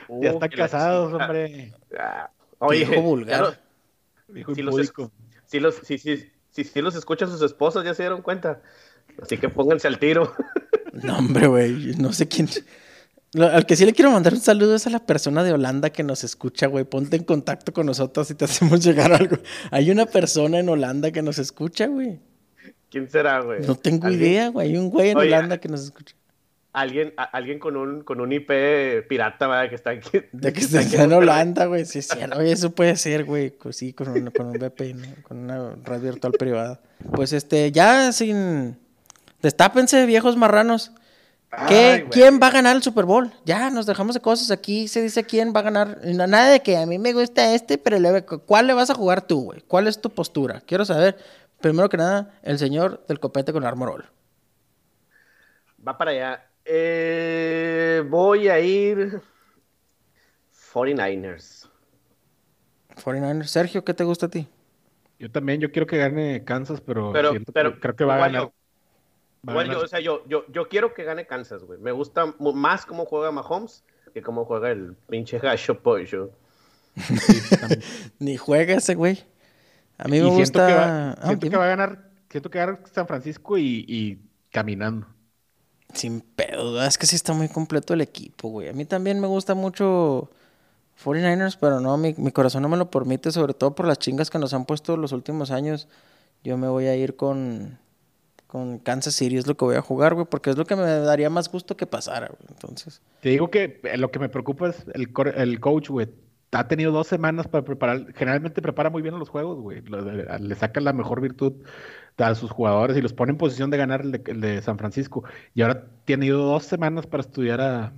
Uh, 0.09 0.23
ya 0.23 0.31
están 0.31 0.51
la 0.51 0.57
casados, 0.57 1.13
hombre. 1.13 1.75
Ah, 1.99 2.31
Oye, 2.61 2.87
Viejo 2.87 3.03
vulgar. 3.03 3.41
lo- 3.43 3.55
Dijo 4.35 4.55
si 4.55 4.63
los, 4.63 4.75
si 5.47 5.61
los, 5.61 5.75
si, 5.85 5.99
si, 5.99 6.31
si, 6.51 6.65
si 6.65 6.81
los 6.81 6.95
escuchan 6.95 7.29
sus 7.29 7.43
esposas, 7.43 7.85
ya 7.85 7.93
se 7.95 8.03
dieron 8.05 8.23
cuenta. 8.23 8.63
Así 9.23 9.37
que 9.37 9.49
pónganse 9.51 9.87
al 9.89 9.99
tiro. 9.99 10.33
No, 10.93 11.19
hombre, 11.19 11.47
güey, 11.47 11.95
no 11.99 12.13
sé 12.13 12.27
quién. 12.27 12.49
Al 13.39 13.65
que 13.65 13.77
sí 13.77 13.87
le 13.87 13.93
quiero 13.93 14.11
mandar 14.11 14.33
un 14.35 14.41
saludo 14.41 14.75
es 14.75 14.89
a 14.89 14.91
la 14.91 14.99
persona 15.07 15.45
de 15.45 15.53
Holanda 15.53 15.91
que 15.91 16.03
nos 16.03 16.25
escucha, 16.25 16.67
güey. 16.67 16.85
Ponte 16.85 17.17
en 17.17 17.23
contacto 17.23 17.73
con 17.73 17.87
nosotros 17.87 18.29
y 18.33 18.35
te 18.35 18.45
hacemos 18.47 18.81
llegar 18.85 19.13
algo. 19.13 19.37
Hay 19.71 19.91
una 19.93 20.07
persona 20.07 20.59
en 20.59 20.69
Holanda 20.69 21.13
que 21.13 21.23
nos 21.23 21.39
escucha, 21.39 21.87
güey. 21.87 22.19
¿Quién 22.91 23.09
será, 23.11 23.41
güey? 23.41 23.61
No 23.67 23.75
tengo 23.77 24.07
¿Alguien- 24.07 24.31
idea, 24.31 24.49
güey. 24.49 24.69
Hay 24.69 24.77
un 24.77 24.91
güey 24.91 25.11
en 25.11 25.17
Oye, 25.19 25.29
Holanda 25.29 25.59
que 25.59 25.69
nos 25.69 25.83
escucha. 25.83 26.15
Alguien, 26.73 27.13
a- 27.17 27.25
alguien 27.25 27.59
con 27.59 27.77
un, 27.77 28.03
con 28.05 28.21
un 28.21 28.31
IP 28.33 28.51
pirata, 29.09 29.49
¿verdad? 29.49 29.69
Que 29.69 29.75
está 29.75 29.91
aquí. 29.91 30.21
De 30.33 30.53
que 30.53 30.61
está 30.61 30.81
aquí 30.81 30.97
en. 30.97 31.13
Holanda, 31.13 31.67
güey. 31.67 31.85
Sí, 31.85 32.01
cierto. 32.03 32.39
Oye, 32.39 32.53
eso 32.53 32.71
puede 32.73 32.97
ser, 32.97 33.25
güey. 33.25 33.51
Pues 33.51 33.77
sí, 33.77 33.93
con 33.93 34.09
un, 34.09 34.31
con 34.31 34.47
un 34.47 34.53
VPN, 34.53 35.23
con 35.23 35.39
una 35.39 35.75
red 35.85 36.01
virtual 36.01 36.33
privada. 36.39 36.81
Pues 37.13 37.33
este, 37.33 37.73
ya 37.73 38.13
sin. 38.13 38.77
Destápense, 39.43 40.05
viejos 40.07 40.37
marranos. 40.37 40.93
¿Qué? 41.67 41.75
Ay, 41.95 41.99
güey. 42.03 42.11
¿Quién 42.11 42.39
va 42.41 42.47
a 42.47 42.51
ganar 42.53 42.77
el 42.77 42.83
Super 42.83 43.05
Bowl? 43.07 43.33
Ya, 43.45 43.71
nos 43.71 43.85
dejamos 43.87 44.15
de 44.15 44.21
cosas. 44.21 44.53
Aquí 44.53 44.87
se 44.87 45.03
dice 45.03 45.25
quién 45.25 45.53
va 45.53 45.61
a 45.61 45.63
ganar. 45.65 45.99
No- 46.05 46.27
Nada 46.29 46.51
de 46.51 46.61
que 46.61 46.77
a 46.77 46.87
mí 46.87 46.99
me 47.01 47.13
gusta 47.13 47.53
este, 47.55 47.77
pero 47.79 47.99
le- 47.99 48.23
¿cuál 48.23 48.69
le 48.69 48.75
vas 48.75 48.91
a 48.91 48.95
jugar 48.95 49.23
tú, 49.27 49.45
güey? 49.47 49.61
¿Cuál 49.67 49.89
es 49.89 50.01
tu 50.01 50.11
postura? 50.11 50.63
Quiero 50.65 50.85
saber, 50.85 51.17
primero 51.61 51.89
que 51.89 51.97
nada, 51.97 52.39
el 52.43 52.59
señor 52.59 53.05
del 53.07 53.21
copete 53.21 53.53
con 53.53 53.65
armorol. 53.65 54.07
Va 55.87 55.97
para 55.97 56.11
allá. 56.11 56.47
Eh, 56.65 58.05
voy 58.09 58.49
a 58.49 58.61
ir 58.61 59.21
49ers. 60.73 61.69
49ers. 62.97 63.45
Sergio, 63.47 63.85
¿qué 63.85 63.95
te 63.95 64.05
gusta 64.05 64.27
a 64.27 64.31
ti? 64.31 64.47
Yo 65.19 65.31
también, 65.31 65.61
yo 65.61 65.71
quiero 65.71 65.87
que 65.87 65.99
gane 65.99 66.45
Kansas, 66.45 66.81
pero, 66.81 67.13
que- 67.13 67.45
creo 67.81 67.97
que 67.97 68.05
va 68.05 68.15
a 68.15 68.17
igual 68.17 68.33
ganar. 68.33 68.43
yo. 68.43 68.53
Igual 69.43 69.71
yo, 69.71 69.81
o 69.81 69.89
sea, 69.89 70.01
yo, 70.01 70.23
yo, 70.27 70.45
yo 70.49 70.69
quiero 70.69 70.93
que 70.93 71.05
gane 71.05 71.27
Kansas, 71.27 71.65
güey. 71.65 71.79
Me 71.79 71.93
gusta 71.93 72.35
más 72.39 72.85
cómo 72.85 73.07
juega 73.07 73.31
Mahomes 73.31 73.85
que 74.13 74.23
cómo 74.23 74.45
juega 74.45 74.71
el 74.71 74.95
pinche 75.09 75.39
gacho 75.39 75.81
pollo. 75.81 76.31
Ni 78.19 78.37
juega 78.37 78.75
ese 78.75 78.95
güey. 78.95 79.25
A 80.01 80.09
mí 80.09 80.19
me 80.19 80.27
gusta. 80.27 80.67
Siento, 80.67 80.67
que 80.67 80.75
va, 80.75 81.11
ah, 81.11 81.27
siento 81.27 81.51
que 81.51 81.57
va, 81.57 81.65
a 81.65 81.69
ganar. 81.69 82.11
Siento 82.31 82.51
que 82.51 82.59
va 82.59 82.65
a 82.65 82.67
ganar 82.69 82.83
San 82.93 83.07
Francisco 83.07 83.59
y, 83.59 83.85
y 83.87 84.19
caminando. 84.51 85.07
Sin 85.93 86.21
pedo, 86.21 86.83
es 86.83 86.97
que 86.97 87.07
sí 87.07 87.17
está 87.17 87.33
muy 87.33 87.49
completo 87.49 87.95
el 87.95 88.01
equipo, 88.01 88.49
güey. 88.49 88.69
A 88.69 88.73
mí 88.73 88.85
también 88.85 89.21
me 89.21 89.27
gusta 89.27 89.55
mucho 89.55 90.31
49ers, 91.05 91.59
pero 91.61 91.81
no, 91.81 91.97
mi, 91.97 92.15
mi, 92.17 92.31
corazón 92.31 92.63
no 92.63 92.69
me 92.69 92.77
lo 92.77 92.91
permite, 92.91 93.33
sobre 93.33 93.55
todo 93.55 93.75
por 93.75 93.87
las 93.87 93.99
chingas 93.99 94.31
que 94.31 94.39
nos 94.39 94.55
han 94.55 94.67
puesto 94.67 94.97
los 94.97 95.13
últimos 95.13 95.51
años. 95.51 95.89
Yo 96.45 96.57
me 96.57 96.69
voy 96.69 96.87
a 96.87 96.97
ir 96.97 97.17
con, 97.17 97.79
con 98.47 98.79
Kansas 98.79 99.15
City, 99.15 99.37
es 99.37 99.47
lo 99.47 99.57
que 99.57 99.65
voy 99.65 99.77
a 99.77 99.83
jugar, 99.83 100.15
güey, 100.15 100.27
porque 100.27 100.51
es 100.51 100.57
lo 100.57 100.65
que 100.65 100.77
me 100.77 100.85
daría 100.85 101.29
más 101.29 101.51
gusto 101.51 101.77
que 101.77 101.87
pasara, 101.87 102.29
güey. 102.29 102.49
Entonces. 102.49 103.03
Te 103.21 103.31
digo 103.31 103.51
que 103.51 103.81
lo 103.97 104.11
que 104.11 104.19
me 104.21 104.29
preocupa 104.29 104.69
es 104.69 104.87
el, 104.95 105.11
el 105.37 105.61
coach, 105.61 105.89
güey. 105.89 106.09
Ha 106.53 106.67
tenido 106.67 106.91
dos 106.91 107.07
semanas 107.07 107.47
para 107.47 107.65
preparar. 107.65 108.13
Generalmente 108.15 108.61
prepara 108.61 108.91
muy 108.91 109.03
bien 109.03 109.19
los 109.19 109.29
juegos, 109.29 109.61
güey. 109.61 109.83
Le, 109.83 110.39
le 110.39 110.55
saca 110.57 110.81
la 110.81 110.93
mejor 110.93 111.21
virtud 111.21 111.55
a 112.25 112.35
sus 112.35 112.51
jugadores 112.51 112.97
y 112.97 113.03
los 113.03 113.13
pone 113.13 113.33
en 113.33 113.39
posición 113.39 113.71
de 113.71 113.77
ganar 113.77 114.03
el 114.03 114.41
de, 114.41 114.63
San 114.63 114.79
Francisco. 114.79 115.25
Y 115.55 115.63
ahora 115.63 115.87
tiene 116.05 116.27
ido 116.27 116.45
dos 116.45 116.65
semanas 116.65 117.07
para 117.07 117.23
estudiar 117.23 117.61
a, 117.61 117.93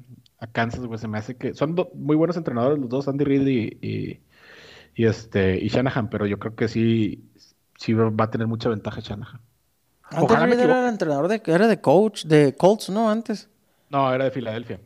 Kansas, 0.52 0.84
güey. 0.84 0.98
Se 0.98 1.06
me 1.06 1.18
hace 1.18 1.36
que 1.36 1.54
son 1.54 1.76
muy 1.94 2.16
buenos 2.16 2.36
entrenadores 2.36 2.76
los 2.78 2.88
dos, 2.88 3.06
Andy 3.06 3.24
Reid 3.24 3.46
y, 3.46 4.20
y, 4.96 5.04
este, 5.04 5.56
y 5.56 5.68
Shanahan, 5.68 6.10
pero 6.10 6.26
yo 6.26 6.40
creo 6.40 6.56
que 6.56 6.66
sí, 6.66 7.22
sí 7.78 7.92
va 7.94 8.24
a 8.24 8.30
tener 8.30 8.48
mucha 8.48 8.68
ventaja 8.68 9.00
Shanahan. 9.00 9.40
Andy 10.10 10.34
Reid 10.34 10.58
era 10.58 10.82
el 10.82 10.92
entrenador 10.92 11.28
de, 11.28 11.40
era 11.46 11.68
de 11.68 11.80
coach, 11.80 12.24
de 12.24 12.56
Colts, 12.56 12.90
¿no? 12.90 13.08
Antes. 13.08 13.48
No, 13.88 14.12
era 14.12 14.24
de 14.24 14.30
Filadelfia. 14.32 14.80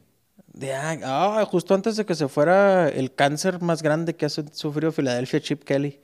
De, 0.57 0.75
ah, 0.75 1.47
justo 1.51 1.75
antes 1.75 1.97
de 1.97 2.07
que 2.07 2.15
se 2.15 2.29
fuera 2.29 2.89
el 2.89 3.15
cáncer 3.15 3.61
más 3.61 3.83
grande 3.83 4.17
que 4.17 4.25
ha 4.25 4.31
sufrido 4.31 4.91
Filadelfia, 4.91 5.39
Chip 5.39 5.63
Kelly. 5.65 6.01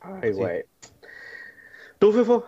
Ay, 0.00 0.30
güey. 0.30 0.64
¿Tú, 1.98 2.12
Fifo? 2.12 2.44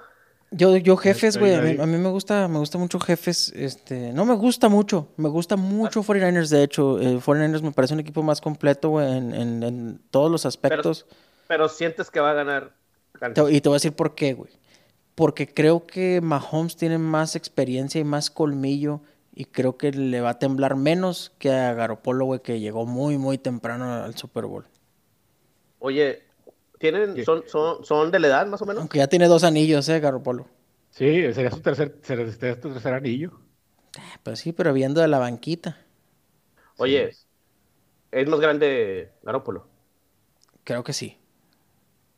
Yo, 0.52 0.76
yo 0.76 0.96
jefes, 0.96 1.36
güey. 1.36 1.54
A, 1.80 1.86
mí, 1.86 1.98
me 1.98 2.10
gusta, 2.10 2.46
me 2.46 2.58
gusta 2.58 2.78
mucho 2.78 3.00
jefes. 3.00 3.52
Este, 3.56 4.12
no 4.12 4.24
me 4.24 4.34
gusta 4.34 4.68
mucho. 4.68 5.08
Me 5.16 5.28
gusta 5.28 5.56
mucho 5.56 6.04
49ers, 6.04 6.50
de 6.50 6.62
hecho. 6.62 7.00
Eh, 7.00 7.18
49ers 7.18 7.62
me 7.62 7.72
parece 7.72 7.94
un 7.94 8.00
equipo 8.00 8.22
más 8.22 8.40
completo, 8.40 8.90
güey, 8.90 9.16
en, 9.16 9.62
en, 9.64 10.00
todos 10.12 10.30
los 10.30 10.46
aspectos. 10.46 11.06
Pero, 11.48 11.68
sientes 11.68 12.08
que 12.08 12.20
va 12.20 12.30
a 12.30 12.34
ganar. 12.34 12.72
y 13.50 13.60
te 13.60 13.68
voy 13.68 13.74
a 13.74 13.80
decir 13.80 13.94
por 13.94 14.14
qué, 14.14 14.34
güey. 14.34 14.52
Porque 15.16 15.52
creo 15.52 15.86
que 15.88 16.20
Mahomes 16.20 16.76
tiene 16.76 16.98
más 16.98 17.34
experiencia 17.34 18.00
y 18.00 18.04
más 18.04 18.30
colmillo. 18.30 19.00
Y 19.34 19.46
creo 19.46 19.78
que 19.78 19.92
le 19.92 20.20
va 20.20 20.30
a 20.30 20.38
temblar 20.38 20.76
menos 20.76 21.32
que 21.38 21.50
a 21.50 21.72
Garopolo, 21.72 22.26
güey, 22.26 22.40
que 22.40 22.60
llegó 22.60 22.84
muy, 22.84 23.16
muy 23.16 23.38
temprano 23.38 23.92
al 23.92 24.14
Super 24.16 24.44
Bowl. 24.44 24.66
Oye, 25.78 26.22
¿Tienen, 26.82 27.24
son, 27.24 27.44
son, 27.46 27.84
son 27.84 28.10
de 28.10 28.18
la 28.18 28.26
edad 28.26 28.46
más 28.48 28.60
o 28.60 28.66
menos? 28.66 28.80
Aunque 28.80 28.98
ya 28.98 29.06
tiene 29.06 29.28
dos 29.28 29.44
anillos, 29.44 29.88
¿eh, 29.88 30.00
Garopolo? 30.00 30.48
Sí, 30.90 31.32
sería 31.32 31.52
su 31.52 31.60
tercer, 31.60 31.96
sería 32.02 32.60
tu 32.60 32.72
tercer 32.72 32.94
anillo. 32.94 33.38
Pues 34.24 34.40
sí, 34.40 34.52
pero 34.52 34.72
viendo 34.72 35.00
de 35.00 35.06
la 35.06 35.20
banquita. 35.20 35.78
Oye, 36.78 37.12
¿es 38.10 38.28
más 38.28 38.40
grande 38.40 39.12
Garopolo? 39.22 39.68
Creo 40.64 40.82
que 40.82 40.92
sí. 40.92 41.16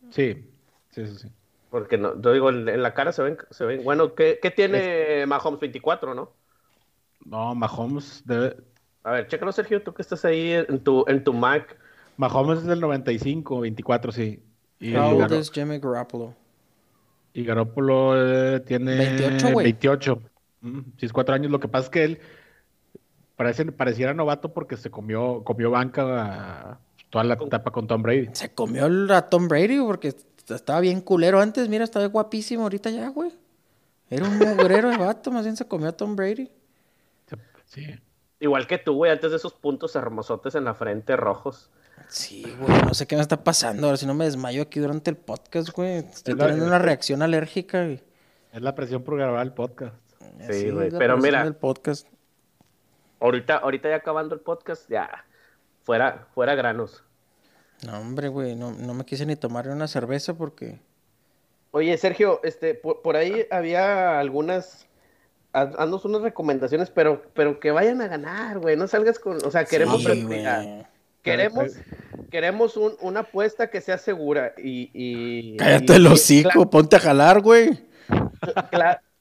Sí, 0.09 0.49
sí, 0.89 1.07
sí. 1.09 1.19
sí. 1.19 1.29
Porque 1.69 1.99
no, 1.99 2.19
yo 2.19 2.33
digo, 2.33 2.49
en, 2.49 2.83
la 2.83 2.95
cara 2.95 3.13
se 3.13 3.23
ven, 3.23 3.37
se 3.51 3.67
ven. 3.67 3.85
Bueno, 3.85 4.15
¿qué, 4.15 4.39
qué 4.41 4.51
tiene 4.51 5.27
Mahomes 5.27 5.61
24, 5.61 6.15
no? 6.15 6.33
No, 7.25 7.55
Mahomes 7.55 8.23
debe. 8.25 8.57
A 9.03 9.13
ver, 9.13 9.29
chécalo, 9.29 9.53
Sergio, 9.53 9.83
tú 9.83 9.93
que 9.93 10.03
estás 10.03 10.25
ahí 10.25 10.53
en 10.53 10.81
tu, 10.81 11.05
en 11.07 11.23
tu 11.23 11.33
Mac. 11.33 11.77
Mahomes 12.17 12.61
es 12.61 12.65
del 12.65 12.81
95, 12.81 13.61
24, 13.61 14.13
sí. 14.13 14.43
Y 14.81 14.95
How 14.95 15.17
old 15.17 15.33
is 15.33 15.51
Jimmy 15.51 15.79
Garoppolo? 15.79 16.35
Y 17.33 17.45
Garoppolo 17.45 18.15
eh, 18.17 18.61
tiene 18.61 18.97
28, 18.97 19.53
güey. 19.53 19.65
28. 19.65 20.23
si 20.99 21.07
es 21.07 21.13
cuatro 21.13 21.35
años. 21.35 21.51
Lo 21.51 21.61
que 21.61 21.69
pasa 21.69 21.85
es 21.85 21.91
que 21.91 22.05
él 22.05 22.21
parece, 23.37 23.65
pareciera 23.73 24.15
novato 24.15 24.53
porque 24.53 24.77
se 24.77 24.91
comió, 24.91 25.43
comió 25.45 25.71
banca 25.71 26.79
toda 27.11 27.25
la 27.25 27.35
etapa 27.35 27.71
con 27.71 27.87
Tom 27.87 28.03
Brady. 28.03 28.31
Se 28.33 28.55
comió 28.55 28.87
a 29.15 29.29
Tom 29.29 29.49
Brady 29.49 29.79
porque 29.81 30.15
estaba 30.49 30.81
bien 30.81 31.01
culero 31.01 31.41
antes. 31.41 31.69
Mira, 31.69 31.85
estaba 31.85 32.07
guapísimo 32.07 32.63
ahorita 32.65 32.91
ya, 32.91 33.09
güey. 33.09 33.33
Era 34.11 34.29
un 34.29 34.39
mugrero 34.39 34.91
de 34.91 34.97
vato, 34.97 35.31
más 35.31 35.45
bien 35.45 35.57
se 35.57 35.67
comió 35.67 35.89
a 35.89 35.93
Tom 35.93 36.17
Brady. 36.17 36.51
Sí. 37.65 38.01
Igual 38.41 38.67
que 38.67 38.79
tú, 38.79 38.95
güey, 38.95 39.13
antes 39.13 39.31
de 39.31 39.37
esos 39.37 39.55
puntos 39.55 39.97
hermosotes 39.97 40.55
en 40.55 40.65
la 40.65 40.75
frente 40.75 41.17
rojos. 41.17 41.71
Sí, 42.09 42.45
güey, 42.59 42.83
no 42.83 42.95
sé 42.95 43.07
qué 43.07 43.17
me 43.17 43.23
está 43.23 43.43
pasando. 43.43 43.87
Ahora 43.87 43.97
si 43.97 44.07
no 44.07 44.15
me 44.15 44.25
desmayo 44.25 44.63
aquí 44.63 44.81
durante 44.81 45.11
el 45.11 45.17
podcast, 45.17 45.71
güey. 45.71 45.99
Estoy 45.99 46.37
teniendo 46.37 46.67
una 46.67 46.79
reacción 46.79 47.23
alérgica, 47.23 47.85
güey. 47.85 48.03
Es 48.53 48.63
la 48.63 48.75
presión 48.75 49.03
por 49.03 49.17
grabar 49.17 49.45
el 49.45 49.53
podcast. 49.53 49.97
Sí, 50.51 50.71
güey. 50.71 50.91
pero 50.91 51.17
mira. 51.17 51.43
El 51.43 51.57
podcast. 51.57 52.07
Ahorita, 53.21 53.57
ahorita 53.57 53.89
ya 53.89 53.97
acabando 53.97 54.35
el 54.35 54.41
podcast, 54.41 54.89
ya. 54.91 55.25
Fuera, 55.83 56.27
fuera 56.35 56.55
granos. 56.55 57.05
No, 57.87 57.99
hombre, 57.99 58.29
güey. 58.29 58.55
No, 58.55 58.73
no 58.73 58.95
me 58.95 59.05
quise 59.05 59.27
ni 59.27 59.37
tomar 59.37 59.69
una 59.69 59.89
cerveza 59.89 60.35
porque. 60.35 60.81
Oye, 61.71 61.97
Sergio, 61.99 62.41
este, 62.45 62.75
por, 62.75 63.17
ahí 63.17 63.47
había 63.51 64.21
algunas 64.21 64.87
haznos 65.55 66.05
unas 66.05 66.23
recomendaciones, 66.23 66.91
pero, 66.91 67.23
pero 67.33 67.61
que 67.61 67.71
vayan 67.71 68.01
a 68.03 68.09
ganar, 68.09 68.59
güey. 68.59 68.77
No 68.77 68.89
salgas 68.89 69.19
con, 69.19 69.39
o 69.45 69.51
sea, 69.51 69.65
queremos 69.65 70.03
sí, 70.03 70.27
Queremos, 71.23 71.73
queremos 72.31 72.77
un, 72.77 72.97
una 73.01 73.21
apuesta 73.21 73.71
que 73.71 73.81
sea 73.81 73.97
segura 73.97 74.53
y... 74.59 74.91
y 74.93 75.57
Cállate 75.57 75.97
el 75.97 76.07
hocico, 76.07 76.69
ponte 76.69 76.97
a 76.97 77.01
jalar, 77.01 77.41
güey. 77.41 77.71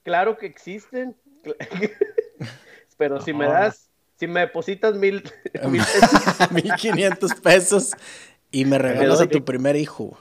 claro 0.04 0.38
que 0.38 0.46
existen, 0.48 1.16
pero 2.98 3.22
si 3.22 3.32
me 3.32 3.46
das, 3.46 3.90
si 4.16 4.28
me 4.28 4.42
depositas 4.42 4.96
mil... 4.96 5.24
mil 6.52 6.74
quinientos 6.74 7.34
pesos 7.36 7.92
y 8.52 8.66
me 8.66 8.78
regalas 8.78 9.22
a 9.22 9.28
tu 9.28 9.46
primer 9.46 9.78
hijo. 9.78 10.18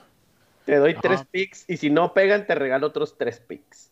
Te 0.65 0.77
doy 0.77 0.95
tres 0.95 1.23
picks 1.29 1.65
y 1.69 1.79
si 1.79 1.91
no 1.91 2.15
pegan 2.15 2.47
te 2.47 2.55
regalo 2.55 2.87
otros 2.87 3.19
tres 3.19 3.41
picks. 3.41 3.92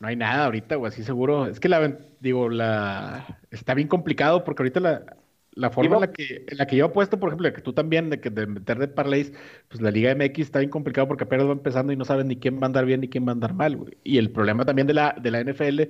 No 0.00 0.08
hay 0.08 0.16
nada 0.16 0.46
ahorita, 0.46 0.76
güey, 0.76 0.88
así 0.88 1.04
seguro. 1.04 1.46
Es 1.46 1.60
que 1.60 1.68
la, 1.68 1.98
digo, 2.20 2.48
la, 2.48 3.40
está 3.50 3.74
bien 3.74 3.86
complicado 3.86 4.44
porque 4.44 4.62
ahorita 4.62 4.80
la, 4.80 5.16
la 5.52 5.70
forma 5.70 5.96
en 5.96 6.00
la, 6.00 6.12
que, 6.12 6.46
en 6.48 6.56
la 6.58 6.66
que 6.66 6.76
yo 6.76 6.86
apuesto, 6.86 7.20
por 7.20 7.28
ejemplo, 7.28 7.52
que 7.52 7.60
tú 7.60 7.74
también, 7.74 8.08
de, 8.08 8.18
que, 8.18 8.30
de 8.30 8.46
meter 8.46 8.78
de 8.78 8.88
parlays, 8.88 9.32
pues 9.68 9.82
la 9.82 9.90
Liga 9.90 10.14
MX 10.14 10.38
está 10.40 10.60
bien 10.60 10.70
complicado 10.70 11.06
porque 11.06 11.24
apenas 11.24 11.46
va 11.46 11.52
empezando 11.52 11.92
y 11.92 11.96
no 11.96 12.06
saben 12.06 12.28
ni 12.28 12.36
quién 12.36 12.56
va 12.56 12.62
a 12.62 12.66
andar 12.66 12.86
bien 12.86 13.00
ni 13.02 13.08
quién 13.08 13.26
va 13.26 13.30
a 13.30 13.34
andar 13.34 13.52
mal, 13.52 13.76
güey. 13.76 13.98
Y 14.02 14.16
el 14.18 14.30
problema 14.30 14.64
también 14.64 14.86
de 14.86 14.94
la, 14.94 15.14
de 15.20 15.30
la 15.30 15.40
NFL 15.44 15.80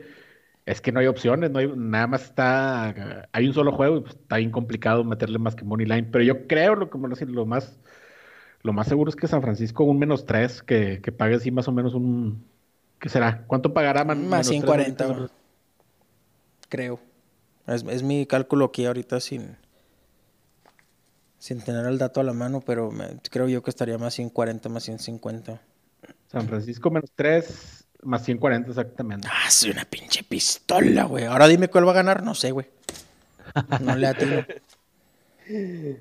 es 0.67 0.81
que 0.81 0.93
no 0.93 1.01
hay 1.01 1.07
opciones, 1.07 1.51
no 1.51 1.61
hay, 1.61 1.69
nada 1.77 2.07
más 2.09 2.25
está, 2.25 3.29
hay 3.33 3.47
un 3.47 3.55
solo 3.55 3.73
juego 3.73 3.99
y 3.99 4.01
pues, 4.03 4.17
está 4.17 4.39
bien 4.39 4.51
complicado 4.51 5.05
meterle 5.05 5.39
más 5.39 5.55
que 5.55 5.65
Money 5.65 5.87
Line. 5.87 6.09
Pero 6.11 6.25
yo 6.25 6.47
creo, 6.49 6.75
lo, 6.75 6.91
como 6.91 7.09
decir, 7.09 7.31
lo 7.31 7.47
más, 7.47 7.79
lo 8.63 8.73
más 8.73 8.89
seguro 8.89 9.11
es 9.11 9.17
que 9.17 9.29
San 9.29 9.43
Francisco 9.43 9.85
un 9.85 9.99
menos 9.99 10.27
tres, 10.27 10.63
que, 10.63 11.01
que 11.03 11.13
pague 11.13 11.37
así 11.37 11.51
más 11.51 11.69
o 11.69 11.73
menos 11.73 11.95
un, 11.95 12.45
¿qué 13.01 13.09
será? 13.09 13.45
¿Cuánto 13.47 13.73
pagará? 13.73 14.05
Man, 14.05 14.29
más 14.29 14.47
140, 14.47 15.29
creo. 16.69 17.01
Es, 17.67 18.03
mi 18.03 18.27
cálculo 18.27 18.67
aquí 18.67 18.87
ahorita 18.87 19.21
sin, 19.21 19.57
sin 21.39 21.63
tener 21.63 21.87
el 21.87 21.99
dato 21.99 22.21
a 22.21 22.25
la 22.25 22.33
mano, 22.33 22.61
pero 22.61 22.91
creo 23.31 23.49
yo 23.49 23.63
que 23.63 23.71
estaría 23.71 23.99
más 23.99 24.15
140, 24.15 24.69
más 24.69 24.85
150. 24.85 25.61
San 26.29 26.49
Francisco 26.49 26.91
menos 26.91 27.11
3, 27.15 27.87
más 28.03 28.25
140 28.25 28.71
exactamente. 28.71 29.29
Ah, 29.31 29.51
soy 29.51 29.71
una 29.71 29.85
pinche 29.85 30.23
pistola, 30.23 31.05
güey. 31.05 31.25
Ahora 31.25 31.49
dime 31.49 31.69
cuál 31.69 31.87
va 31.87 31.93
a 31.93 31.97
ganar, 31.97 32.23
no 32.23 32.35
sé, 32.35 32.51
güey. 32.51 32.67
No 33.81 33.97
le 33.97 34.07
atino. 34.07 34.45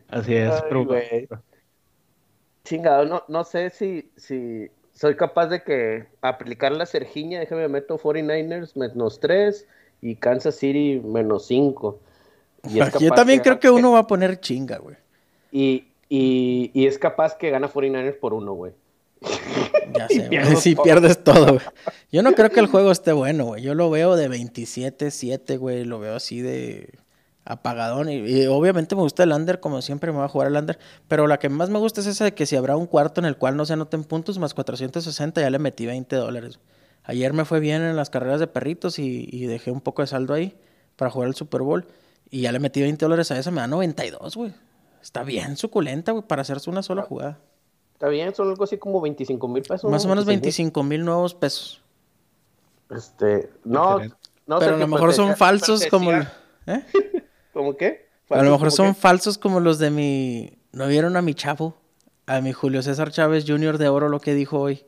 Así 0.10 0.36
es, 0.36 0.54
pero... 0.70 0.88
Chingado, 2.64 3.06
no, 3.06 3.24
no 3.28 3.43
sé 3.43 3.72
si, 3.72 4.12
si 4.16 4.70
soy 5.00 5.16
capaz 5.16 5.47
de 5.47 5.64
que 5.64 6.08
aplicar 6.22 6.74
la 6.74 6.86
Sergiña, 6.86 7.39
déjame 7.39 7.70
meto 7.70 7.97
49ers 7.97 8.76
menos 8.76 9.22
3 9.22 9.66
y 10.02 10.16
Kansas 10.18 10.56
City 10.56 11.02
menos 11.02 11.47
5. 11.47 12.00
Yo 13.00 13.12
también 13.12 13.39
creo 13.39 13.62
que 13.62 13.70
uno 13.70 13.91
va 13.93 14.00
a 14.00 14.08
poner 14.08 14.41
chinga, 14.41 14.78
güey. 14.80 14.97
Y, 15.54 15.88
y, 16.10 16.72
y, 16.74 16.86
es 16.86 17.00
capaz 17.00 17.38
que 17.38 17.50
gana 17.50 17.70
49ers 17.70 18.20
por 18.20 18.34
uno, 18.34 18.54
güey. 18.54 18.74
Ya 19.91 20.08
sé, 20.08 20.28
güey. 20.28 20.56
Si 20.58 20.76
pierdes 20.76 21.24
todo, 21.24 21.45
güey. 21.54 21.66
Yo 22.12 22.22
no 22.22 22.34
creo 22.34 22.52
que 22.52 22.60
el 22.60 22.68
juego 22.68 22.91
esté 22.91 23.12
bueno, 23.12 23.45
güey. 23.45 23.64
Yo 23.64 23.74
lo 23.74 23.89
veo 23.89 24.16
de 24.16 24.30
27-7, 24.30 25.58
güey. 25.58 25.84
Lo 25.84 26.00
veo 26.00 26.16
así 26.16 26.41
de 26.41 26.93
apagadón. 27.50 28.10
Y, 28.10 28.47
obviamente 28.47 28.95
me 28.95 29.02
gusta 29.02 29.24
el 29.24 29.34
under, 29.34 29.60
como 29.60 29.82
siempre 29.82 30.12
me 30.12 30.20
va 30.20 30.26
a 30.26 30.30
jugar 30.30 30.47
el 30.47 30.56
under. 30.56 30.80
Pero 31.08 31.28
la 31.28 31.39
que 31.39 31.50
más 31.50 31.70
me 31.70 31.80
gusta 31.80 32.00
es 32.00 32.08
esa 32.08 32.24
de 32.24 32.34
que 32.34 32.45
si 32.45 32.56
habrá 32.56 32.78
un 32.78 32.86
cuarto 32.86 33.20
en 33.20 33.26
el 33.26 33.36
cual 33.36 33.58
no 33.58 33.66
se 33.66 33.74
anoten 33.74 34.04
puntos, 34.04 34.39
más 34.39 34.54
460, 34.54 35.41
ya 35.41 35.50
le 35.50 35.60
metí 35.60 35.86
20 35.86 36.16
dólares. 36.16 36.60
Ayer 37.04 37.34
me 37.34 37.43
fue 37.43 37.60
bien 37.60 37.82
en 37.82 37.95
las 37.95 38.10
carreras 38.10 38.39
de 38.39 38.47
perritos 38.47 39.00
y, 39.00 39.28
y 39.32 39.47
dejé 39.47 39.72
un 39.72 39.82
poco 39.82 40.04
de 40.04 40.08
saldo 40.08 40.34
ahí 40.34 40.56
para 40.95 41.12
jugar 41.12 41.28
el 41.28 41.36
Super 41.36 41.62
Bowl. 41.62 41.86
Y 42.30 42.41
ya 42.41 42.52
le 42.52 42.60
metí 42.60 42.82
20 42.82 43.04
dólares 43.04 43.32
a 43.32 43.39
esa, 43.39 43.50
me 43.50 43.62
da 43.62 43.68
92, 43.68 44.36
güey. 44.36 44.54
Está 45.02 45.24
bien 45.24 45.58
suculenta, 45.58 46.12
güey, 46.12 46.24
para 46.26 46.43
hacerse 46.43 46.70
una 46.70 46.84
sola 46.84 47.02
jugada. 47.02 47.39
Está 47.93 48.08
bien, 48.10 48.34
son 48.36 48.50
algo 48.50 48.64
así 48.64 48.78
como 48.78 49.02
25 49.02 49.47
mil 49.47 49.64
pesos. 49.64 49.89
Más 49.89 50.06
o 50.06 50.08
¿no? 50.08 50.14
menos 50.14 50.26
25 50.26 50.84
mil 50.84 51.04
nuevos 51.04 51.34
pesos. 51.34 51.82
Este, 52.89 53.50
no, 53.64 54.00
no 54.45 54.60
Pero 54.60 54.76
a 54.76 54.78
lo 54.78 54.88
mejor 54.88 55.14
son 55.14 55.36
falsos 55.36 55.86
como... 55.88 56.12
¿eh? 56.12 56.28
¿Cómo 57.60 57.76
qué? 57.76 58.07
A 58.30 58.38
lo 58.38 58.38
¿Falsos 58.38 58.51
mejor 58.51 58.72
son 58.72 58.93
qué? 58.93 59.01
falsos 59.01 59.38
como 59.38 59.60
los 59.60 59.80
de 59.80 59.91
mi... 59.91 60.49
¿No 60.72 60.88
vieron 60.88 61.18
a 61.18 61.22
mi 61.22 61.34
chavo? 61.34 61.76
A 62.26 62.39
mi 62.39 62.53
Julio 62.53 62.82
César 62.82 63.12
Chávez 63.12 63.43
Jr. 63.45 63.78
de 63.78 63.89
Oro 63.89 64.07
lo 64.07 64.22
que 64.22 64.34
dijo 64.34 64.62
hoy. 64.62 64.86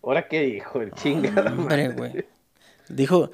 ¿Ahora 0.00 0.28
qué 0.28 0.42
dijo 0.42 0.80
el 0.80 0.92
chingada? 0.92 1.50
Hombre, 1.58 1.88
güey. 1.88 2.24
Dijo, 2.88 3.32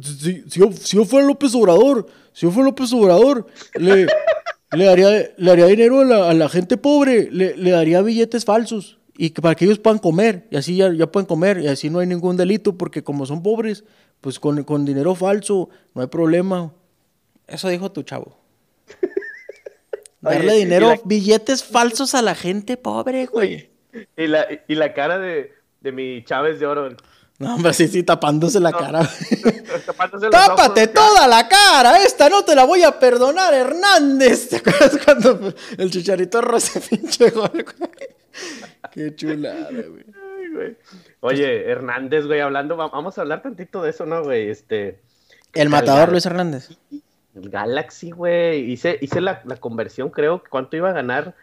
si, 0.00 0.44
si 0.48 0.60
yo, 0.60 0.72
si 0.72 0.96
yo 0.96 1.04
fuera 1.04 1.26
López 1.26 1.54
Obrador, 1.54 2.06
si 2.32 2.46
yo 2.46 2.50
fuera 2.52 2.70
López 2.70 2.90
Obrador, 2.94 3.48
le, 3.74 4.06
le, 4.72 4.84
daría, 4.86 5.10
le 5.10 5.50
daría 5.50 5.66
dinero 5.66 6.00
a 6.00 6.04
la, 6.06 6.30
a 6.30 6.32
la 6.32 6.48
gente 6.48 6.78
pobre, 6.78 7.28
le, 7.30 7.54
le 7.54 7.70
daría 7.70 8.00
billetes 8.00 8.46
falsos 8.46 8.98
y 9.14 9.28
que 9.28 9.42
para 9.42 9.54
que 9.56 9.66
ellos 9.66 9.78
puedan 9.78 9.98
comer, 9.98 10.48
y 10.50 10.56
así 10.56 10.76
ya, 10.76 10.90
ya 10.90 11.06
pueden 11.06 11.26
comer, 11.26 11.60
y 11.60 11.66
así 11.66 11.90
no 11.90 11.98
hay 11.98 12.06
ningún 12.06 12.38
delito, 12.38 12.78
porque 12.78 13.04
como 13.04 13.26
son 13.26 13.42
pobres, 13.42 13.84
pues 14.22 14.40
con, 14.40 14.64
con 14.64 14.86
dinero 14.86 15.14
falso 15.14 15.68
no 15.94 16.00
hay 16.00 16.08
problema. 16.08 16.72
Eso 17.52 17.68
dijo 17.68 17.92
tu 17.92 18.02
chavo. 18.02 18.36
Darle 20.20 20.54
dinero, 20.54 20.88
la- 20.90 21.00
billetes 21.04 21.64
falsos 21.64 22.14
a 22.14 22.22
la 22.22 22.34
gente 22.34 22.76
pobre, 22.76 23.26
güey. 23.26 23.70
Y 24.16 24.26
la, 24.26 24.46
y 24.68 24.74
la 24.74 24.94
cara 24.94 25.18
de, 25.18 25.52
de 25.80 25.92
mi 25.92 26.24
Chávez 26.24 26.60
de 26.60 26.66
Oro. 26.66 26.96
No, 27.38 27.56
hombre, 27.56 27.72
sí, 27.72 27.88
sí, 27.88 28.04
tapándose 28.04 28.60
la 28.60 28.70
cara. 28.72 29.00
tapándose 29.86 30.30
¡Tápate 30.30 30.82
ojos. 30.84 30.94
toda 30.94 31.26
la 31.26 31.48
cara! 31.48 31.96
Esta 32.04 32.28
no 32.28 32.44
te 32.44 32.54
la 32.54 32.64
voy 32.64 32.84
a 32.84 32.98
perdonar, 33.00 33.52
Hernández. 33.52 34.48
¿Te 34.50 34.56
acuerdas 34.58 34.98
cuando 35.04 35.52
el 35.76 35.90
chicharito 35.90 36.40
roce 36.40 36.80
pinche 36.80 37.30
gol, 37.30 37.50
güey? 37.50 37.90
Qué 38.92 39.14
chulada, 39.16 39.70
güey. 39.70 40.04
Ay, 40.38 40.48
güey. 40.54 40.76
Oye, 41.20 41.68
Hernández, 41.68 42.26
güey, 42.26 42.40
hablando, 42.40 42.76
va- 42.76 42.88
vamos 42.88 43.18
a 43.18 43.22
hablar 43.22 43.42
tantito 43.42 43.82
de 43.82 43.90
eso, 43.90 44.06
¿no, 44.06 44.22
güey? 44.22 44.48
Este, 44.48 45.00
El 45.52 45.68
matador 45.68 46.10
Luis 46.12 46.24
Hernández. 46.26 46.68
El 47.34 47.48
Galaxy, 47.50 48.10
güey, 48.10 48.70
hice, 48.70 48.98
hice 49.00 49.20
la, 49.20 49.42
la 49.44 49.56
conversión, 49.56 50.10
creo, 50.10 50.42
que 50.42 50.50
¿cuánto 50.50 50.76
iba 50.76 50.90
a 50.90 50.92
ganar? 50.92 51.34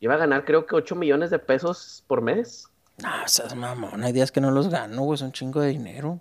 Iba 0.00 0.14
a 0.14 0.18
ganar, 0.18 0.44
creo 0.44 0.66
que 0.66 0.76
8 0.76 0.94
millones 0.94 1.30
de 1.30 1.38
pesos 1.38 2.04
por 2.06 2.20
mes. 2.22 2.68
No, 3.02 3.08
esas 3.24 3.54
mamón, 3.54 4.02
hay 4.04 4.12
días 4.12 4.32
que 4.32 4.40
no 4.40 4.50
los 4.50 4.68
gano, 4.68 5.02
güey, 5.02 5.18
son 5.18 5.26
un 5.28 5.32
chingo 5.32 5.60
de 5.60 5.68
dinero. 5.68 6.20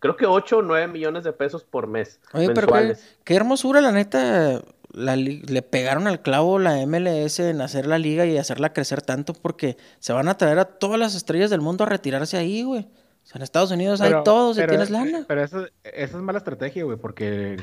Creo 0.00 0.16
que 0.16 0.26
8 0.26 0.58
o 0.58 0.62
9 0.62 0.86
millones 0.88 1.24
de 1.24 1.32
pesos 1.32 1.64
por 1.64 1.88
mes. 1.88 2.20
Oye, 2.32 2.50
pero 2.54 2.68
qué, 2.72 2.96
qué 3.24 3.34
hermosura, 3.34 3.80
la 3.80 3.90
neta. 3.90 4.62
la 4.92 5.16
le 5.16 5.62
pegaron 5.62 6.06
al 6.06 6.22
clavo 6.22 6.58
la 6.60 6.86
MLS 6.86 7.40
en 7.40 7.60
hacer 7.60 7.86
la 7.86 7.98
liga 7.98 8.24
y 8.24 8.38
hacerla 8.38 8.72
crecer 8.72 9.02
tanto 9.02 9.32
porque 9.32 9.76
se 9.98 10.12
van 10.12 10.28
a 10.28 10.36
traer 10.36 10.60
a 10.60 10.64
todas 10.66 11.00
las 11.00 11.16
estrellas 11.16 11.50
del 11.50 11.60
mundo 11.62 11.82
a 11.82 11.88
retirarse 11.88 12.36
ahí, 12.36 12.62
güey. 12.62 12.82
O 12.82 13.26
sea, 13.30 13.38
en 13.38 13.42
Estados 13.42 13.72
Unidos 13.72 14.00
hay 14.00 14.10
Pero- 14.10 14.22
todos 14.22 14.56
y 14.56 14.66
tienes 14.66 14.88
lana. 14.90 15.24
Pero 15.26 15.42
eso, 15.42 15.66
esa 15.82 16.16
es 16.16 16.22
mala 16.22 16.38
estrategia, 16.38 16.84
güey, 16.84 16.96
porque 16.96 17.56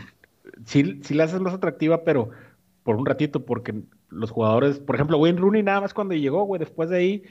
sí, 0.65 0.99
sí 1.03 1.13
la 1.13 1.25
haces 1.25 1.39
más 1.41 1.53
atractiva, 1.53 2.03
pero 2.03 2.29
por 2.83 2.95
un 2.95 3.05
ratito, 3.05 3.45
porque 3.45 3.73
los 4.09 4.31
jugadores, 4.31 4.79
por 4.79 4.95
ejemplo, 4.95 5.17
Wayne 5.17 5.39
Rooney 5.39 5.63
nada 5.63 5.81
más 5.81 5.93
cuando 5.93 6.13
llegó, 6.13 6.43
güey, 6.43 6.59
después 6.59 6.89
de 6.89 6.97
ahí, 6.97 7.23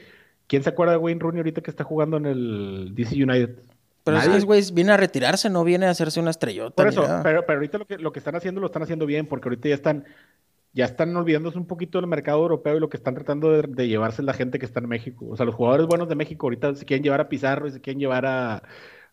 ¿quién 0.47 0.63
se 0.63 0.71
acuerda 0.71 0.93
de 0.93 0.99
Wayne 0.99 1.21
Rooney 1.21 1.39
ahorita 1.39 1.63
que 1.63 1.71
está 1.71 1.85
jugando 1.85 2.17
en 2.17 2.27
el 2.27 2.93
DC 2.95 3.15
United? 3.15 3.59
Pero 4.03 4.19
es 4.19 4.27
Nadie. 4.27 4.41
que, 4.41 4.47
güey, 4.47 4.63
viene 4.73 4.93
a 4.93 4.97
retirarse, 4.97 5.49
no 5.49 5.65
viene 5.65 5.87
a 5.87 5.91
hacerse 5.91 6.21
una 6.21 6.31
estrellota. 6.31 6.75
Por 6.75 6.89
eso, 6.89 7.07
pero, 7.23 7.47
pero 7.47 7.59
ahorita 7.59 7.79
lo 7.79 7.87
que, 7.87 7.99
lo 7.99 8.13
que 8.13 8.19
están 8.19 8.37
haciendo 8.37 8.61
lo 8.61 8.67
están 8.67 8.83
haciendo 8.83 9.07
bien, 9.07 9.27
porque 9.27 9.49
ahorita 9.49 9.69
ya 9.69 9.75
están, 9.75 10.05
ya 10.73 10.85
están 10.85 11.17
olvidándose 11.17 11.57
un 11.57 11.67
poquito 11.67 11.99
del 11.99 12.09
mercado 12.09 12.43
europeo 12.43 12.77
y 12.77 12.81
lo 12.81 12.91
que 12.91 12.99
están 12.99 13.15
tratando 13.15 13.51
de, 13.51 13.63
de 13.63 13.89
llevarse 13.89 14.21
es 14.21 14.27
la 14.27 14.35
gente 14.35 14.59
que 14.59 14.67
está 14.67 14.81
en 14.81 14.89
México. 14.89 15.27
O 15.31 15.37
sea, 15.37 15.47
los 15.47 15.55
jugadores 15.55 15.87
buenos 15.87 16.09
de 16.09 16.17
México 16.17 16.47
ahorita 16.47 16.75
se 16.75 16.85
quieren 16.85 17.03
llevar 17.03 17.23
a 17.23 17.29
Pizarro 17.29 17.67
y 17.67 17.71
se 17.71 17.81
quieren 17.81 18.01
llevar 18.01 18.27
a, 18.27 18.63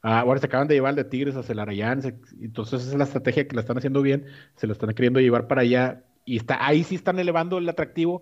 a- 0.02 0.20
ahora 0.22 0.40
se 0.40 0.46
acaban 0.48 0.68
de 0.68 0.76
llevar 0.76 0.90
al 0.90 0.96
de 0.96 1.04
Tigres 1.04 1.36
a 1.36 1.44
Celarayán, 1.44 2.02
se- 2.02 2.16
entonces 2.42 2.82
esa 2.82 2.92
es 2.92 2.98
la 2.98 3.04
estrategia 3.06 3.48
que 3.48 3.56
la 3.56 3.62
están 3.62 3.78
haciendo 3.78 4.02
bien, 4.02 4.26
se 4.56 4.68
lo 4.68 4.74
están 4.74 4.94
queriendo 4.94 5.20
llevar 5.20 5.48
para 5.48 5.62
allá 5.62 6.04
y 6.26 6.38
está, 6.38 6.66
ahí 6.66 6.84
sí 6.84 6.96
están 6.96 7.20
elevando 7.20 7.58
el 7.58 7.68
atractivo, 7.70 8.22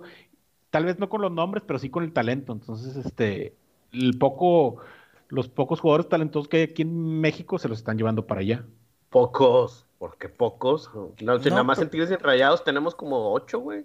tal 0.69 0.86
vez 0.86 0.99
no 0.99 1.09
con 1.09 1.21
los 1.21 1.32
nombres, 1.32 1.63
pero 1.65 1.80
sí 1.80 1.89
con 1.89 2.03
el 2.03 2.13
talento. 2.13 2.53
Entonces, 2.53 2.95
este, 2.95 3.55
el 3.91 4.17
poco, 4.17 4.77
los 5.30 5.47
pocos 5.49 5.80
jugadores 5.80 6.07
talentosos 6.09 6.47
que 6.47 6.57
hay 6.57 6.63
aquí 6.63 6.82
en 6.84 7.19
México 7.19 7.57
se 7.59 7.67
los 7.67 7.80
están 7.80 7.97
llevando 7.97 8.25
para 8.27 8.41
allá. 8.41 8.63
Pocos, 9.09 9.86
porque 9.97 10.30
pocos. 10.30 10.89
No, 11.21 11.39
si 11.39 11.49
No, 11.49 11.55
nada 11.55 11.63
más 11.63 11.77
pero- 11.77 11.86
en 11.88 11.91
Tigres 11.91 12.11
y 12.11 12.13
en 12.13 12.19
Rayados 12.19 12.63
tenemos 12.63 12.93
como 12.95 13.32
8, 13.34 13.59
güey. 13.59 13.84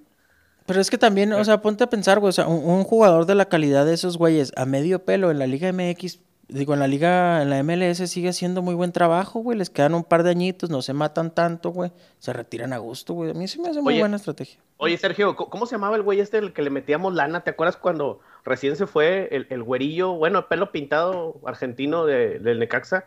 Pero 0.67 0.81
es 0.81 0.91
que 0.91 0.97
también, 0.99 1.33
o 1.33 1.45
sea, 1.45 1.61
ponte 1.61 1.85
a 1.85 1.91
pensar, 1.91 2.21
güey, 2.21 2.31
o 2.31 2.33
sea, 2.33 2.47
un, 2.47 2.65
un 2.65 2.85
jugador 2.85 3.27
de 3.27 3.35
la 3.35 3.47
calidad 3.47 3.85
de 3.85 3.95
esos 3.95 4.17
güeyes 4.17 4.53
a 4.57 4.65
medio 4.65 5.05
pelo 5.05 5.31
en 5.31 5.39
la 5.39 5.47
Liga 5.47 5.69
MX, 5.73 6.21
digo, 6.49 6.75
en 6.75 6.81
la 6.81 6.87
Liga, 6.87 7.43
en 7.43 7.51
la 7.51 7.63
MLS 7.63 8.09
sigue 8.11 8.29
haciendo 8.29 8.63
muy 8.63 8.75
buen 8.75 8.93
trabajo, 8.93 9.41
güey, 9.41 9.59
les 9.59 9.71
quedan 9.71 9.95
un 9.95 10.05
par 10.05 10.23
de 10.23 10.31
añitos, 10.31 10.71
no 10.71 10.83
se 10.83 10.93
matan 10.93 11.35
tanto, 11.35 11.71
güey, 11.71 11.93
se 12.19 12.33
retiran 12.33 12.73
a 12.73 12.79
gusto, 12.79 13.15
güey. 13.15 13.31
A 13.31 13.35
mí 13.35 13.49
sí 13.49 13.61
me 13.61 13.69
hace 13.71 13.81
muy 13.83 13.95
Oye, 13.95 14.01
buena 14.01 14.17
estrategia. 14.17 14.61
Oye, 14.77 14.97
Sergio, 14.97 15.37
¿cómo 15.37 15.67
se 15.67 15.77
llamaba 15.77 15.97
el 15.97 16.03
güey 16.03 16.21
este 16.21 16.39
el 16.39 16.53
que 16.53 16.63
le 16.63 16.71
metíamos 16.71 17.15
lana? 17.15 17.43
¿Te 17.45 17.51
acuerdas 17.51 17.77
cuando 17.77 18.21
recién 18.45 18.77
se 18.77 18.87
fue 18.87 19.29
el, 19.31 19.47
el 19.51 19.63
güerillo, 19.63 20.13
bueno, 20.15 20.41
el 20.41 20.45
pelo 20.47 20.73
pintado 20.73 21.41
argentino 21.47 22.05
de- 22.07 22.39
del 22.41 22.59
Necaxa? 22.59 23.05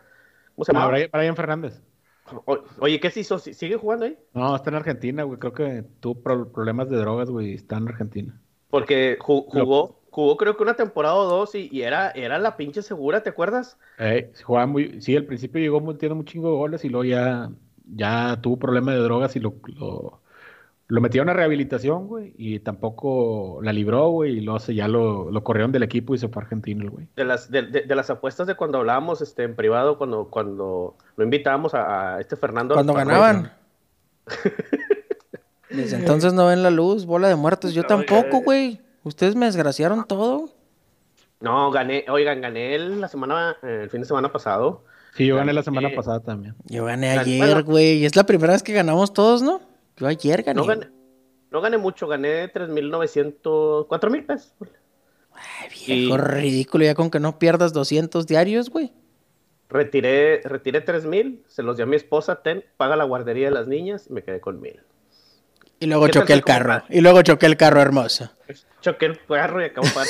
¿Cómo 0.54 0.64
se 0.64 0.72
Ah, 0.72 0.74
llamaba? 0.74 0.90
Brian, 0.92 1.10
Brian 1.12 1.36
Fernández. 1.36 1.80
O- 2.44 2.58
Oye, 2.80 3.00
¿qué 3.00 3.10
se 3.10 3.20
hizo? 3.20 3.38
¿Sí- 3.38 3.54
¿Sigue 3.54 3.76
jugando 3.76 4.04
ahí? 4.06 4.18
No, 4.34 4.54
está 4.56 4.70
en 4.70 4.76
Argentina, 4.76 5.22
güey. 5.22 5.38
Creo 5.38 5.52
que 5.52 5.84
tuvo 6.00 6.20
pro- 6.20 6.50
problemas 6.52 6.88
de 6.90 6.96
drogas, 6.96 7.30
güey. 7.30 7.54
Está 7.54 7.76
en 7.78 7.88
Argentina. 7.88 8.40
Porque 8.70 9.18
ju- 9.20 9.46
jugó, 9.48 9.97
jugó 10.10 10.36
creo 10.36 10.56
que 10.56 10.62
una 10.62 10.74
temporada 10.74 11.14
o 11.14 11.24
dos 11.24 11.54
y, 11.54 11.68
y 11.72 11.82
era, 11.82 12.10
era 12.10 12.38
la 12.38 12.56
pinche 12.56 12.82
segura, 12.82 13.22
¿te 13.22 13.30
acuerdas? 13.30 13.78
Eh, 13.98 14.32
jugaba 14.44 14.66
muy, 14.66 15.00
sí, 15.00 15.16
al 15.16 15.24
principio 15.24 15.60
llegó 15.60 15.80
metiendo 15.80 16.16
un 16.16 16.24
chingo 16.24 16.50
de 16.50 16.56
goles 16.56 16.84
y 16.84 16.88
luego 16.88 17.04
ya, 17.04 17.50
ya 17.94 18.38
tuvo 18.40 18.56
problemas 18.58 18.94
de 18.94 19.00
drogas 19.00 19.36
y 19.36 19.40
lo, 19.40 19.54
lo, 19.76 20.20
lo 20.88 21.00
metieron 21.02 21.28
a 21.28 21.34
rehabilitación, 21.34 22.06
güey. 22.06 22.32
Y 22.38 22.60
tampoco 22.60 23.60
la 23.62 23.72
libró, 23.74 24.08
güey. 24.08 24.38
Y 24.38 24.40
luego 24.40 24.58
ya 24.68 24.88
lo, 24.88 25.30
lo 25.30 25.44
corrieron 25.44 25.70
del 25.72 25.82
equipo 25.82 26.14
y 26.14 26.18
se 26.18 26.28
fue 26.28 26.40
a 26.42 26.44
Argentina, 26.44 26.82
el 26.82 26.90
güey. 26.90 27.08
De 27.14 27.24
las, 27.24 27.50
de, 27.50 27.62
de- 27.62 27.82
de 27.82 27.94
las 27.94 28.08
apuestas 28.08 28.46
de 28.46 28.54
cuando 28.54 28.78
hablábamos 28.78 29.20
este, 29.20 29.42
en 29.42 29.54
privado, 29.54 29.98
cuando, 29.98 30.28
cuando 30.30 30.96
lo 31.16 31.24
invitábamos 31.24 31.74
a, 31.74 32.14
a 32.16 32.20
este 32.20 32.36
Fernando. 32.36 32.74
Cuando 32.74 32.94
ganaban. 32.94 33.52
Desde 35.70 35.96
entonces 35.98 36.32
no 36.32 36.46
ven 36.46 36.62
la 36.62 36.70
luz, 36.70 37.04
bola 37.04 37.28
de 37.28 37.36
muertos. 37.36 37.74
Yo 37.74 37.82
No, 37.82 37.88
tampoco, 37.88 38.38
ya- 38.38 38.42
güey. 38.44 38.80
Ustedes 39.08 39.34
me 39.34 39.46
desgraciaron 39.46 40.04
todo. 40.06 40.50
No, 41.40 41.70
gané, 41.70 42.04
oigan, 42.08 42.40
gané 42.40 42.74
el, 42.74 43.00
la 43.00 43.08
semana, 43.08 43.56
eh, 43.62 43.80
el 43.84 43.90
fin 43.90 44.00
de 44.00 44.06
semana 44.06 44.30
pasado. 44.32 44.84
Sí, 45.14 45.26
yo 45.26 45.36
gané 45.36 45.52
la 45.52 45.62
semana 45.62 45.88
Eh, 45.88 45.94
pasada 45.96 46.20
también. 46.20 46.54
Yo 46.66 46.84
gané 46.84 47.14
Gan- 47.16 47.20
ayer, 47.20 47.38
bueno. 47.38 47.64
güey. 47.64 47.98
Y 47.98 48.04
es 48.06 48.14
la 48.16 48.24
primera 48.24 48.52
vez 48.52 48.62
que 48.62 48.72
ganamos 48.72 49.12
todos, 49.12 49.42
¿no? 49.42 49.60
Yo 49.96 50.06
ayer 50.06 50.42
gané. 50.42 50.60
No 50.60 50.66
gané, 50.66 50.88
no 51.50 51.60
gané 51.60 51.78
mucho, 51.78 52.06
gané 52.06 52.48
3.900, 52.52 53.86
4.000 53.88 54.26
pesos. 54.26 54.52
Ay, 55.32 55.68
viejo 55.86 56.14
Y- 56.14 56.18
ridículo, 56.18 56.84
ya 56.84 56.94
con 56.94 57.10
que 57.10 57.20
no 57.20 57.38
pierdas 57.38 57.72
200 57.72 58.26
diarios, 58.26 58.70
güey. 58.70 58.92
Retiré, 59.68 60.40
retiré 60.44 60.80
3.000, 60.84 61.42
se 61.46 61.62
los 61.62 61.76
di 61.76 61.82
a 61.82 61.86
mi 61.86 61.96
esposa, 61.96 62.42
ten, 62.42 62.64
paga 62.76 62.96
la 62.96 63.04
guardería 63.04 63.46
de 63.48 63.54
las 63.54 63.68
niñas 63.68 64.06
y 64.08 64.12
me 64.12 64.22
quedé 64.22 64.40
con 64.40 64.60
1.000. 64.60 64.80
Y 65.80 65.86
luego 65.86 66.06
¿Qué 66.06 66.12
tal 66.12 66.22
choqué 66.22 66.32
el 66.32 66.44
carro. 66.44 66.82
Y 66.88 67.00
luego 67.00 67.22
choqué 67.22 67.46
el 67.46 67.56
carro 67.56 67.80
hermoso. 67.80 68.30
Choqué 68.80 69.06
el 69.06 69.18
carro 69.26 69.60
y 69.60 69.64
de 69.64 69.70
pagar. 69.70 70.06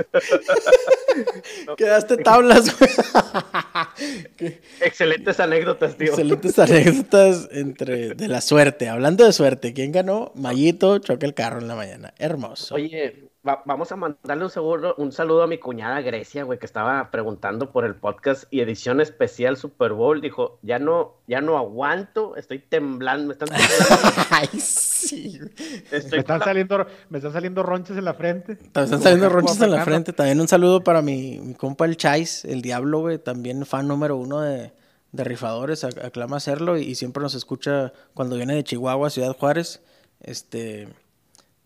Quedaste 1.76 2.16
tablas, 2.18 2.78
güey. 2.78 2.90
Excelentes 4.80 5.40
anécdotas, 5.40 5.96
tío. 5.96 6.08
Excelentes 6.08 6.58
anécdotas 6.58 7.48
entre 7.52 8.14
de 8.14 8.28
la 8.28 8.40
suerte. 8.40 8.88
Hablando 8.88 9.24
de 9.24 9.32
suerte, 9.32 9.72
¿quién 9.72 9.92
ganó? 9.92 10.32
Mayito 10.34 10.98
choqué 10.98 11.26
el 11.26 11.34
carro 11.34 11.60
en 11.60 11.68
la 11.68 11.74
mañana. 11.74 12.14
Hermoso. 12.18 12.74
Oye, 12.74 13.29
va- 13.46 13.62
vamos 13.66 13.90
a 13.92 13.96
mandarle 13.96 14.44
un, 14.44 14.50
seguro, 14.50 14.94
un 14.98 15.12
saludo 15.12 15.42
a 15.42 15.46
mi 15.46 15.58
cuñada 15.58 16.00
Grecia, 16.00 16.44
güey, 16.44 16.58
que 16.58 16.66
estaba 16.66 17.10
preguntando 17.10 17.70
por 17.72 17.84
el 17.84 17.94
podcast 17.94 18.44
y 18.50 18.60
edición 18.60 19.00
especial 19.00 19.56
Super 19.56 19.92
Bowl. 19.92 20.20
Dijo, 20.20 20.58
ya 20.62 20.78
no, 20.78 21.14
ya 21.26 21.40
no 21.40 21.56
aguanto, 21.58 22.36
estoy 22.36 22.58
temblando, 22.58 23.26
me 23.28 23.32
están 23.32 23.48
temblando. 23.48 24.24
Ay, 24.30 24.48
sí. 24.60 25.38
güey. 25.38 25.50
Estoy 25.90 26.10
Me 26.12 26.18
están, 26.18 26.40
saliendo, 26.40 26.86
me 27.08 27.18
están 27.18 27.32
saliendo 27.32 27.62
ronches 27.62 27.96
en 27.96 28.04
la 28.04 28.14
frente. 28.14 28.56
Te 28.56 28.64
están 28.82 29.00
saliendo 29.02 29.28
ronchas 29.28 29.60
en 29.60 29.70
la 29.70 29.84
frente. 29.84 30.12
También 30.12 30.40
un 30.40 30.48
saludo 30.48 30.82
para 30.84 31.02
mi, 31.02 31.38
mi 31.40 31.54
compa 31.54 31.84
el 31.86 31.96
Chais, 31.96 32.44
el 32.44 32.62
Diablo, 32.62 33.00
güey. 33.00 33.18
También 33.18 33.64
fan 33.66 33.88
número 33.88 34.16
uno 34.16 34.40
de, 34.40 34.72
de 35.12 35.24
rifadores. 35.24 35.84
ac- 35.84 36.04
Aclama 36.04 36.36
hacerlo 36.36 36.76
y, 36.78 36.82
y 36.82 36.94
siempre 36.94 37.22
nos 37.22 37.34
escucha 37.34 37.92
cuando 38.14 38.36
viene 38.36 38.54
de 38.54 38.64
Chihuahua, 38.64 39.10
Ciudad 39.10 39.36
Juárez. 39.36 39.82
Este. 40.20 40.88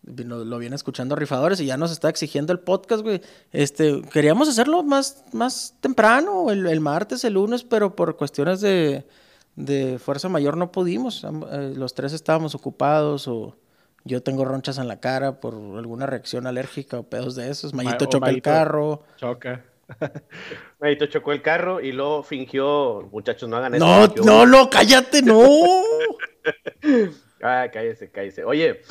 Lo 0.05 0.57
viene 0.57 0.75
escuchando 0.75 1.15
rifadores 1.15 1.59
y 1.59 1.65
ya 1.65 1.77
nos 1.77 1.91
está 1.91 2.09
exigiendo 2.09 2.53
el 2.53 2.59
podcast, 2.59 3.03
güey. 3.03 3.21
Este, 3.51 4.01
queríamos 4.11 4.47
hacerlo 4.47 4.83
más, 4.83 5.25
más 5.33 5.75
temprano, 5.79 6.51
el, 6.51 6.79
martes, 6.79 7.23
el 7.23 7.33
lunes, 7.33 7.63
pero 7.63 7.95
por 7.95 8.15
cuestiones 8.15 8.61
de, 8.61 9.05
de 9.55 9.99
fuerza 9.99 10.29
mayor 10.29 10.57
no 10.57 10.71
pudimos. 10.71 11.23
Eh, 11.23 11.73
los 11.75 11.93
tres 11.93 12.13
estábamos 12.13 12.55
ocupados 12.55 13.27
o 13.27 13.55
yo 14.03 14.21
tengo 14.21 14.45
ronchas 14.45 14.77
en 14.77 14.87
la 14.87 14.99
cara 14.99 15.39
por 15.39 15.55
alguna 15.55 16.05
reacción 16.05 16.45
alérgica 16.45 16.99
o 16.99 17.03
pedos 17.03 17.35
de 17.35 17.49
esos. 17.49 17.73
Mayito 17.73 18.05
choca 18.05 18.29
el 18.29 18.41
carro. 18.41 19.03
Choca. 19.17 19.63
Mayito 20.79 21.07
chocó 21.07 21.31
el 21.31 21.41
carro 21.41 21.81
y 21.81 21.91
luego 21.91 22.21
fingió, 22.21 23.09
muchachos, 23.11 23.49
no 23.49 23.57
hagan 23.57 23.75
eso. 23.75 23.85
No, 23.85 24.07
no, 24.23 24.45
no, 24.45 24.69
cállate, 24.69 25.23
no. 25.23 25.41
ah, 27.41 27.67
cállese, 27.73 28.11
cállese. 28.11 28.43
Oye, 28.43 28.81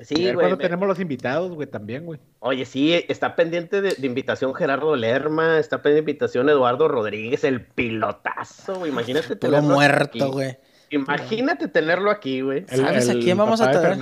Sí, 0.00 0.14
güey. 0.16 0.34
Cuando 0.34 0.58
tenemos 0.58 0.88
los 0.88 0.98
invitados, 0.98 1.52
güey, 1.52 1.68
también, 1.68 2.04
güey. 2.04 2.18
Oye, 2.40 2.64
sí, 2.64 2.92
está 3.08 3.36
pendiente 3.36 3.80
de, 3.80 3.94
invitación 4.04 4.52
Gerardo 4.54 4.96
Lerma, 4.96 5.58
está 5.58 5.82
pendiente 5.82 6.06
de 6.06 6.10
invitación 6.10 6.48
Eduardo 6.48 6.88
Rodríguez, 6.88 7.44
el 7.44 7.64
pilotazo, 7.64 8.80
güey. 8.80 8.90
Imagínate 8.90 9.36
tenerlo 9.36 9.68
muerto, 9.68 10.32
güey. 10.32 10.58
Imagínate 10.90 11.68
tenerlo 11.68 12.10
aquí, 12.10 12.40
güey. 12.40 12.66
¿Sabes 12.68 13.08
a 13.08 13.14
quién 13.14 13.38
vamos 13.38 13.60
a 13.60 13.70
tener? 13.70 13.98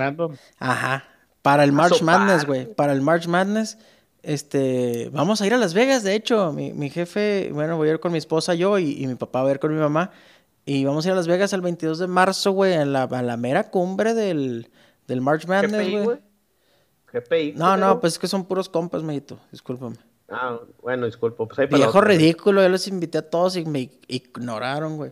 Ajá. 0.59 1.05
Para 1.43 1.63
el 1.63 1.71
March 1.71 2.01
Madness, 2.01 2.45
güey. 2.45 2.73
Para 2.73 2.93
el 2.93 3.01
March 3.01 3.27
Madness, 3.27 3.77
este, 4.23 5.09
vamos 5.11 5.41
a 5.41 5.45
ir 5.45 5.53
a 5.53 5.57
Las 5.57 5.73
Vegas, 5.73 6.03
de 6.03 6.15
hecho. 6.15 6.53
Mi, 6.53 6.89
jefe, 6.89 7.51
bueno, 7.53 7.77
voy 7.77 7.89
a 7.89 7.91
ir 7.91 7.99
con 7.99 8.11
mi 8.11 8.17
esposa, 8.17 8.55
yo, 8.55 8.79
y, 8.79 9.05
mi 9.05 9.15
papá 9.15 9.43
va 9.43 9.49
a 9.49 9.51
ir 9.51 9.59
con 9.59 9.73
mi 9.73 9.79
mamá. 9.79 10.11
Y 10.65 10.85
vamos 10.85 11.05
a 11.05 11.09
ir 11.09 11.13
a 11.13 11.15
Las 11.17 11.27
Vegas 11.27 11.53
el 11.53 11.61
22 11.61 11.99
de 11.99 12.07
marzo, 12.07 12.51
güey, 12.51 12.83
la, 12.85 13.03
a 13.03 13.21
la 13.21 13.37
mera 13.37 13.69
cumbre 13.69 14.13
del 14.13 14.71
del 15.07 15.21
March 15.21 15.45
Madness, 15.47 16.03
güey. 16.03 16.19
GPI. 17.11 17.53
No, 17.55 17.77
no, 17.77 17.99
pues 17.99 18.13
es 18.13 18.19
que 18.19 18.27
son 18.27 18.45
puros 18.45 18.69
compas, 18.69 19.03
mejito. 19.03 19.39
Discúlpame. 19.51 19.97
Ah, 20.29 20.59
bueno, 20.81 21.05
disculpo. 21.05 21.47
Pues 21.47 21.69
Viejo 21.69 22.01
ridículo, 22.01 22.61
yo 22.61 22.69
los 22.69 22.87
invité 22.87 23.19
a 23.19 23.29
todos 23.29 23.55
y 23.55 23.65
me 23.65 23.91
ignoraron, 24.07 24.97
güey. 24.97 25.11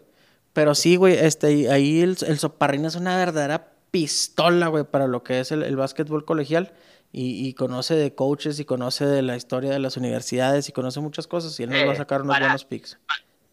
Pero 0.53 0.73
sí, 0.75 0.95
güey, 0.95 1.13
este, 1.13 1.69
ahí 1.69 2.01
el, 2.01 2.17
el 2.27 2.39
Soparrín 2.39 2.85
es 2.85 2.95
una 2.95 3.17
verdadera 3.17 3.73
pistola, 3.91 4.67
güey, 4.67 4.83
para 4.83 5.07
lo 5.07 5.23
que 5.23 5.39
es 5.39 5.51
el, 5.51 5.63
el 5.63 5.75
básquetbol 5.75 6.25
colegial. 6.25 6.73
Y, 7.13 7.45
y, 7.45 7.53
conoce 7.55 7.93
de 7.95 8.15
coaches 8.15 8.57
y 8.61 8.65
conoce 8.65 9.05
de 9.05 9.21
la 9.21 9.35
historia 9.35 9.71
de 9.71 9.79
las 9.79 9.97
universidades 9.97 10.69
y 10.69 10.71
conoce 10.71 11.01
muchas 11.01 11.27
cosas 11.27 11.59
y 11.59 11.63
él 11.63 11.69
nos 11.69 11.79
va 11.79 11.89
a 11.89 11.93
eh, 11.93 11.97
sacar 11.97 12.21
unos 12.21 12.39
buenos 12.39 12.63
picks. 12.63 12.97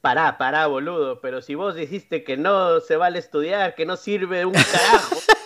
Pará, 0.01 0.39
pará, 0.39 0.69
boludo, 0.69 1.21
pero 1.21 1.43
si 1.43 1.57
vos 1.57 1.75
dijiste 1.75 2.23
que 2.23 2.37
no 2.37 2.79
se 2.79 2.97
vale 2.97 3.19
estudiar, 3.19 3.75
que 3.75 3.85
no 3.85 3.97
sirve 3.97 4.47
un 4.47 4.53
carajo, 4.53 5.17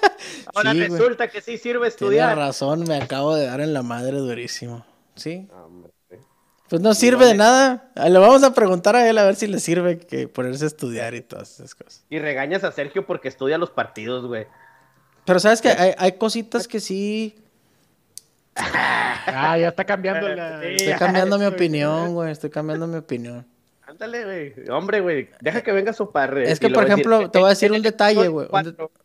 ahora 0.54 0.72
resulta 0.72 1.28
que 1.28 1.40
sí 1.40 1.58
sirve 1.58 1.88
estudiar. 1.88 2.30
Tienes 2.30 2.46
razón, 2.46 2.84
me 2.86 2.96
acabo 2.96 3.34
de 3.34 3.46
dar 3.46 3.60
en 3.60 3.72
la 3.72 3.82
madre 3.82 4.18
durísimo. 4.18 4.84
¿Sí? 5.14 5.48
Pues 6.68 6.80
no 6.80 6.94
sirve 6.94 7.26
de 7.26 7.34
nada. 7.34 7.90
Ah, 7.94 8.08
le 8.08 8.18
vamos 8.18 8.42
a 8.44 8.54
preguntar 8.54 8.96
a 8.96 9.06
él 9.06 9.18
a 9.18 9.24
ver 9.24 9.36
si 9.36 9.46
le 9.46 9.60
sirve 9.60 9.98
que 9.98 10.26
ponerse 10.26 10.64
a 10.64 10.68
estudiar 10.68 11.14
y 11.14 11.20
todas 11.20 11.52
esas 11.52 11.74
cosas. 11.74 12.06
Y 12.08 12.18
regañas 12.18 12.64
a 12.64 12.72
Sergio 12.72 13.04
porque 13.04 13.28
estudia 13.28 13.58
los 13.58 13.70
partidos, 13.70 14.26
güey. 14.26 14.46
Pero 15.26 15.38
sabes 15.38 15.60
que 15.60 15.68
hay, 15.68 15.94
hay 15.98 16.12
cositas 16.12 16.66
que 16.66 16.80
sí. 16.80 17.44
Ah, 18.54 19.56
ya 19.58 19.68
está 19.68 19.84
cambiando 19.84 20.28
la. 20.28 20.64
Estoy 20.64 20.94
cambiando 20.98 21.38
mi 21.38 21.44
opinión, 21.44 22.14
güey. 22.14 22.32
Estoy 22.32 22.50
cambiando 22.50 22.86
mi 22.86 22.96
opinión. 22.96 23.46
Ándale, 23.92 24.24
güey. 24.24 24.70
Hombre, 24.70 25.00
güey. 25.00 25.28
Deja 25.42 25.60
que 25.60 25.70
venga 25.70 25.92
su 25.92 26.10
parre. 26.10 26.50
Es 26.50 26.58
que, 26.58 26.70
por 26.70 26.84
ejemplo, 26.84 27.30
te 27.30 27.38
voy 27.38 27.48
a 27.48 27.50
decir 27.50 27.70
un 27.72 27.82
detalle, 27.82 28.26
güey. 28.26 28.48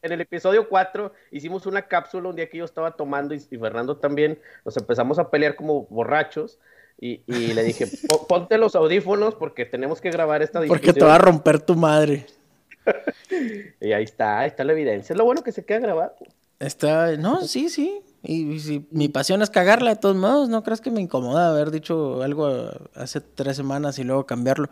En 0.02 0.14
el 0.14 0.22
episodio 0.22 0.70
4 0.70 1.12
hicimos 1.32 1.66
una 1.66 1.82
cápsula 1.82 2.30
un 2.30 2.38
día 2.38 2.50
que 2.50 2.58
yo 2.58 2.64
estaba 2.64 2.92
tomando 2.92 3.36
y, 3.36 3.40
Fernando 3.40 3.98
también. 3.98 4.40
Nos 4.64 4.78
empezamos 4.78 5.20
a 5.20 5.30
pelear 5.30 5.58
como 5.58 5.88
borrachos. 5.88 6.58
Y, 7.00 7.22
le 7.28 7.64
dije, 7.64 7.86
ponte 8.30 8.58
los 8.58 8.76
audífonos 8.78 9.36
porque 9.36 9.66
tenemos 9.66 10.00
que 10.00 10.10
grabar 10.10 10.42
esta 10.42 10.62
discusión. 10.62 10.86
Porque 10.86 10.98
te 10.98 11.06
va 11.06 11.16
a 11.16 11.20
romper 11.20 11.60
tu 11.60 11.76
madre. 11.76 12.26
y 13.82 13.92
ahí 13.92 14.06
está, 14.06 14.40
ahí 14.40 14.48
está 14.48 14.64
la 14.64 14.72
evidencia. 14.72 15.14
Es 15.14 15.18
lo 15.18 15.26
bueno 15.26 15.44
que 15.44 15.52
se 15.52 15.66
queda 15.66 15.80
grabado. 15.80 16.16
Está, 16.60 17.18
no, 17.18 17.42
sí, 17.42 17.68
sí. 17.68 18.00
Y, 18.24 18.60
si 18.60 18.88
mi 18.92 19.10
pasión 19.10 19.42
es 19.42 19.50
cagarla 19.50 19.92
de 19.92 19.96
todos 19.98 20.16
modos, 20.16 20.50
no 20.50 20.64
crees 20.64 20.82
que 20.82 20.92
me 20.92 21.02
incomoda 21.02 21.50
haber 21.50 21.72
dicho 21.72 22.22
algo 22.24 22.70
hace 22.96 23.22
tres 23.22 23.58
semanas 23.58 24.00
y 24.00 24.04
luego 24.04 24.26
cambiarlo. 24.26 24.70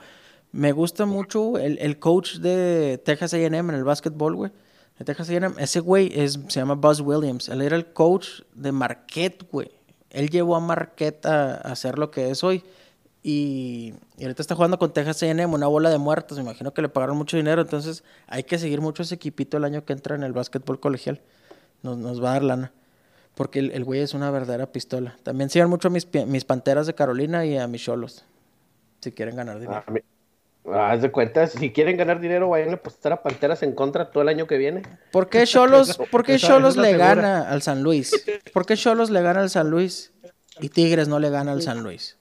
Me 0.52 0.72
gusta 0.72 1.06
mucho 1.06 1.58
el, 1.58 1.78
el 1.80 2.00
coach 2.00 2.38
de 2.38 3.02
Texas 3.04 3.34
AM 3.34 3.70
en 3.70 3.76
el 3.76 3.84
básquetbol, 3.84 4.36
güey. 4.36 4.52
De 4.98 5.04
Texas 5.04 5.30
AM, 5.30 5.56
ese 5.60 5.82
güey 5.82 6.12
es, 6.16 6.40
se 6.48 6.60
llama 6.60 6.76
Buzz 6.76 7.02
Williams. 7.02 7.50
Él 7.50 7.62
era 7.62 7.76
el 7.76 7.92
coach 7.92 8.42
de 8.54 8.72
Marquette, 8.72 9.46
güey. 9.52 9.70
Él 10.10 10.30
llevó 10.30 10.56
a 10.56 10.62
Marquette 10.62 11.26
a, 11.26 11.56
hacer 11.56 12.00
lo 12.00 12.10
que 12.12 12.30
es 12.30 12.44
hoy. 12.44 12.64
Y, 13.22 13.94
y, 14.18 14.24
ahorita 14.24 14.42
está 14.42 14.56
jugando 14.56 14.80
con 14.80 14.94
Texas 14.94 15.22
AM, 15.24 15.54
una 15.54 15.68
bola 15.68 15.90
de 15.90 15.98
muertos. 15.98 16.38
Me 16.38 16.44
imagino 16.44 16.74
que 16.74 16.82
le 16.82 16.90
pagaron 16.90 17.18
mucho 17.18 17.36
dinero. 17.36 17.62
Entonces 17.62 18.04
hay 18.28 18.44
que 18.44 18.58
seguir 18.58 18.80
mucho 18.80 19.04
ese 19.04 19.16
equipito 19.16 19.58
el 19.58 19.66
año 19.66 19.84
que 19.84 19.92
entra 19.92 20.16
en 20.16 20.24
el 20.24 20.32
básquetbol 20.32 20.80
colegial. 20.80 21.22
Nos, 21.84 21.98
nos 21.98 22.24
va 22.24 22.30
a 22.30 22.34
dar 22.34 22.44
lana. 22.44 22.72
Porque 23.36 23.60
el, 23.60 23.84
güey 23.84 24.02
es 24.02 24.14
una 24.14 24.32
verdadera 24.32 24.72
pistola. 24.72 25.18
También 25.24 25.50
sigan 25.50 25.70
mucho 25.70 25.90
a 25.90 25.92
mis, 25.92 26.08
mis 26.26 26.46
panteras 26.46 26.88
de 26.88 26.96
Carolina 26.96 27.46
y 27.46 27.58
a 27.58 27.68
mis 27.68 27.84
cholos. 27.84 28.26
Si 29.02 29.12
quieren 29.12 29.36
ganar 29.36 29.60
dinero. 29.60 29.84
Ah, 30.72 30.92
haz 30.92 31.02
de 31.02 31.12
cuenta, 31.12 31.46
si 31.46 31.72
quieren 31.72 31.96
ganar 31.96 32.20
dinero, 32.20 32.50
vayan 32.50 32.72
a 32.72 32.74
apostar 32.74 33.14
a 33.14 33.22
Panteras 33.22 33.62
en 33.62 33.74
contra 33.74 34.10
todo 34.10 34.24
el 34.24 34.30
año 34.30 34.48
que 34.48 34.58
viene. 34.58 34.82
¿Por 35.12 35.30
qué 35.30 35.44
Cholos, 35.46 36.00
¿por 36.10 36.24
qué 36.24 36.38
Cholos 36.38 36.76
le 36.76 36.98
gana 36.98 37.50
al 37.50 37.62
San 37.62 37.84
Luis? 37.84 38.26
¿Por 38.52 38.66
qué 38.66 38.76
Cholos 38.76 39.12
le 39.12 39.22
gana 39.22 39.42
al 39.42 39.52
San 39.52 39.70
Luis 39.70 40.12
y 40.60 40.70
Tigres 40.70 41.08
no 41.08 41.20
le 41.20 41.30
gana 41.30 41.52
al 41.52 41.62
San 41.62 41.84
Luis? 41.84 42.18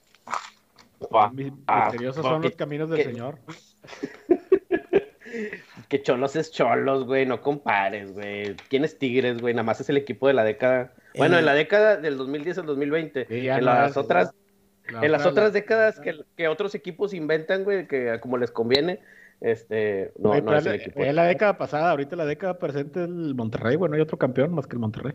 Misteriosos 0.99 2.23
son 2.23 2.43
los 2.43 2.55
caminos 2.55 2.89
del 2.89 3.03
Señor. 3.03 3.39
que 5.89 6.03
Cholos 6.03 6.35
es 6.35 6.51
Cholos, 6.51 7.05
güey, 7.05 7.25
no 7.25 7.41
compares, 7.41 8.13
güey. 8.13 8.55
¿Quién 8.69 8.85
es 8.85 8.99
Tigres, 8.99 9.41
güey? 9.41 9.55
Nada 9.55 9.63
más 9.63 9.81
es 9.81 9.89
el 9.89 9.97
equipo 9.97 10.27
de 10.27 10.33
la 10.33 10.43
década. 10.43 10.93
Bueno, 11.17 11.37
en 11.37 11.45
la 11.45 11.53
década 11.53 11.97
del 11.97 12.17
2010 12.17 12.59
al 12.59 12.65
2020. 12.65 13.27
en 13.29 13.65
las 13.65 13.97
otras, 13.97 14.33
en 15.01 15.11
las 15.11 15.25
otras 15.25 15.53
décadas 15.53 15.99
que, 15.99 16.47
otros 16.47 16.75
equipos 16.75 17.13
inventan, 17.13 17.63
güey, 17.63 17.87
que 17.87 18.19
como 18.21 18.37
les 18.37 18.51
conviene, 18.51 18.99
este, 19.41 20.11
no, 20.17 20.39
no 20.39 20.55
es 20.55 20.65
el 20.65 20.75
equipo. 20.75 20.99
Es 21.01 21.13
la 21.13 21.25
década 21.25 21.57
pasada, 21.57 21.91
ahorita 21.91 22.15
la 22.15 22.25
década 22.25 22.57
presente 22.57 23.03
el 23.03 23.35
Monterrey, 23.35 23.75
bueno, 23.75 23.95
hay 23.95 24.01
otro 24.01 24.17
campeón 24.17 24.53
más 24.53 24.67
que 24.67 24.75
el 24.75 24.79
Monterrey. 24.79 25.13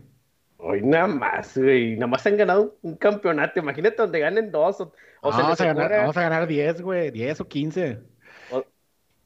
Hoy 0.57 0.81
nada 0.83 1.07
más, 1.07 1.57
güey, 1.57 1.95
nada 1.95 2.07
más 2.07 2.25
han 2.27 2.37
ganado 2.37 2.77
un, 2.83 2.95
campeonato, 2.95 3.59
imagínate 3.59 3.95
donde 3.97 4.19
ganen 4.19 4.51
dos 4.51 4.79
o, 4.79 4.93
vamos, 5.23 5.59
a 5.59 5.65
ganar, 5.65 5.91
vamos 5.91 6.17
a 6.17 6.21
ganar 6.21 6.47
10, 6.47 6.81
güey, 6.81 7.09
10 7.09 7.41
o 7.41 7.47
15 7.47 8.11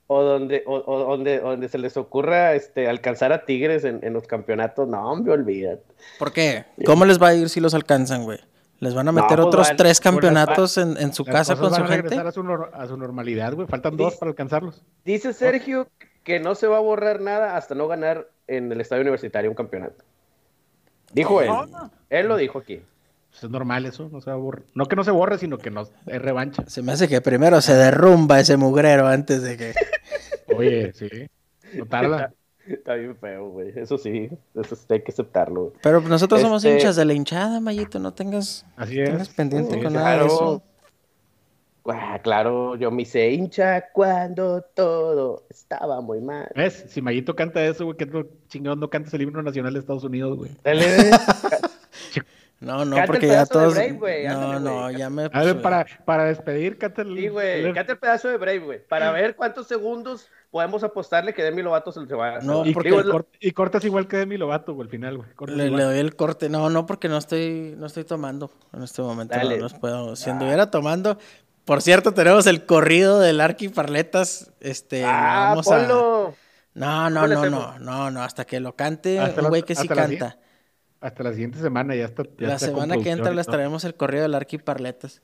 o 0.08 0.22
donde, 0.22 0.64
o, 0.66 0.80
donde, 1.00 1.40
donde 1.40 1.68
se 1.68 1.78
les 1.78 1.98
ocurra 1.98 2.54
este, 2.54 2.88
alcanzar 2.88 3.34
a 3.34 3.46
Tigres 3.46 3.84
en, 3.86 4.14
los 4.14 4.28
campeonatos, 4.28 4.88
no, 4.88 5.12
hombre, 5.12 5.34
olvídate. 5.34 5.84
¿Por 6.20 6.32
qué? 6.32 6.66
¿Cómo 6.86 7.06
les 7.06 7.22
va 7.22 7.30
a 7.30 7.36
ir 7.36 7.50
si 7.50 7.60
los 7.60 7.74
alcanzan, 7.74 8.24
güey? 8.24 8.40
¿Les 8.80 8.94
van 8.94 9.08
a 9.08 9.12
meter 9.12 9.38
pues 9.38 9.48
otros 9.48 9.72
tres 9.78 10.00
campeonatos 10.00 10.78
en, 10.78 10.98
en, 10.98 11.14
su 11.14 11.24
casa 11.26 11.56
con 11.56 11.74
su 11.74 11.82
a 11.82 11.88
gente? 11.88 12.16
A 12.16 12.32
su, 12.32 12.42
a 12.74 12.88
su 12.88 12.98
normalidad, 12.98 13.54
güey. 13.54 13.68
Faltan 13.68 13.98
dos 13.98 14.16
para 14.18 14.30
alcanzarlos. 14.30 14.84
Dice 15.06 15.34
Sergio 15.34 15.88
que 16.24 16.40
no 16.40 16.56
se 16.56 16.68
va 16.68 16.78
a 16.78 16.82
borrar 16.82 17.22
nada 17.22 17.56
hasta 17.56 17.74
no 17.74 17.88
ganar 17.88 18.28
en 18.48 18.72
el 18.72 18.82
estadio 18.82 19.02
universitario 19.02 19.50
un 19.50 19.56
campeonato. 19.56 20.04
Dijo 21.14 21.42
él. 21.42 21.50
Él 22.10 22.28
lo 22.28 22.36
dijo 22.36 22.60
aquí. 22.60 22.82
Pues 23.36 23.44
es 23.44 23.50
normal 23.50 23.86
eso, 23.86 24.08
no 24.10 24.22
se 24.22 24.30
va 24.30 24.38
a 24.38 24.40
borrar. 24.40 24.64
No 24.76 24.86
que 24.86 24.96
no 24.96 25.04
se 25.04 25.12
borre, 25.12 25.38
sino 25.38 25.58
que 25.58 25.70
no 25.70 25.82
es 25.82 26.22
revancha. 26.22 26.64
Se 26.68 26.82
me 26.82 26.94
hace 26.94 27.10
que 27.10 27.20
primero 27.20 27.60
se 27.60 27.74
derrumba 27.74 28.40
ese 28.40 28.56
mugrero 28.56 29.08
antes 29.08 29.42
de 29.42 29.58
que. 29.58 29.74
Oye, 30.56 30.94
sí. 30.94 31.10
No 31.74 31.86
tarda. 31.86 32.32
Está, 32.66 32.94
bien 32.94 33.14
feo, 33.18 33.50
güey. 33.50 33.74
Eso 33.76 33.98
sí, 33.98 34.30
eso 34.56 34.76
sí 34.78 34.86
hay 34.90 35.02
que 35.02 35.12
aceptarlo. 35.12 35.74
Pero 35.84 36.00
nosotros 36.00 36.40
somos 36.40 36.64
este 36.64 36.78
hinchas 36.78 36.96
de 36.96 37.04
la 37.04 37.14
hinchada, 37.14 37.60
Mayito. 37.60 38.00
No 38.00 38.14
tengas, 38.14 38.66
Así 38.78 38.96
tengas 38.96 39.28
pendiente 39.28 39.84
con 39.84 39.92
nada 39.92 40.20
de 40.20 40.28
eso. 40.28 40.64
Ah, 41.88 42.20
claro, 42.24 42.78
yo 42.78 42.90
me 42.90 43.02
hice 43.02 43.32
hincha 43.32 43.92
cuando 43.92 44.62
todo 44.62 45.44
estaba 45.50 46.00
muy 46.00 46.22
mal. 46.22 46.50
¿Ves? 46.56 46.86
Si 46.88 47.02
Mayito 47.02 47.36
canta 47.36 47.66
eso, 47.66 47.84
güey, 47.84 47.98
que 47.98 48.10
chingón 48.48 48.80
no 48.80 48.90
cantes 48.90 49.14
el 49.14 49.24
himno 49.24 49.44
nacional 49.44 49.74
de 49.74 49.80
Estados 49.82 50.06
Unidos, 50.06 50.38
güey. 50.38 50.52
Dale, 50.64 50.86
No, 52.66 52.84
no, 52.84 52.98
porque 53.06 53.28
ya 53.28 53.46
todos. 53.46 53.76
no, 53.76 54.60
no, 54.60 54.90
ya 54.90 55.08
me. 55.12 55.30
A 55.32 55.44
ver, 55.44 55.62
para, 55.62 55.86
para 56.04 56.24
despedir, 56.26 56.80
canta 56.80 57.04
el. 57.04 57.16
Sí, 57.16 57.28
güey, 57.28 57.72
canta 57.74 57.92
el 57.92 58.00
pedazo 58.00 58.28
de 58.28 58.38
Brave, 58.38 58.60
güey. 58.60 58.88
Para 58.88 59.12
ver 59.12 59.36
cuántos 59.36 59.68
segundos 59.68 60.30
podemos 60.50 60.84
apostarle 60.84 61.36
que 61.36 61.44
Demi 61.44 61.62
Lovato 61.62 61.92
se 61.92 62.02
lo 62.02 62.18
va 62.18 62.38
a. 62.38 62.40
No, 62.40 62.64
porque. 62.74 62.92
y 63.40 63.52
cortas 63.52 63.86
igual 63.86 64.08
que 64.08 64.18
Demi 64.18 64.38
Lovato, 64.38 64.74
güey, 64.74 64.88
al 64.88 64.90
final, 64.90 65.18
güey. 65.18 65.56
Le, 65.56 65.70
doy 65.70 66.00
el 66.00 66.16
corte. 66.16 66.50
No, 66.50 66.72
no, 66.72 66.88
porque 66.88 67.08
no 67.08 67.18
estoy, 67.18 67.76
no 67.78 67.86
estoy 67.86 68.04
tomando 68.04 68.50
en 68.74 68.82
este 68.82 69.04
momento. 69.04 69.38
No, 69.38 69.58
no 69.58 69.70
puedo. 69.80 70.16
Si 70.16 70.32
anduviera 70.32 70.72
tomando. 70.72 71.20
Por 71.66 71.84
cierto, 71.84 72.14
tenemos 72.14 72.48
el 72.48 72.66
corrido 72.66 73.20
del 73.20 73.42
Arqui 73.42 73.70
Parletas. 73.70 74.52
Este, 74.60 75.06
ah, 75.06 75.50
vamos 75.50 75.68
a. 75.68 75.88
No, 76.74 77.10
no, 77.10 77.10
no, 77.10 77.28
no, 77.28 77.80
no, 77.80 78.12
no, 78.12 78.24
hasta 78.24 78.46
que 78.46 78.60
lo 78.60 78.76
cante 78.76 79.20
un 79.20 79.50
güey 79.50 79.62
que 79.62 79.76
sí 79.76 79.88
canta. 79.88 80.40
Hasta 81.06 81.24
la 81.24 81.32
siguiente 81.32 81.60
semana 81.60 81.96
ya 81.96 82.06
está. 82.06 82.24
ya 82.24 82.48
la 82.48 82.54
está 82.56 82.68
semana 82.68 82.98
que 82.98 83.10
entra 83.10 83.34
les 83.34 83.46
traemos 83.48 83.84
el 83.86 83.96
correo 83.96 84.22
del 84.24 84.36
Arqui 84.36 84.58
Parletas. 84.58 85.22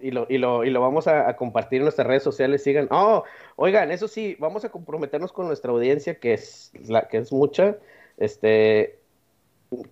Y 0.00 0.10
lo, 0.10 0.26
y 0.28 0.36
lo, 0.36 0.62
y 0.64 0.70
lo 0.70 0.80
vamos 0.82 1.06
a, 1.06 1.26
a 1.28 1.36
compartir 1.36 1.78
en 1.78 1.84
nuestras 1.84 2.06
redes 2.06 2.22
sociales. 2.22 2.62
Sigan. 2.62 2.86
Oh, 2.90 3.24
oigan, 3.56 3.90
eso 3.90 4.08
sí, 4.08 4.36
vamos 4.38 4.64
a 4.64 4.68
comprometernos 4.70 5.32
con 5.32 5.46
nuestra 5.46 5.70
audiencia, 5.72 6.16
que 6.18 6.34
es 6.34 6.70
la 6.86 7.08
que 7.08 7.16
es 7.18 7.32
mucha. 7.32 7.76
Este, 8.18 8.98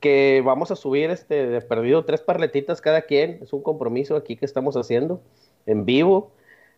que 0.00 0.42
vamos 0.44 0.70
a 0.70 0.76
subir 0.76 1.10
este 1.10 1.46
de 1.46 1.60
perdido 1.62 2.04
tres 2.04 2.20
parletitas 2.20 2.80
cada 2.80 3.02
quien. 3.02 3.38
Es 3.42 3.52
un 3.52 3.62
compromiso 3.62 4.14
aquí 4.16 4.36
que 4.36 4.44
estamos 4.44 4.76
haciendo 4.76 5.22
en 5.66 5.84
vivo. 5.86 6.32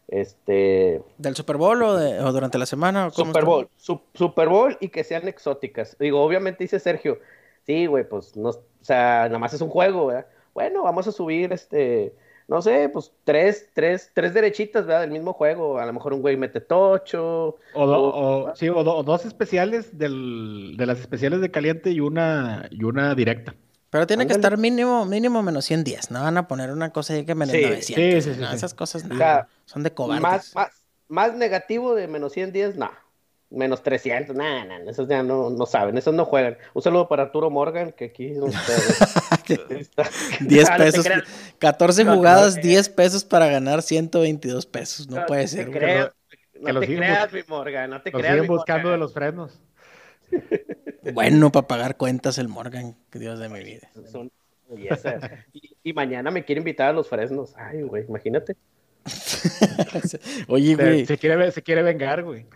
Este, 0.09 1.03
¿Del 1.19 1.35
Super 1.35 1.57
Bowl 1.57 1.83
o, 1.83 1.97
de- 1.97 2.21
o 2.21 2.33
durante 2.33 2.59
la 2.59 2.67
semana? 2.67 3.09
o 3.09 3.11
cómo 3.11 3.33
Super? 3.33 3.45
Bowl, 3.45 3.69
Su- 3.77 4.01
Super 4.15 4.49
Bowl 4.49 4.77
y 4.81 4.89
que 4.89 5.03
sean 5.03 5.27
exóticas. 5.27 5.97
Digo, 5.99 6.23
obviamente 6.23 6.63
dice 6.63 6.79
Sergio, 6.79 7.19
sí, 7.67 7.87
güey, 7.87 8.09
pues 8.09 8.37
no, 8.37 8.51
o 8.51 8.65
sea, 8.81 9.25
nada 9.27 9.39
más 9.39 9.53
es 9.55 9.61
un 9.61 9.69
juego, 9.71 10.07
¿verdad? 10.07 10.27
Bueno, 10.55 10.83
vamos 10.85 11.07
a 11.07 11.13
subir 11.13 11.53
este, 11.53 12.15
no 12.49 12.63
sé, 12.63 12.89
pues 12.89 13.13
tres, 13.25 13.69
tres, 13.75 14.11
tres 14.15 14.33
derechitas, 14.33 14.87
¿verdad? 14.87 15.03
Del 15.03 15.11
mismo 15.11 15.33
juego. 15.33 15.79
A 15.79 15.87
lo 15.87 15.93
mejor 15.93 16.15
un 16.15 16.23
güey 16.23 16.37
mete 16.37 16.61
tocho. 16.61 17.57
O, 17.75 17.87
do- 17.87 17.99
o- 18.01 18.51
o- 18.51 18.57
sí, 18.57 18.69
o 18.69 18.83
do- 18.85 18.97
o 18.97 19.03
dos 19.03 19.25
especiales 19.27 19.99
del, 19.99 20.75
de 20.77 20.87
las 20.87 21.01
especiales 21.01 21.41
de 21.41 21.51
caliente 21.51 21.91
y 21.91 22.01
una, 22.01 22.69
y 22.71 22.85
una 22.85 23.15
directa. 23.15 23.55
Pero 23.91 24.07
tiene 24.07 24.27
que 24.27 24.33
estar 24.33 24.57
mínimo, 24.59 25.05
mínimo 25.07 25.43
menos 25.43 25.65
100 25.65 25.85
días. 25.85 26.11
No 26.11 26.23
van 26.23 26.37
a 26.37 26.49
poner 26.49 26.71
una 26.73 26.91
cosa 26.93 27.15
ahí 27.15 27.25
que 27.25 27.35
menos 27.35 27.55
Sí, 27.55 27.63
900. 27.63 28.25
sí, 28.25 28.31
sí, 28.31 28.35
sí, 28.35 28.41
no, 28.41 28.51
sí. 28.51 28.57
esas 28.57 28.75
cosas 28.75 29.05
no. 29.05 29.15
O 29.15 29.19
sea, 29.19 29.49
son 29.65 29.83
de 29.83 29.93
cobardes. 29.93 30.23
Más, 30.23 30.55
más, 30.55 30.71
más 31.09 31.35
negativo 31.35 31.95
de 31.95 32.09
menos 32.09 32.33
100 32.33 32.53
días, 32.53 32.77
no. 32.77 32.91
Menos 33.51 33.83
300, 33.83 34.35
no, 34.37 34.65
no, 34.65 34.79
no, 34.81 34.91
esos 34.91 35.09
ya 35.09 35.23
no, 35.23 35.51
no 35.51 35.67
saben, 35.67 35.97
esos 35.97 36.15
no 36.15 36.25
juegan. 36.25 36.59
Un 36.75 36.83
saludo 36.83 37.09
para 37.09 37.25
Arturo 37.25 37.49
Morgan, 37.51 37.93
que 37.93 38.07
aquí 38.07 38.33
es 38.33 38.39
donde 38.41 38.59
está. 39.81 40.11
10 40.41 40.71
Ah, 40.71 40.79
no 40.79 40.79
pesos. 40.79 41.05
creas, 41.05 41.25
14 41.59 42.05
No, 42.05 42.17
no, 42.17 42.17
jugadas, 42.17 42.57
eh. 42.57 42.61
10 42.63 42.89
pesos 42.91 43.25
para 43.25 43.47
ganar 43.49 43.83
122 43.83 44.67
pesos. 44.67 45.09
No 45.09 45.21
no 45.21 45.27
puede 45.27 45.49
te 45.49 45.49
ser. 45.49 45.71
que 45.71 46.11
no 46.61 46.77
te 46.77 46.91
creas, 46.91 47.33
mi 47.33 47.43
Morgan, 47.49 47.91
no 47.91 48.03
te 48.03 48.13
creas, 48.13 48.41
siguen 48.41 48.47
buscando 48.47 48.89
Morgan. 48.89 48.93
de 48.93 48.99
los 48.99 49.13
frenos. 49.15 49.61
Bueno 51.03 51.53
para 51.53 51.67
pagar 51.69 51.97
cuentas 51.97 52.39
el 52.39 52.49
Morgan. 52.49 52.97
que 53.11 53.19
Dios 53.19 53.39
de 53.39 53.49
mi 53.49 53.63
vida. 53.63 53.91
Y, 55.53 55.77
y 55.83 55.93
mañana 55.93 56.31
me 56.31 56.45
quiere 56.45 56.61
invitar 56.61 56.91
a 56.91 56.93
los 56.93 57.09
fresnos. 57.09 57.55
Ay, 57.57 57.83
güey, 57.83 58.05
imagínate. 58.09 58.57
Oye, 60.49 60.75
güey, 60.77 61.07
se 61.07 61.19
quiere, 61.19 61.51
se 61.53 61.63
quiere 61.63 61.83
vengar, 61.83 62.23
güey. 62.25 62.47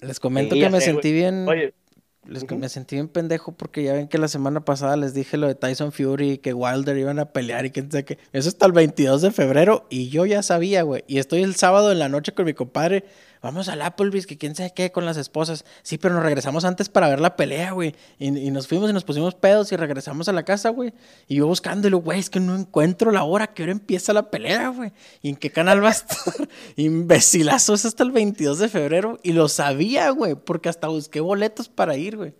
Les 0.00 0.20
comento 0.20 0.54
Sí, 0.54 0.60
que 0.60 0.70
me 0.70 0.80
sé, 0.80 0.86
sentí 0.86 1.12
bien. 1.12 1.46
Oye, 1.48 1.74
Les-. 2.26 2.50
Me 2.50 2.68
sentí 2.68 2.96
bien 2.96 3.08
pendejo 3.08 3.52
porque 3.52 3.82
ya 3.82 3.92
ven 3.92 4.08
que 4.08 4.18
la 4.18 4.28
semana 4.28 4.64
pasada 4.64 4.96
les 4.96 5.14
dije 5.14 5.36
lo 5.36 5.46
de 5.46 5.54
Tyson 5.54 5.92
Fury 5.92 6.32
y 6.32 6.38
que 6.38 6.54
Wilder 6.54 6.96
iban 6.96 7.18
a 7.18 7.26
pelear 7.32 7.66
y 7.66 7.70
que 7.70 7.86
qué. 8.04 8.18
Eso 8.32 8.48
está 8.48 8.66
el 8.66 8.72
22 8.72 9.22
de 9.22 9.30
febrero 9.30 9.86
y 9.90 10.08
yo 10.08 10.24
ya 10.26 10.42
sabía, 10.42 10.82
güey. 10.82 11.04
Y 11.06 11.18
estoy 11.18 11.42
el 11.42 11.54
sábado 11.54 11.92
en 11.92 11.98
la 11.98 12.08
noche 12.08 12.32
con 12.32 12.46
mi 12.46 12.54
compadre. 12.54 13.04
Vamos 13.44 13.68
al 13.68 13.82
Applebee's, 13.82 14.26
que 14.26 14.38
quién 14.38 14.54
sabe 14.54 14.72
qué, 14.74 14.90
con 14.90 15.04
las 15.04 15.18
esposas. 15.18 15.66
Sí, 15.82 15.98
pero 15.98 16.14
nos 16.14 16.22
regresamos 16.24 16.64
antes 16.64 16.88
para 16.88 17.08
ver 17.08 17.20
la 17.20 17.36
pelea, 17.36 17.72
güey. 17.72 17.94
Y, 18.18 18.28
y 18.38 18.50
nos 18.50 18.66
fuimos 18.66 18.88
y 18.88 18.94
nos 18.94 19.04
pusimos 19.04 19.34
pedos 19.34 19.70
y 19.70 19.76
regresamos 19.76 20.28
a 20.30 20.32
la 20.32 20.44
casa, 20.44 20.70
güey. 20.70 20.94
Y 21.28 21.36
yo 21.36 21.46
buscándolo, 21.46 21.98
güey, 21.98 22.18
es 22.20 22.30
que 22.30 22.40
no 22.40 22.56
encuentro 22.56 23.10
la 23.10 23.22
hora, 23.24 23.48
que 23.48 23.62
hora 23.62 23.72
empieza 23.72 24.14
la 24.14 24.30
pelea, 24.30 24.68
güey. 24.70 24.92
¿Y 25.20 25.28
en 25.28 25.36
qué 25.36 25.50
canal 25.50 25.84
va 25.84 25.88
a 25.88 25.92
estar? 25.92 26.16
Imbecilazo, 26.76 27.74
es 27.74 27.84
hasta 27.84 28.02
el 28.02 28.12
22 28.12 28.58
de 28.58 28.68
febrero. 28.70 29.18
Y 29.22 29.32
lo 29.34 29.48
sabía, 29.48 30.08
güey, 30.08 30.34
porque 30.36 30.70
hasta 30.70 30.88
busqué 30.88 31.20
boletos 31.20 31.68
para 31.68 31.96
ir, 31.98 32.16
güey. 32.16 32.34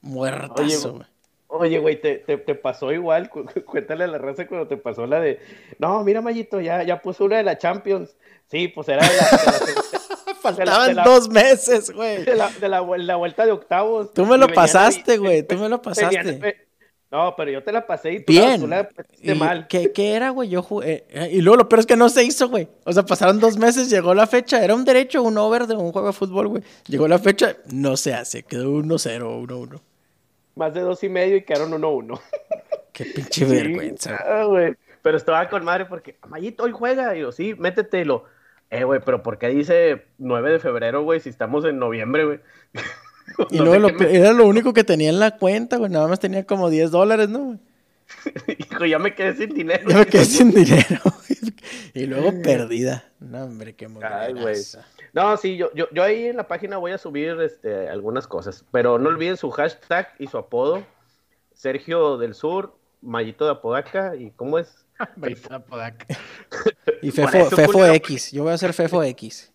Muertazo, 0.00 0.94
güey. 0.94 1.06
Oye, 1.54 1.78
güey, 1.78 2.00
te, 2.00 2.16
te, 2.16 2.38
te 2.38 2.54
pasó 2.54 2.92
igual. 2.92 3.28
Cu- 3.28 3.44
cu- 3.44 3.62
Cuéntale 3.64 4.04
a 4.04 4.06
la 4.06 4.18
raza 4.18 4.46
cuando 4.46 4.66
te 4.66 4.76
pasó 4.78 5.06
la 5.06 5.20
de. 5.20 5.38
No, 5.78 6.02
mira, 6.02 6.20
Mayito, 6.22 6.60
ya, 6.60 6.82
ya 6.82 7.00
puso 7.02 7.26
una 7.26 7.36
de 7.36 7.42
la 7.42 7.58
Champions. 7.58 8.16
Sí, 8.50 8.68
pues 8.68 8.88
era 8.88 9.06
de 9.06 9.16
la, 9.16 9.24
de 9.24 9.72
la- 9.74 9.98
Faltaban 10.42 10.88
de 10.88 10.94
la- 10.94 11.04
dos 11.04 11.28
meses, 11.28 11.90
güey. 11.90 12.24
de 12.24 12.34
la, 12.36 12.50
de 12.50 13.14
vuelta 13.14 13.46
de 13.46 13.52
octavos. 13.52 14.12
Tú 14.12 14.26
me 14.26 14.36
lo 14.36 14.48
pasaste, 14.48 15.18
güey, 15.18 15.42
tú 15.46 15.56
me 15.56 15.68
lo 15.68 15.80
pasaste. 15.82 16.66
No, 17.10 17.34
pero 17.36 17.50
yo 17.50 17.62
te 17.62 17.72
la 17.72 17.86
pasé 17.86 18.12
y 18.14 18.24
tú, 18.24 18.32
la- 18.32 18.40
Bien. 18.40 18.60
tú 18.62 18.66
la 18.66 18.88
¿Y 19.20 19.34
mal. 19.34 19.66
¿qué, 19.68 19.92
qué 19.92 20.14
era, 20.14 20.30
güey? 20.30 20.48
Yo 20.48 20.62
jugué. 20.62 21.04
eh, 21.10 21.28
y 21.30 21.42
luego 21.42 21.58
lo 21.58 21.68
peor 21.68 21.80
es 21.80 21.86
que 21.86 21.94
no 21.96 22.08
se 22.08 22.24
hizo, 22.24 22.48
güey. 22.48 22.68
O 22.84 22.92
sea, 22.92 23.04
pasaron 23.04 23.38
dos 23.38 23.58
meses, 23.58 23.90
llegó 23.90 24.14
la 24.14 24.26
fecha. 24.26 24.64
Era 24.64 24.74
un 24.74 24.84
derecho, 24.86 25.22
un 25.22 25.36
over 25.36 25.66
de 25.66 25.74
un 25.76 25.92
juego 25.92 26.06
de 26.08 26.14
fútbol, 26.14 26.48
güey. 26.48 26.62
Llegó 26.86 27.06
la 27.06 27.18
fecha, 27.18 27.56
no 27.70 27.98
se 27.98 28.14
hace. 28.14 28.42
Quedó 28.44 28.70
1-0, 28.72 29.46
1-1. 29.46 29.80
Más 30.54 30.72
de 30.72 30.80
dos 30.80 31.02
y 31.04 31.10
medio 31.10 31.36
y 31.36 31.42
quedaron 31.44 31.72
1-1. 31.72 32.18
Qué 32.94 33.04
pinche 33.04 33.44
vergüenza, 33.44 34.44
güey. 34.44 34.74
Pero 35.02 35.16
estaba 35.18 35.48
con 35.50 35.64
madre 35.64 35.84
porque, 35.84 36.16
Mayito, 36.28 36.64
hoy 36.64 36.72
juega. 36.72 37.14
Y 37.14 37.20
yo, 37.20 37.30
sí, 37.32 37.54
métete. 37.58 38.00
Y 38.00 38.04
lo, 38.04 38.24
eh, 38.72 38.84
güey, 38.84 39.00
pero 39.04 39.22
¿por 39.22 39.38
qué 39.38 39.48
dice 39.48 40.06
9 40.18 40.50
de 40.52 40.58
febrero, 40.58 41.02
güey, 41.02 41.20
si 41.20 41.28
estamos 41.28 41.64
en 41.64 41.78
noviembre, 41.78 42.24
güey? 42.24 42.40
Y 43.50 43.58
No 43.58 43.66
luego 43.66 43.88
lo 43.88 43.94
me- 43.94 44.16
era 44.16 44.32
lo 44.32 44.46
único 44.46 44.72
que 44.74 44.82
tenía 44.82 45.08
en 45.08 45.20
la 45.20 45.38
cuenta, 45.38 45.76
güey. 45.76 45.90
Nada 45.90 46.08
más 46.08 46.18
tenía 46.18 46.44
como 46.44 46.68
10 46.70 46.90
dólares, 46.90 47.28
¿no? 47.28 47.38
güey? 47.44 47.58
Hijo, 48.58 48.84
ya 48.84 48.98
me 48.98 49.14
quedé 49.14 49.34
sin 49.34 49.54
dinero. 49.54 49.88
Ya 49.88 49.98
me 49.98 50.06
quedé 50.06 50.24
sin 50.24 50.50
dinero. 50.50 51.00
y 51.94 52.06
luego 52.06 52.32
perdida. 52.42 53.04
No, 53.20 53.44
hombre, 53.44 53.74
qué 53.74 53.86
Ay. 54.02 54.34
No, 55.12 55.36
sí, 55.36 55.56
yo, 55.56 55.70
yo, 55.72 55.86
yo 55.92 56.02
ahí 56.02 56.26
en 56.26 56.36
la 56.36 56.48
página 56.48 56.78
voy 56.78 56.92
a 56.92 56.98
subir 56.98 57.40
este, 57.40 57.88
algunas 57.88 58.26
cosas, 58.26 58.64
pero 58.72 58.98
no 58.98 59.08
olviden 59.08 59.36
su 59.36 59.50
hashtag 59.50 60.08
y 60.18 60.26
su 60.26 60.36
apodo, 60.38 60.82
Sergio 61.54 62.18
del 62.18 62.34
Sur, 62.34 62.74
Mayito 63.02 63.44
de 63.44 63.52
Apodaca, 63.52 64.16
y 64.16 64.30
¿cómo 64.32 64.58
es? 64.58 64.84
Y 67.02 67.10
Fefo, 67.10 67.50
Fefo 67.50 67.72
culero. 67.72 67.94
X. 67.94 68.30
Yo 68.32 68.44
voy 68.44 68.52
a 68.52 68.54
hacer 68.54 68.72
Fefo 68.72 69.02
X. 69.02 69.52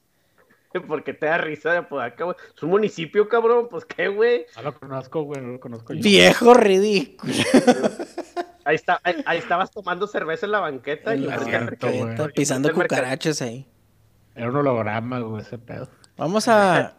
Porque 0.86 1.14
te 1.14 1.26
da 1.26 1.38
risa 1.38 1.72
de 1.72 1.78
Apodaca, 1.78 2.26
güey. 2.26 2.36
Es 2.56 2.62
un 2.62 2.70
municipio, 2.70 3.28
cabrón, 3.28 3.68
pues 3.70 3.86
qué, 3.86 4.10
güey. 4.10 4.46
No 4.58 4.64
lo 4.64 4.80
conozco, 4.80 5.24
güey, 5.24 5.42
no 5.42 5.54
lo 5.54 5.60
conozco 5.60 5.94
yo. 5.94 6.02
Viejo 6.04 6.54
ridículo. 6.54 7.34
Ahí, 8.64 8.76
está, 8.76 9.00
ahí, 9.04 9.24
ahí 9.26 9.38
estabas 9.38 9.72
tomando 9.72 10.08
cerveza 10.08 10.46
en 10.46 10.52
la 10.52 10.60
banqueta 10.60 11.16
y 11.16 11.20
la 11.20 11.40
cierto, 11.40 11.88
banqueta, 11.88 12.28
pisando 12.28 12.74
cucarachas 12.74 13.42
ahí. 13.42 13.66
Era 14.36 14.50
un 14.50 14.58
holograma, 14.58 15.20
güey, 15.20 15.42
ese 15.42 15.58
pedo. 15.58 15.90
Vamos 16.18 16.48
a. 16.48 16.96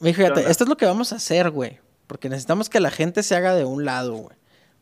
Fíjate, 0.00 0.50
esto 0.50 0.64
es 0.64 0.68
lo 0.68 0.76
que 0.76 0.86
vamos 0.86 1.12
a 1.12 1.16
hacer, 1.16 1.50
güey. 1.50 1.80
Porque 2.06 2.28
necesitamos 2.28 2.68
que 2.68 2.78
la 2.78 2.90
gente 2.90 3.22
se 3.22 3.34
haga 3.34 3.54
de 3.54 3.64
un 3.64 3.84
lado, 3.84 4.16
güey. 4.16 4.36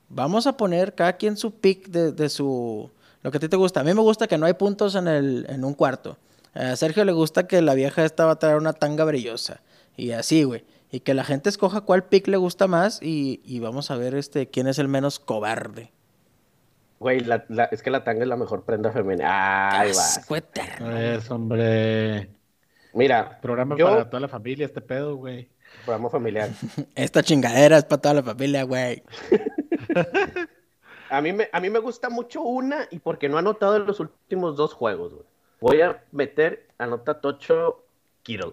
Vamos 0.09 0.47
a 0.47 0.57
poner 0.57 0.95
cada 0.95 1.15
quien 1.15 1.37
su 1.37 1.61
pick 1.61 1.89
de, 1.89 2.13
de 2.13 2.29
su. 2.29 2.91
Lo 3.27 3.33
que 3.33 3.39
a 3.39 3.41
ti 3.41 3.49
te 3.49 3.57
gusta. 3.57 3.81
A 3.81 3.83
mí 3.83 3.93
me 3.93 4.03
gusta 4.03 4.29
que 4.29 4.39
no 4.39 4.47
hay 4.47 4.53
puntos 4.55 4.95
en, 4.95 5.09
el, 5.09 5.47
en 5.49 5.65
un 5.65 5.75
cuarto. 5.75 6.17
A 6.55 6.77
Sergio 6.77 7.05
le 7.05 7.11
gusta 7.11 7.49
que 7.49 7.61
la 7.61 7.75
vieja 7.75 8.05
esta 8.05 8.25
va 8.25 8.31
a 8.31 8.39
traer 8.39 8.55
una 8.57 8.73
tanga 8.73 9.05
brillosa. 9.05 9.63
Y 9.97 10.13
así, 10.13 10.45
güey. 10.45 10.65
Y 10.93 11.01
que 11.01 11.13
la 11.13 11.25
gente 11.25 11.49
escoja 11.49 11.81
cuál 11.81 12.05
pick 12.05 12.29
le 12.29 12.37
gusta 12.37 12.69
más 12.69 13.03
y, 13.03 13.41
y 13.45 13.59
vamos 13.59 13.91
a 13.91 13.97
ver 13.97 14.15
este 14.15 14.47
quién 14.49 14.69
es 14.69 14.79
el 14.79 14.87
menos 14.87 15.19
cobarde. 15.19 15.91
Güey, 17.01 17.19
la, 17.19 17.45
la- 17.49 17.65
es 17.65 17.83
que 17.83 17.91
la 17.91 18.05
tanga 18.05 18.23
es 18.23 18.29
la 18.29 18.37
mejor 18.37 18.63
prenda 18.63 18.93
femenina. 18.93 19.81
Ay, 19.81 19.91
va. 19.91 20.97
Es, 21.03 21.29
hombre. 21.29 22.31
Mira, 22.95 23.41
Programa 23.43 23.77
yo, 23.77 23.89
para 23.89 24.09
toda 24.09 24.21
la 24.21 24.29
familia, 24.29 24.67
este 24.67 24.83
pedo, 24.83 25.17
güey. 25.17 25.49
programa 25.85 26.11
familiar. 26.11 26.51
Esta 26.95 27.25
chingadera 27.25 27.79
es 27.79 27.85
para 27.87 28.01
toda 28.03 28.15
la 28.15 28.23
familia, 28.23 28.63
güey. 28.63 29.03
A 31.11 31.21
mí, 31.21 31.33
me, 31.33 31.49
a 31.53 31.61
mí 31.61 31.71
me 31.71 31.79
gusta 31.79 32.09
mucho 32.09 32.43
una 32.43 32.89
y 32.91 32.99
porque 32.99 33.29
no 33.29 33.37
ha 33.37 33.41
anotado 33.41 33.77
en 33.77 33.87
los 33.87 34.01
últimos 34.01 34.57
dos 34.57 34.73
juegos, 34.73 35.15
güey. 35.15 35.27
Voy 35.61 35.81
a 35.81 36.05
meter, 36.13 36.69
anota 36.79 37.21
Tocho 37.21 37.85
Kittle. 38.23 38.53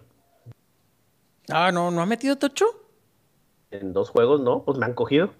Ah, 1.50 1.70
no, 1.72 1.90
¿no 1.90 2.00
ha 2.00 2.06
metido 2.06 2.36
Tocho? 2.36 2.66
En 3.70 3.92
dos 3.92 4.10
juegos, 4.10 4.40
¿no? 4.40 4.64
Pues 4.64 4.78
me 4.78 4.86
han 4.86 4.94
cogido. 4.94 5.30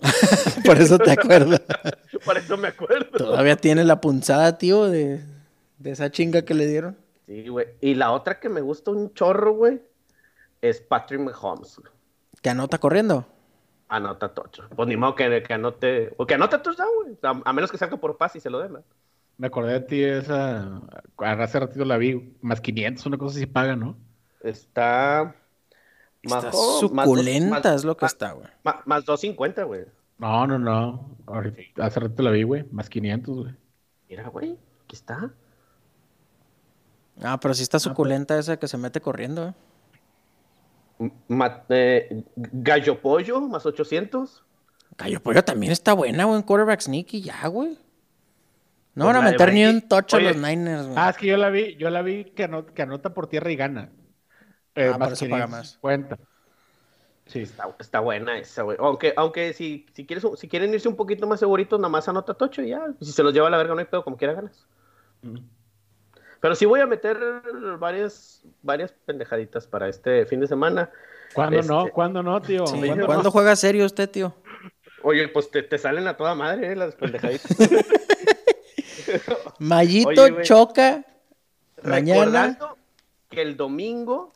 Por 0.64 0.78
eso 0.78 0.98
te 0.98 1.12
acuerdas. 1.12 1.62
Por 2.24 2.36
eso 2.36 2.56
me 2.56 2.68
acuerdo. 2.68 3.16
Todavía 3.16 3.56
tiene 3.56 3.84
la 3.84 4.00
punzada, 4.00 4.58
tío, 4.58 4.86
de, 4.86 5.24
de 5.78 5.90
esa 5.90 6.10
chinga 6.10 6.42
que 6.42 6.54
le 6.54 6.66
dieron. 6.66 6.96
Sí, 7.26 7.48
güey. 7.48 7.68
Y 7.80 7.94
la 7.94 8.12
otra 8.12 8.38
que 8.38 8.48
me 8.48 8.60
gusta 8.60 8.90
un 8.90 9.14
chorro, 9.14 9.54
güey, 9.54 9.80
es 10.60 10.80
Patrick 10.80 11.20
Mahomes. 11.20 11.80
Que 12.42 12.50
anota 12.50 12.78
corriendo. 12.78 13.26
Anota 13.88 14.34
Tocho. 14.34 14.68
Pues 14.74 14.88
ni 14.88 14.96
modo 14.96 15.14
que, 15.14 15.42
que 15.42 15.54
anote. 15.54 16.12
O 16.16 16.26
que 16.26 16.34
anota 16.34 16.60
touchdown, 16.62 16.88
güey. 17.04 17.16
A 17.44 17.52
menos 17.52 17.70
que 17.70 17.78
salga 17.78 17.96
por 17.98 18.16
pase 18.16 18.38
y 18.38 18.40
se 18.40 18.50
lo 18.50 18.58
den, 18.58 18.72
¿no? 18.74 18.82
Me 19.38 19.46
acordé 19.48 19.74
de 19.74 19.80
ti 19.80 20.02
esa. 20.02 20.80
Hace 21.18 21.60
ratito 21.60 21.84
la 21.84 21.96
vi. 21.96 22.34
Más 22.40 22.60
500, 22.60 23.06
una 23.06 23.18
cosa 23.18 23.36
así 23.36 23.46
paga, 23.46 23.76
¿no? 23.76 23.96
Está. 24.42 25.36
Más 26.24 26.44
suculenta, 26.80 27.60
más- 27.60 27.76
es 27.76 27.84
lo 27.84 27.96
que 27.96 28.04
más- 28.06 28.12
está, 28.12 28.32
güey. 28.32 28.48
ma- 28.64 28.82
Más 28.86 29.04
250, 29.04 29.62
güey. 29.64 29.84
No, 30.18 30.46
no, 30.46 30.58
no. 30.58 31.16
Ahorita- 31.26 31.84
hace 31.84 32.00
rato 32.00 32.22
la 32.22 32.30
vi, 32.30 32.42
güey. 32.42 32.64
Más 32.72 32.88
500, 32.90 33.36
güey. 33.36 33.54
Mira, 34.08 34.28
güey. 34.28 34.58
Aquí 34.84 34.96
está. 34.96 35.30
Ah, 37.22 37.38
pero 37.40 37.54
sí 37.54 37.62
está 37.62 37.78
suculenta 37.78 38.38
esa 38.38 38.58
que 38.58 38.68
se 38.68 38.76
mete 38.76 39.00
corriendo, 39.00 39.48
eh. 39.48 39.54
Ma- 41.28 41.64
eh, 41.68 42.24
Gallo 42.36 43.00
Pollo, 43.00 43.40
más 43.42 43.66
800. 43.66 44.42
Cayo 44.96 45.20
Pollo 45.22 45.44
también 45.44 45.72
está 45.72 45.92
buena, 45.92 46.24
güey, 46.24 46.36
en 46.38 46.42
quarterback 46.42 46.80
sneaky, 46.80 47.20
ya, 47.22 47.46
güey. 47.48 47.78
No 48.94 49.04
Pues 49.04 49.14
van 49.14 49.16
a 49.16 49.30
meter 49.30 49.52
ni 49.52 49.64
un 49.66 49.82
tocho 49.82 50.16
a 50.16 50.20
Oye. 50.20 50.28
los 50.32 50.36
Niners, 50.38 50.86
güey. 50.86 50.94
Ah, 50.98 51.10
es 51.10 51.16
que 51.18 51.26
yo 51.26 51.36
la 51.36 51.50
vi, 51.50 51.76
yo 51.76 51.90
la 51.90 52.00
vi 52.00 52.24
que, 52.24 52.44
anota, 52.44 52.72
que 52.72 52.80
anota 52.82 53.12
por 53.12 53.26
tierra 53.26 53.50
y 53.52 53.56
gana. 53.56 53.90
Eh, 54.74 54.90
Ah, 54.94 54.98
por 54.98 55.12
eso 55.12 55.28
paga 55.28 55.44
550. 55.46 56.18
Sí. 57.26 57.40
Está, 57.40 57.74
está 57.78 58.00
buena 58.00 58.38
esa, 58.38 58.62
güey. 58.62 58.78
Aunque, 58.80 59.12
aunque 59.16 59.52
si, 59.52 59.84
si, 59.92 60.06
quieres, 60.06 60.24
si 60.36 60.48
quieren 60.48 60.72
irse 60.72 60.88
un 60.88 60.96
poquito 60.96 61.26
más 61.26 61.40
seguritos, 61.40 61.78
nada 61.78 61.90
más 61.90 62.08
anota 62.08 62.32
Tocho 62.32 62.62
y 62.62 62.68
ya. 62.70 62.80
Si 63.00 63.12
se 63.12 63.22
los 63.22 63.34
lleva 63.34 63.48
a 63.48 63.50
la 63.50 63.58
verga, 63.58 63.74
no 63.74 63.80
hay 63.80 63.86
pedo, 63.86 64.02
como 64.04 64.16
quiera 64.16 64.32
ganas. 64.32 64.66
Mm. 65.22 65.38
Pero 66.40 66.54
sí 66.54 66.64
voy 66.66 66.80
a 66.80 66.86
meter 66.86 67.16
varias, 67.78 68.42
varias 68.62 68.92
pendejaditas 69.04 69.66
para 69.66 69.88
este 69.88 70.26
fin 70.26 70.40
de 70.40 70.46
semana. 70.46 70.90
¿Cuándo 71.34 71.58
Este- 71.60 71.72
no? 71.72 71.88
¿Cuándo 71.90 72.22
no, 72.22 72.40
tío? 72.40 72.66
Sí, 72.66 72.78
¿Cuándo 72.78 73.06
¿Cuándo 73.06 73.24
no? 73.24 73.30
juega 73.30 73.56
serio 73.56 73.86
usted, 73.86 74.08
tío? 74.10 74.34
Oye, 75.02 75.28
pues 75.28 75.50
te, 75.50 75.62
te 75.62 75.78
salen 75.78 76.06
a 76.08 76.16
toda 76.16 76.34
madre, 76.34 76.72
eh, 76.72 76.76
las 76.76 76.94
pendejaditas. 76.94 77.56
Mayito 79.58 80.22
Oye, 80.24 80.42
choca 80.42 81.04
mañana. 81.82 82.20
Recordando 82.24 82.76
que 83.30 83.42
el 83.42 83.56
domingo, 83.56 84.32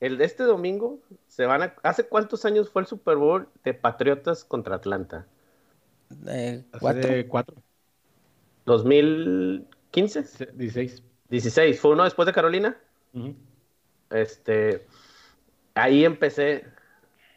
el 0.00 0.18
de 0.18 0.24
este 0.24 0.44
domingo, 0.44 0.98
se 1.26 1.46
van 1.46 1.62
a... 1.62 1.74
¿Hace 1.82 2.04
cuántos 2.04 2.44
años 2.44 2.70
fue 2.70 2.82
el 2.82 2.88
Super 2.88 3.16
Bowl 3.16 3.48
de 3.64 3.74
Patriotas 3.74 4.44
contra 4.44 4.76
Atlanta? 4.76 5.26
eh, 6.26 6.64
Hace 6.72 6.80
cuatro. 6.80 7.10
de 7.10 7.26
cuatro, 7.28 7.54
¿2015? 8.66 10.24
se- 10.24 10.46
16. 10.54 11.02
16. 11.28 11.80
¿Fue 11.80 11.92
uno 11.92 12.04
después 12.04 12.26
de 12.26 12.32
Carolina? 12.32 12.76
Este, 14.10 14.86
ahí 15.74 16.04
empecé 16.04 16.64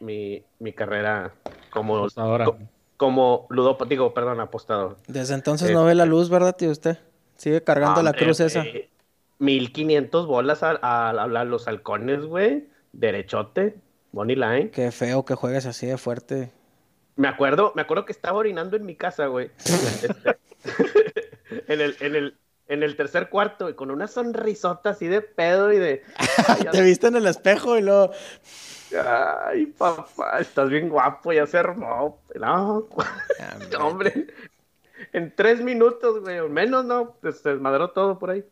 mi, 0.00 0.42
mi 0.58 0.72
carrera 0.72 1.32
como, 1.70 1.98
Apostadora. 1.98 2.44
co- 2.46 2.58
como 2.96 3.46
ludópata, 3.50 3.88
digo, 3.88 4.14
perdón, 4.14 4.40
apostador. 4.40 4.96
Desde 5.08 5.34
entonces 5.34 5.70
no 5.72 5.84
ve 5.84 5.94
la 5.94 6.06
luz, 6.06 6.30
¿verdad, 6.30 6.56
tío? 6.56 6.70
Usted 6.70 6.98
sigue 7.36 7.62
cargando 7.62 8.02
la 8.02 8.10
Hombre, 8.10 8.24
cruz 8.24 8.40
esa. 8.40 8.60
güey, 8.60 8.88
1500 9.38 10.26
bolas 10.26 10.62
a, 10.62 10.70
a- 10.80 11.10
a 11.10 11.44
los 11.44 11.68
halcones, 11.68 12.24
güey. 12.24 12.68
Derechote, 12.92 13.76
money 14.12 14.36
line. 14.36 14.70
Qué 14.70 14.90
feo 14.92 15.24
que 15.24 15.34
juegues 15.34 15.66
así 15.66 15.86
de 15.86 15.98
fuerte. 15.98 16.52
Me 17.16 17.28
acuerdo, 17.28 17.72
me 17.74 17.82
acuerdo 17.82 18.04
que 18.04 18.12
estaba 18.12 18.38
orinando 18.38 18.76
en 18.76 18.86
mi 18.86 18.94
casa, 18.96 19.26
güey. 19.26 19.50
Este, 19.66 20.08
en, 21.68 21.80
el, 21.80 21.96
en, 22.00 22.14
el, 22.14 22.36
en 22.72 22.82
el 22.82 22.96
tercer 22.96 23.28
cuarto, 23.28 23.68
y 23.68 23.74
con 23.74 23.90
una 23.90 24.08
sonrisota 24.08 24.90
así 24.90 25.06
de 25.06 25.20
pedo 25.20 25.72
y 25.72 25.78
de. 25.78 26.02
Ay, 26.48 26.64
Te 26.72 26.82
viste 26.82 27.08
en 27.08 27.16
el 27.16 27.26
espejo 27.26 27.76
y 27.76 27.82
luego. 27.82 28.12
Ay, 29.04 29.66
papá, 29.66 30.38
estás 30.40 30.70
bien 30.70 30.88
guapo, 30.88 31.32
ya 31.32 31.46
se 31.46 31.58
armó. 31.58 32.18
No, 32.34 32.88
hombre. 33.80 34.26
En 35.12 35.34
tres 35.34 35.60
minutos, 35.60 36.20
güey, 36.20 36.38
o 36.38 36.48
menos, 36.48 36.84
¿no? 36.84 37.14
Pues, 37.20 37.40
Se 37.40 37.50
desmadró 37.50 37.90
todo 37.90 38.18
por 38.18 38.30
ahí. 38.30 38.44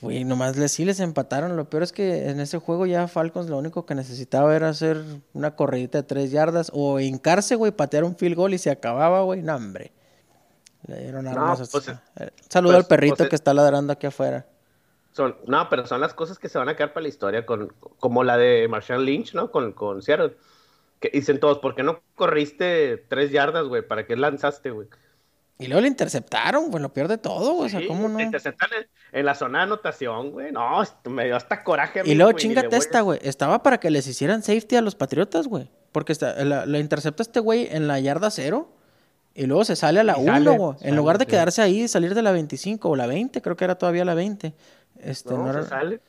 Güey, 0.00 0.24
nomás 0.24 0.56
les, 0.56 0.72
sí 0.72 0.84
les 0.84 1.00
empataron. 1.00 1.56
Lo 1.56 1.68
peor 1.68 1.82
es 1.82 1.92
que 1.92 2.30
en 2.30 2.40
ese 2.40 2.58
juego 2.58 2.86
ya 2.86 3.06
Falcons 3.08 3.50
lo 3.50 3.58
único 3.58 3.84
que 3.84 3.94
necesitaba 3.94 4.54
era 4.56 4.68
hacer 4.68 5.02
una 5.34 5.56
corridita 5.56 5.98
de 5.98 6.04
tres 6.04 6.30
yardas 6.30 6.70
o 6.72 7.00
hincarse, 7.00 7.56
güey, 7.56 7.72
patear 7.72 8.04
un 8.04 8.16
field 8.16 8.36
goal 8.36 8.54
y 8.54 8.58
se 8.58 8.70
acababa, 8.70 9.22
güey. 9.22 9.42
No, 9.42 9.56
hombre. 9.56 9.92
Le 10.86 11.00
dieron 11.02 11.26
armas. 11.26 11.60
a- 11.60 11.66
pues, 11.70 11.88
Eh, 11.88 12.30
Saludo 12.48 12.74
pues, 12.74 12.84
al 12.84 12.88
perrito 12.88 13.16
pues, 13.16 13.28
que 13.30 13.36
está 13.36 13.52
ladrando 13.52 13.92
aquí 13.92 14.06
afuera. 14.06 14.46
Son, 15.12 15.36
no, 15.46 15.68
pero 15.68 15.86
son 15.86 16.00
las 16.00 16.14
cosas 16.14 16.38
que 16.38 16.48
se 16.48 16.58
van 16.58 16.68
a 16.68 16.76
quedar 16.76 16.92
para 16.92 17.02
la 17.02 17.08
historia, 17.08 17.44
con, 17.44 17.72
como 17.98 18.22
la 18.22 18.36
de 18.36 18.68
Marshall 18.68 19.04
Lynch, 19.04 19.34
¿no? 19.34 19.50
Con, 19.50 19.72
con 19.72 20.02
Seattle. 20.02 20.36
Que 21.00 21.10
dicen 21.12 21.40
todos, 21.40 21.58
¿por 21.58 21.74
qué 21.74 21.82
no 21.82 22.00
corriste 22.14 23.04
tres 23.08 23.30
yardas, 23.30 23.66
güey? 23.66 23.82
¿Para 23.82 24.06
qué 24.06 24.16
lanzaste, 24.16 24.70
güey? 24.70 24.88
Y 25.60 25.66
luego 25.66 25.80
le 25.80 25.88
interceptaron, 25.88 26.70
güey, 26.70 26.80
lo 26.80 26.92
peor 26.92 27.08
de 27.08 27.18
todo, 27.18 27.54
güey. 27.54 27.66
O 27.66 27.68
sea, 27.68 27.80
Sí, 27.80 27.88
¿cómo 27.88 28.08
no? 28.08 28.16
te 28.16 28.22
interceptan 28.22 28.70
en, 29.10 29.26
la 29.26 29.34
zona 29.34 29.58
de 29.58 29.64
anotación, 29.64 30.30
güey. 30.30 30.52
No, 30.52 30.80
me 31.04 31.24
dio 31.24 31.34
hasta 31.36 31.64
coraje 31.64 32.00
a 32.00 32.04
mí, 32.04 32.10
Y 32.10 32.14
luego 32.14 32.32
chingate 32.32 32.76
esta, 32.76 33.00
güey. 33.00 33.18
Estaba 33.22 33.62
para 33.64 33.78
que 33.80 33.90
les 33.90 34.06
hicieran 34.06 34.44
safety 34.44 34.76
a 34.76 34.82
los 34.82 34.94
Patriotas, 34.94 35.48
güey. 35.48 35.68
Porque 35.90 36.12
está, 36.12 36.44
la, 36.44 36.64
la 36.64 36.78
intercepta 36.78 37.22
este 37.24 37.40
güey 37.40 37.66
en 37.70 37.88
la 37.88 37.98
yarda 37.98 38.30
cero. 38.30 38.70
Y 39.38 39.46
luego 39.46 39.64
se 39.64 39.76
sale 39.76 40.00
a 40.00 40.04
la 40.04 40.18
Y 40.18 40.22
1, 40.22 40.32
sale, 40.32 40.50
güey. 40.58 40.76
En 40.80 40.96
lugar 40.96 41.16
de 41.18 41.26
quedarse 41.26 41.62
ahí 41.62 41.82
y 41.82 41.88
salir 41.88 42.12
de 42.14 42.22
la 42.22 42.32
25 42.32 42.88
o 42.88 42.96
la 42.96 43.06
20, 43.06 43.40
creo 43.40 43.56
que 43.56 43.64
era 43.64 43.76
todavía 43.78 44.04
la 44.04 44.14
20. 44.14 44.52
Este, 44.98 45.32
No, 45.32 45.52
no, 45.52 45.62
se 45.62 45.68
sale. 45.68 46.00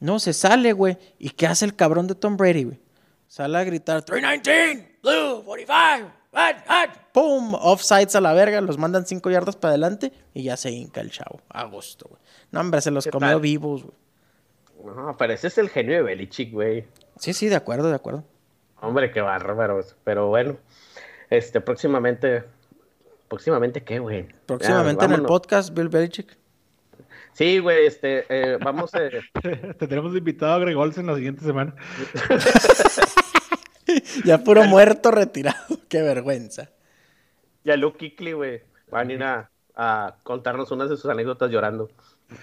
no, 0.00 0.18
se 0.18 0.32
sale, 0.32 0.72
güey. 0.72 0.96
¿Y 1.18 1.30
qué 1.30 1.46
hace 1.46 1.66
el 1.66 1.76
cabrón 1.76 2.06
de 2.06 2.14
Tom 2.14 2.38
Brady, 2.38 2.64
güey? 2.64 2.80
Sale 3.26 3.58
a 3.58 3.64
gritar 3.64 4.02
319, 4.02 5.00
blue, 5.02 5.44
45, 5.44 6.10
hot, 6.32 6.56
hot. 6.66 7.12
¡Pum! 7.12 7.54
Offsides 7.60 8.16
a 8.16 8.22
la 8.22 8.32
verga, 8.32 8.58
los 8.62 8.78
mandan 8.78 9.04
5 9.04 9.28
yardas 9.30 9.56
para 9.56 9.72
adelante 9.72 10.10
y 10.32 10.44
ya 10.44 10.56
se 10.56 10.70
hinca 10.70 11.02
el 11.02 11.10
chavo. 11.10 11.42
A 11.50 11.64
gusto, 11.64 12.06
güey. 12.08 12.22
No, 12.52 12.60
hombre, 12.60 12.80
se 12.80 12.90
los 12.90 13.04
¿Qué 13.04 13.10
comió 13.10 13.28
tal? 13.32 13.40
vivos, 13.42 13.82
güey. 13.84 14.96
No, 14.96 15.14
pero 15.18 15.34
ese 15.34 15.48
es 15.48 15.58
el 15.58 15.68
genio 15.68 15.96
de 15.96 16.02
Belichick, 16.04 16.52
güey. 16.54 16.86
Sí, 17.18 17.34
sí, 17.34 17.48
de 17.48 17.56
acuerdo, 17.56 17.90
de 17.90 17.96
acuerdo. 17.96 18.24
Hombre, 18.80 19.10
qué 19.10 19.20
bárbaro. 19.20 19.78
Pero 20.04 20.28
bueno, 20.28 20.56
este, 21.28 21.60
próximamente. 21.60 22.44
¿Próximamente 23.28 23.84
qué, 23.84 23.98
güey? 23.98 24.28
Próximamente 24.46 25.06
Ya, 25.06 25.14
en 25.14 25.20
el 25.20 25.26
podcast, 25.26 25.74
Bill 25.74 25.88
Belichick. 25.88 26.36
Sí, 27.34 27.58
güey, 27.58 27.86
este, 27.86 28.24
eh, 28.28 28.58
vamos 28.62 28.94
a. 28.94 29.00
Tendremos 29.78 30.14
invitado 30.16 30.54
a 30.54 30.58
Greg 30.58 30.76
Olsen 30.76 31.06
la 31.06 31.14
siguiente 31.14 31.44
semana. 31.44 31.74
Ya 34.24 34.44
puro 34.44 34.64
muerto 34.64 35.10
retirado. 35.10 35.56
Qué 35.88 36.02
vergüenza. 36.02 36.70
y 37.64 37.70
a 37.70 37.76
Luke 37.76 37.98
Kickley, 37.98 38.32
güey. 38.34 38.62
Van 38.90 39.08
a 39.08 39.12
ir 39.12 39.22
a, 39.22 39.50
a 39.74 40.16
contarnos 40.22 40.70
unas 40.70 40.90
de 40.90 40.96
sus 40.96 41.10
anécdotas 41.10 41.50
llorando. 41.50 41.88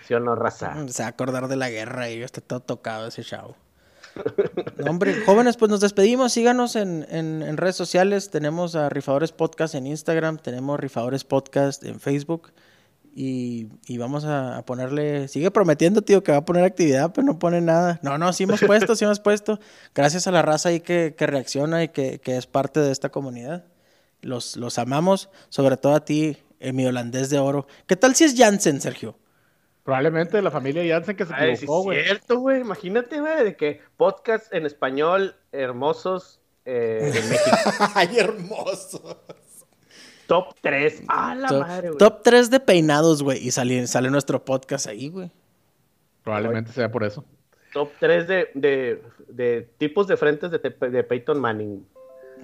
¿Sí 0.06 0.14
o 0.16 0.20
no, 0.20 0.36
raza? 0.36 0.76
Se 0.88 1.04
va 1.04 1.08
a 1.08 1.10
acordar 1.12 1.48
de 1.48 1.56
la 1.56 1.70
guerra 1.70 2.10
y 2.10 2.22
está 2.24 2.42
todo 2.42 2.62
tocado 2.62 3.08
ese 3.08 3.24
chavo. 3.24 3.56
No, 4.78 4.92
hombre, 4.92 5.22
jóvenes, 5.26 5.58
pues 5.58 5.70
nos 5.70 5.80
despedimos. 5.80 6.34
Síganos 6.34 6.76
en, 6.76 7.58
redes 7.58 7.76
sociales. 7.76 8.30
Tenemos 8.30 8.76
a 8.76 8.90
Rifadores 8.90 9.32
Podcast 9.32 9.76
en 9.76 9.88
Instagram. 9.88 10.38
Tenemos 10.38 10.80
Rifadores 10.80 11.24
Podcast 11.24 11.84
en 11.84 12.00
Facebook. 12.00 12.52
Y, 13.18 13.70
vamos 13.98 14.26
a, 14.26 14.64
ponerle. 14.66 15.28
Sigue 15.28 15.50
prometiendo, 15.52 16.02
tío, 16.02 16.24
que 16.24 16.34
va 16.34 16.40
a 16.40 16.46
poner 16.46 16.66
actividad, 16.66 17.14
pero 17.14 17.26
no 17.26 17.40
pone 17.40 17.62
nada. 17.62 18.00
No, 18.04 18.18
no, 18.18 18.34
sí 18.34 18.44
hemos 18.44 18.62
puesto, 18.62 18.96
sí 18.96 19.06
hemos 19.06 19.20
puesto. 19.20 19.60
Gracias 19.94 20.28
a 20.28 20.32
la 20.32 20.42
raza 20.42 20.70
ahí 20.70 20.82
que, 20.82 21.16
reacciona 21.18 21.84
y 21.84 21.90
que, 21.90 22.20
es 22.26 22.48
parte 22.48 22.82
de 22.82 22.92
esta 22.92 23.10
comunidad. 23.10 23.66
Los, 24.22 24.58
amamos, 24.78 25.30
sobre 25.50 25.78
todo 25.78 25.96
a 25.96 26.04
ti, 26.04 26.38
mi 26.74 26.86
holandés 26.86 27.30
de 27.30 27.40
oro. 27.40 27.68
¿Qué 27.88 27.96
tal 27.96 28.16
si 28.16 28.26
es 28.26 28.36
Jansen, 28.38 28.82
Sergio? 28.82 29.18
Probablemente 29.86 30.36
de 30.36 30.42
la 30.42 30.50
familia 30.52 30.84
Jansen 30.96 31.16
que 31.16 31.26
se 31.26 31.34
Ay, 31.36 31.56
sí, 31.56 31.64
equivocó, 31.66 31.80
es 31.80 31.86
güey. 31.86 32.04
cierto, 32.06 32.40
güey. 32.40 32.60
Imagínate, 32.62 33.20
güey, 33.22 33.44
de 33.46 33.56
que 33.56 33.82
podcast 33.98 34.52
en 34.52 34.66
español 34.66 35.36
hermosos 35.52 36.42
eh, 36.66 37.12
en 37.16 37.30
México. 37.30 37.56
¡Ay, 37.96 38.18
hermoso! 38.18 39.22
Top 40.28 40.56
3. 40.62 41.04
¡Ah, 41.08 41.36
la 41.36 41.48
Top, 41.48 41.60
madre, 41.62 41.88
güey! 41.90 41.98
top 42.00 42.24
3 42.24 42.50
de 42.50 42.60
peinados, 42.60 43.22
güey. 43.22 43.48
Y 43.48 43.52
sale, 43.52 43.86
sale 43.86 44.10
nuestro 44.10 44.44
podcast 44.44 44.88
ahí, 44.88 45.10
güey. 45.10 45.32
Probablemente 46.24 46.72
sea 46.72 46.92
por 46.92 47.04
eso. 47.04 47.24
Top 47.72 47.92
3 48.00 48.28
de, 48.28 48.50
de, 48.56 49.04
de 49.28 49.70
tipos 49.78 50.08
de 50.08 50.18
frentes 50.18 50.50
de, 50.50 50.58
de 50.58 51.04
Peyton 51.04 51.40
Manning. 51.40 51.86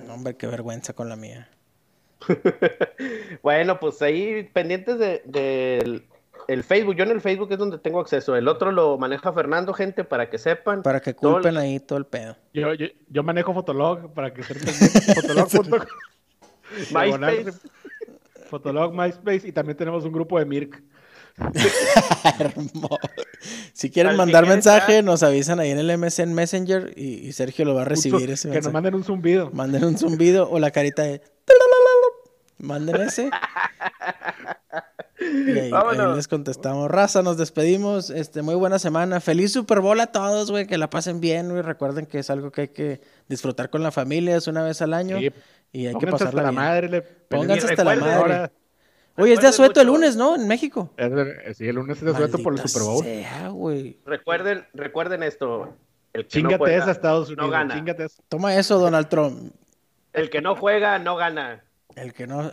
No, 0.06 0.14
hombre, 0.14 0.38
qué 0.38 0.46
vergüenza 0.46 0.94
con 0.94 1.10
la 1.10 1.16
mía. 1.16 1.50
bueno, 3.42 3.80
pues 3.80 4.00
ahí 4.04 4.44
pendientes 4.54 5.00
de, 5.00 5.24
del 5.26 6.06
el 6.54 6.64
Facebook. 6.64 6.96
Yo 6.96 7.04
en 7.04 7.12
el 7.12 7.22
Facebook 7.22 7.52
es 7.52 7.58
donde 7.58 7.78
tengo 7.78 8.00
acceso. 8.00 8.36
El 8.36 8.48
otro 8.48 8.72
lo 8.72 8.98
maneja 8.98 9.32
Fernando, 9.34 9.74
gente, 9.74 10.04
para 10.04 10.30
que 10.30 10.38
sepan. 10.38 10.84
Para 10.84 11.00
que 11.00 11.14
Todo 11.14 11.38
el- 11.38 11.44
culpen 11.44 11.58
ahí 11.58 11.80
todo 11.80 11.98
el 12.00 12.06
pedo. 12.06 12.36
Yo, 12.54 12.74
yo, 12.74 12.88
yo 13.10 13.24
manejo 13.24 13.54
Fotolog 13.54 14.14
para 14.14 14.34
que. 14.34 14.44
Fotolog.com. 14.44 15.80
Diagonal, 16.90 17.38
MySpace. 17.46 17.70
Fotolog, 18.50 18.94
MySpace 18.94 19.48
y 19.48 19.52
también 19.52 19.78
tenemos 19.78 20.04
un 20.06 20.12
grupo 20.12 20.40
de 20.40 20.46
Mirk. 20.46 20.84
Si 23.74 23.90
quieren 23.90 24.16
mandar 24.16 24.46
mensaje, 24.46 24.92
estar. 25.00 25.04
nos 25.04 25.24
avisan 25.24 25.60
ahí 25.60 25.72
en 25.72 25.80
el 25.80 25.98
MSN 25.98 26.34
Messenger 26.34 26.94
y, 26.96 27.28
y 27.28 27.32
Sergio 27.32 27.66
lo 27.66 27.74
va 27.74 27.82
a 27.82 27.86
recibir 27.86 28.30
ese 28.30 28.52
que 28.52 28.62
nos 28.62 28.72
manden 28.72 28.94
un 28.94 29.04
zumbido. 29.04 29.50
Manden 29.52 29.84
un 29.86 29.98
zumbido 29.98 30.50
o 30.50 30.60
la 30.60 30.70
carita 30.72 31.02
de... 31.04 31.22
Manden 32.60 33.02
ese. 33.02 33.32
Y 35.22 35.60
ahí, 35.60 35.72
les 36.16 36.28
contestamos. 36.28 36.90
Raza, 36.90 37.22
nos 37.22 37.38
despedimos. 37.38 38.10
Este, 38.10 38.42
muy 38.42 38.56
buena 38.56 38.80
semana. 38.80 39.20
Feliz 39.20 39.54
Super 39.54 39.80
Bowl 39.80 40.00
a 40.00 40.08
todos, 40.08 40.50
güey. 40.50 40.66
Que 40.66 40.78
la 40.78 40.90
pasen 40.90 41.20
bien, 41.22 41.50
güey. 41.50 41.62
Recuerden 41.62 42.06
que 42.06 42.20
es 42.20 42.30
algo 42.30 42.52
que 42.52 42.62
hay 42.62 42.68
que 42.70 43.02
disfrutar 43.28 43.70
con 43.70 43.84
la 43.84 43.92
familia. 43.92 44.36
Es 44.36 44.48
una 44.48 44.64
vez 44.64 44.82
al 44.82 44.94
año. 44.94 45.20
Sí. 45.20 45.32
Y 45.72 45.86
hay 45.88 45.94
que 45.94 46.00
Pónganse 46.08 46.12
pasarla 46.26 46.42
hasta 46.42 46.42
la 46.42 46.52
madre. 46.52 46.90
Le, 46.90 47.02
Pónganse 47.02 47.68
hasta 47.68 47.84
la 47.84 47.96
madre. 47.96 48.14
Ahora, 48.14 48.52
Oye, 49.18 49.34
es 49.34 49.42
de 49.42 49.48
asueto 49.48 49.82
el 49.82 49.88
lunes, 49.88 50.16
¿no? 50.16 50.36
En 50.36 50.48
México. 50.48 50.92
es 50.98 51.12
de- 51.12 51.54
sí, 51.54 51.68
el 51.68 51.76
lunes 51.76 51.98
es 51.98 52.04
de 52.04 52.14
suelto 52.16 52.40
por 52.40 52.54
el 52.54 52.68
Super 52.68 52.88
Bowl. 52.88 53.04
sea, 53.04 53.50
güey. 53.50 54.00
Recuerden, 54.06 54.66
recuerden 54.74 55.22
esto. 55.24 55.74
El 56.14 56.28
que 56.28 56.42
no 56.42 56.50
Chingate 56.50 56.58
juega, 56.58 56.78
esa, 56.84 56.92
Estados 56.92 57.28
no 57.30 57.34
Unidos. 57.34 57.52
gana. 57.52 57.76
Chingate 57.76 58.06
esa. 58.06 58.24
Toma 58.28 58.56
eso, 58.56 58.80
Donald 58.80 59.08
Trump. 59.08 59.54
El 60.14 60.30
que 60.30 60.42
no 60.42 60.56
juega, 60.56 60.98
no 61.00 61.16
gana. 61.16 61.64
El 61.96 62.14
que 62.14 62.26
no. 62.28 62.52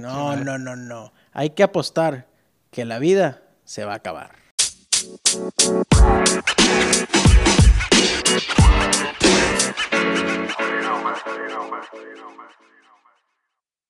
no, 0.00 0.36
no, 0.36 0.58
no, 0.58 0.76
no. 0.76 1.12
Hay 1.32 1.50
que 1.50 1.62
apostar 1.62 2.26
que 2.70 2.84
la 2.84 2.98
vida 2.98 3.42
se 3.64 3.84
va 3.84 3.92
a 3.92 3.96
acabar. 3.96 4.30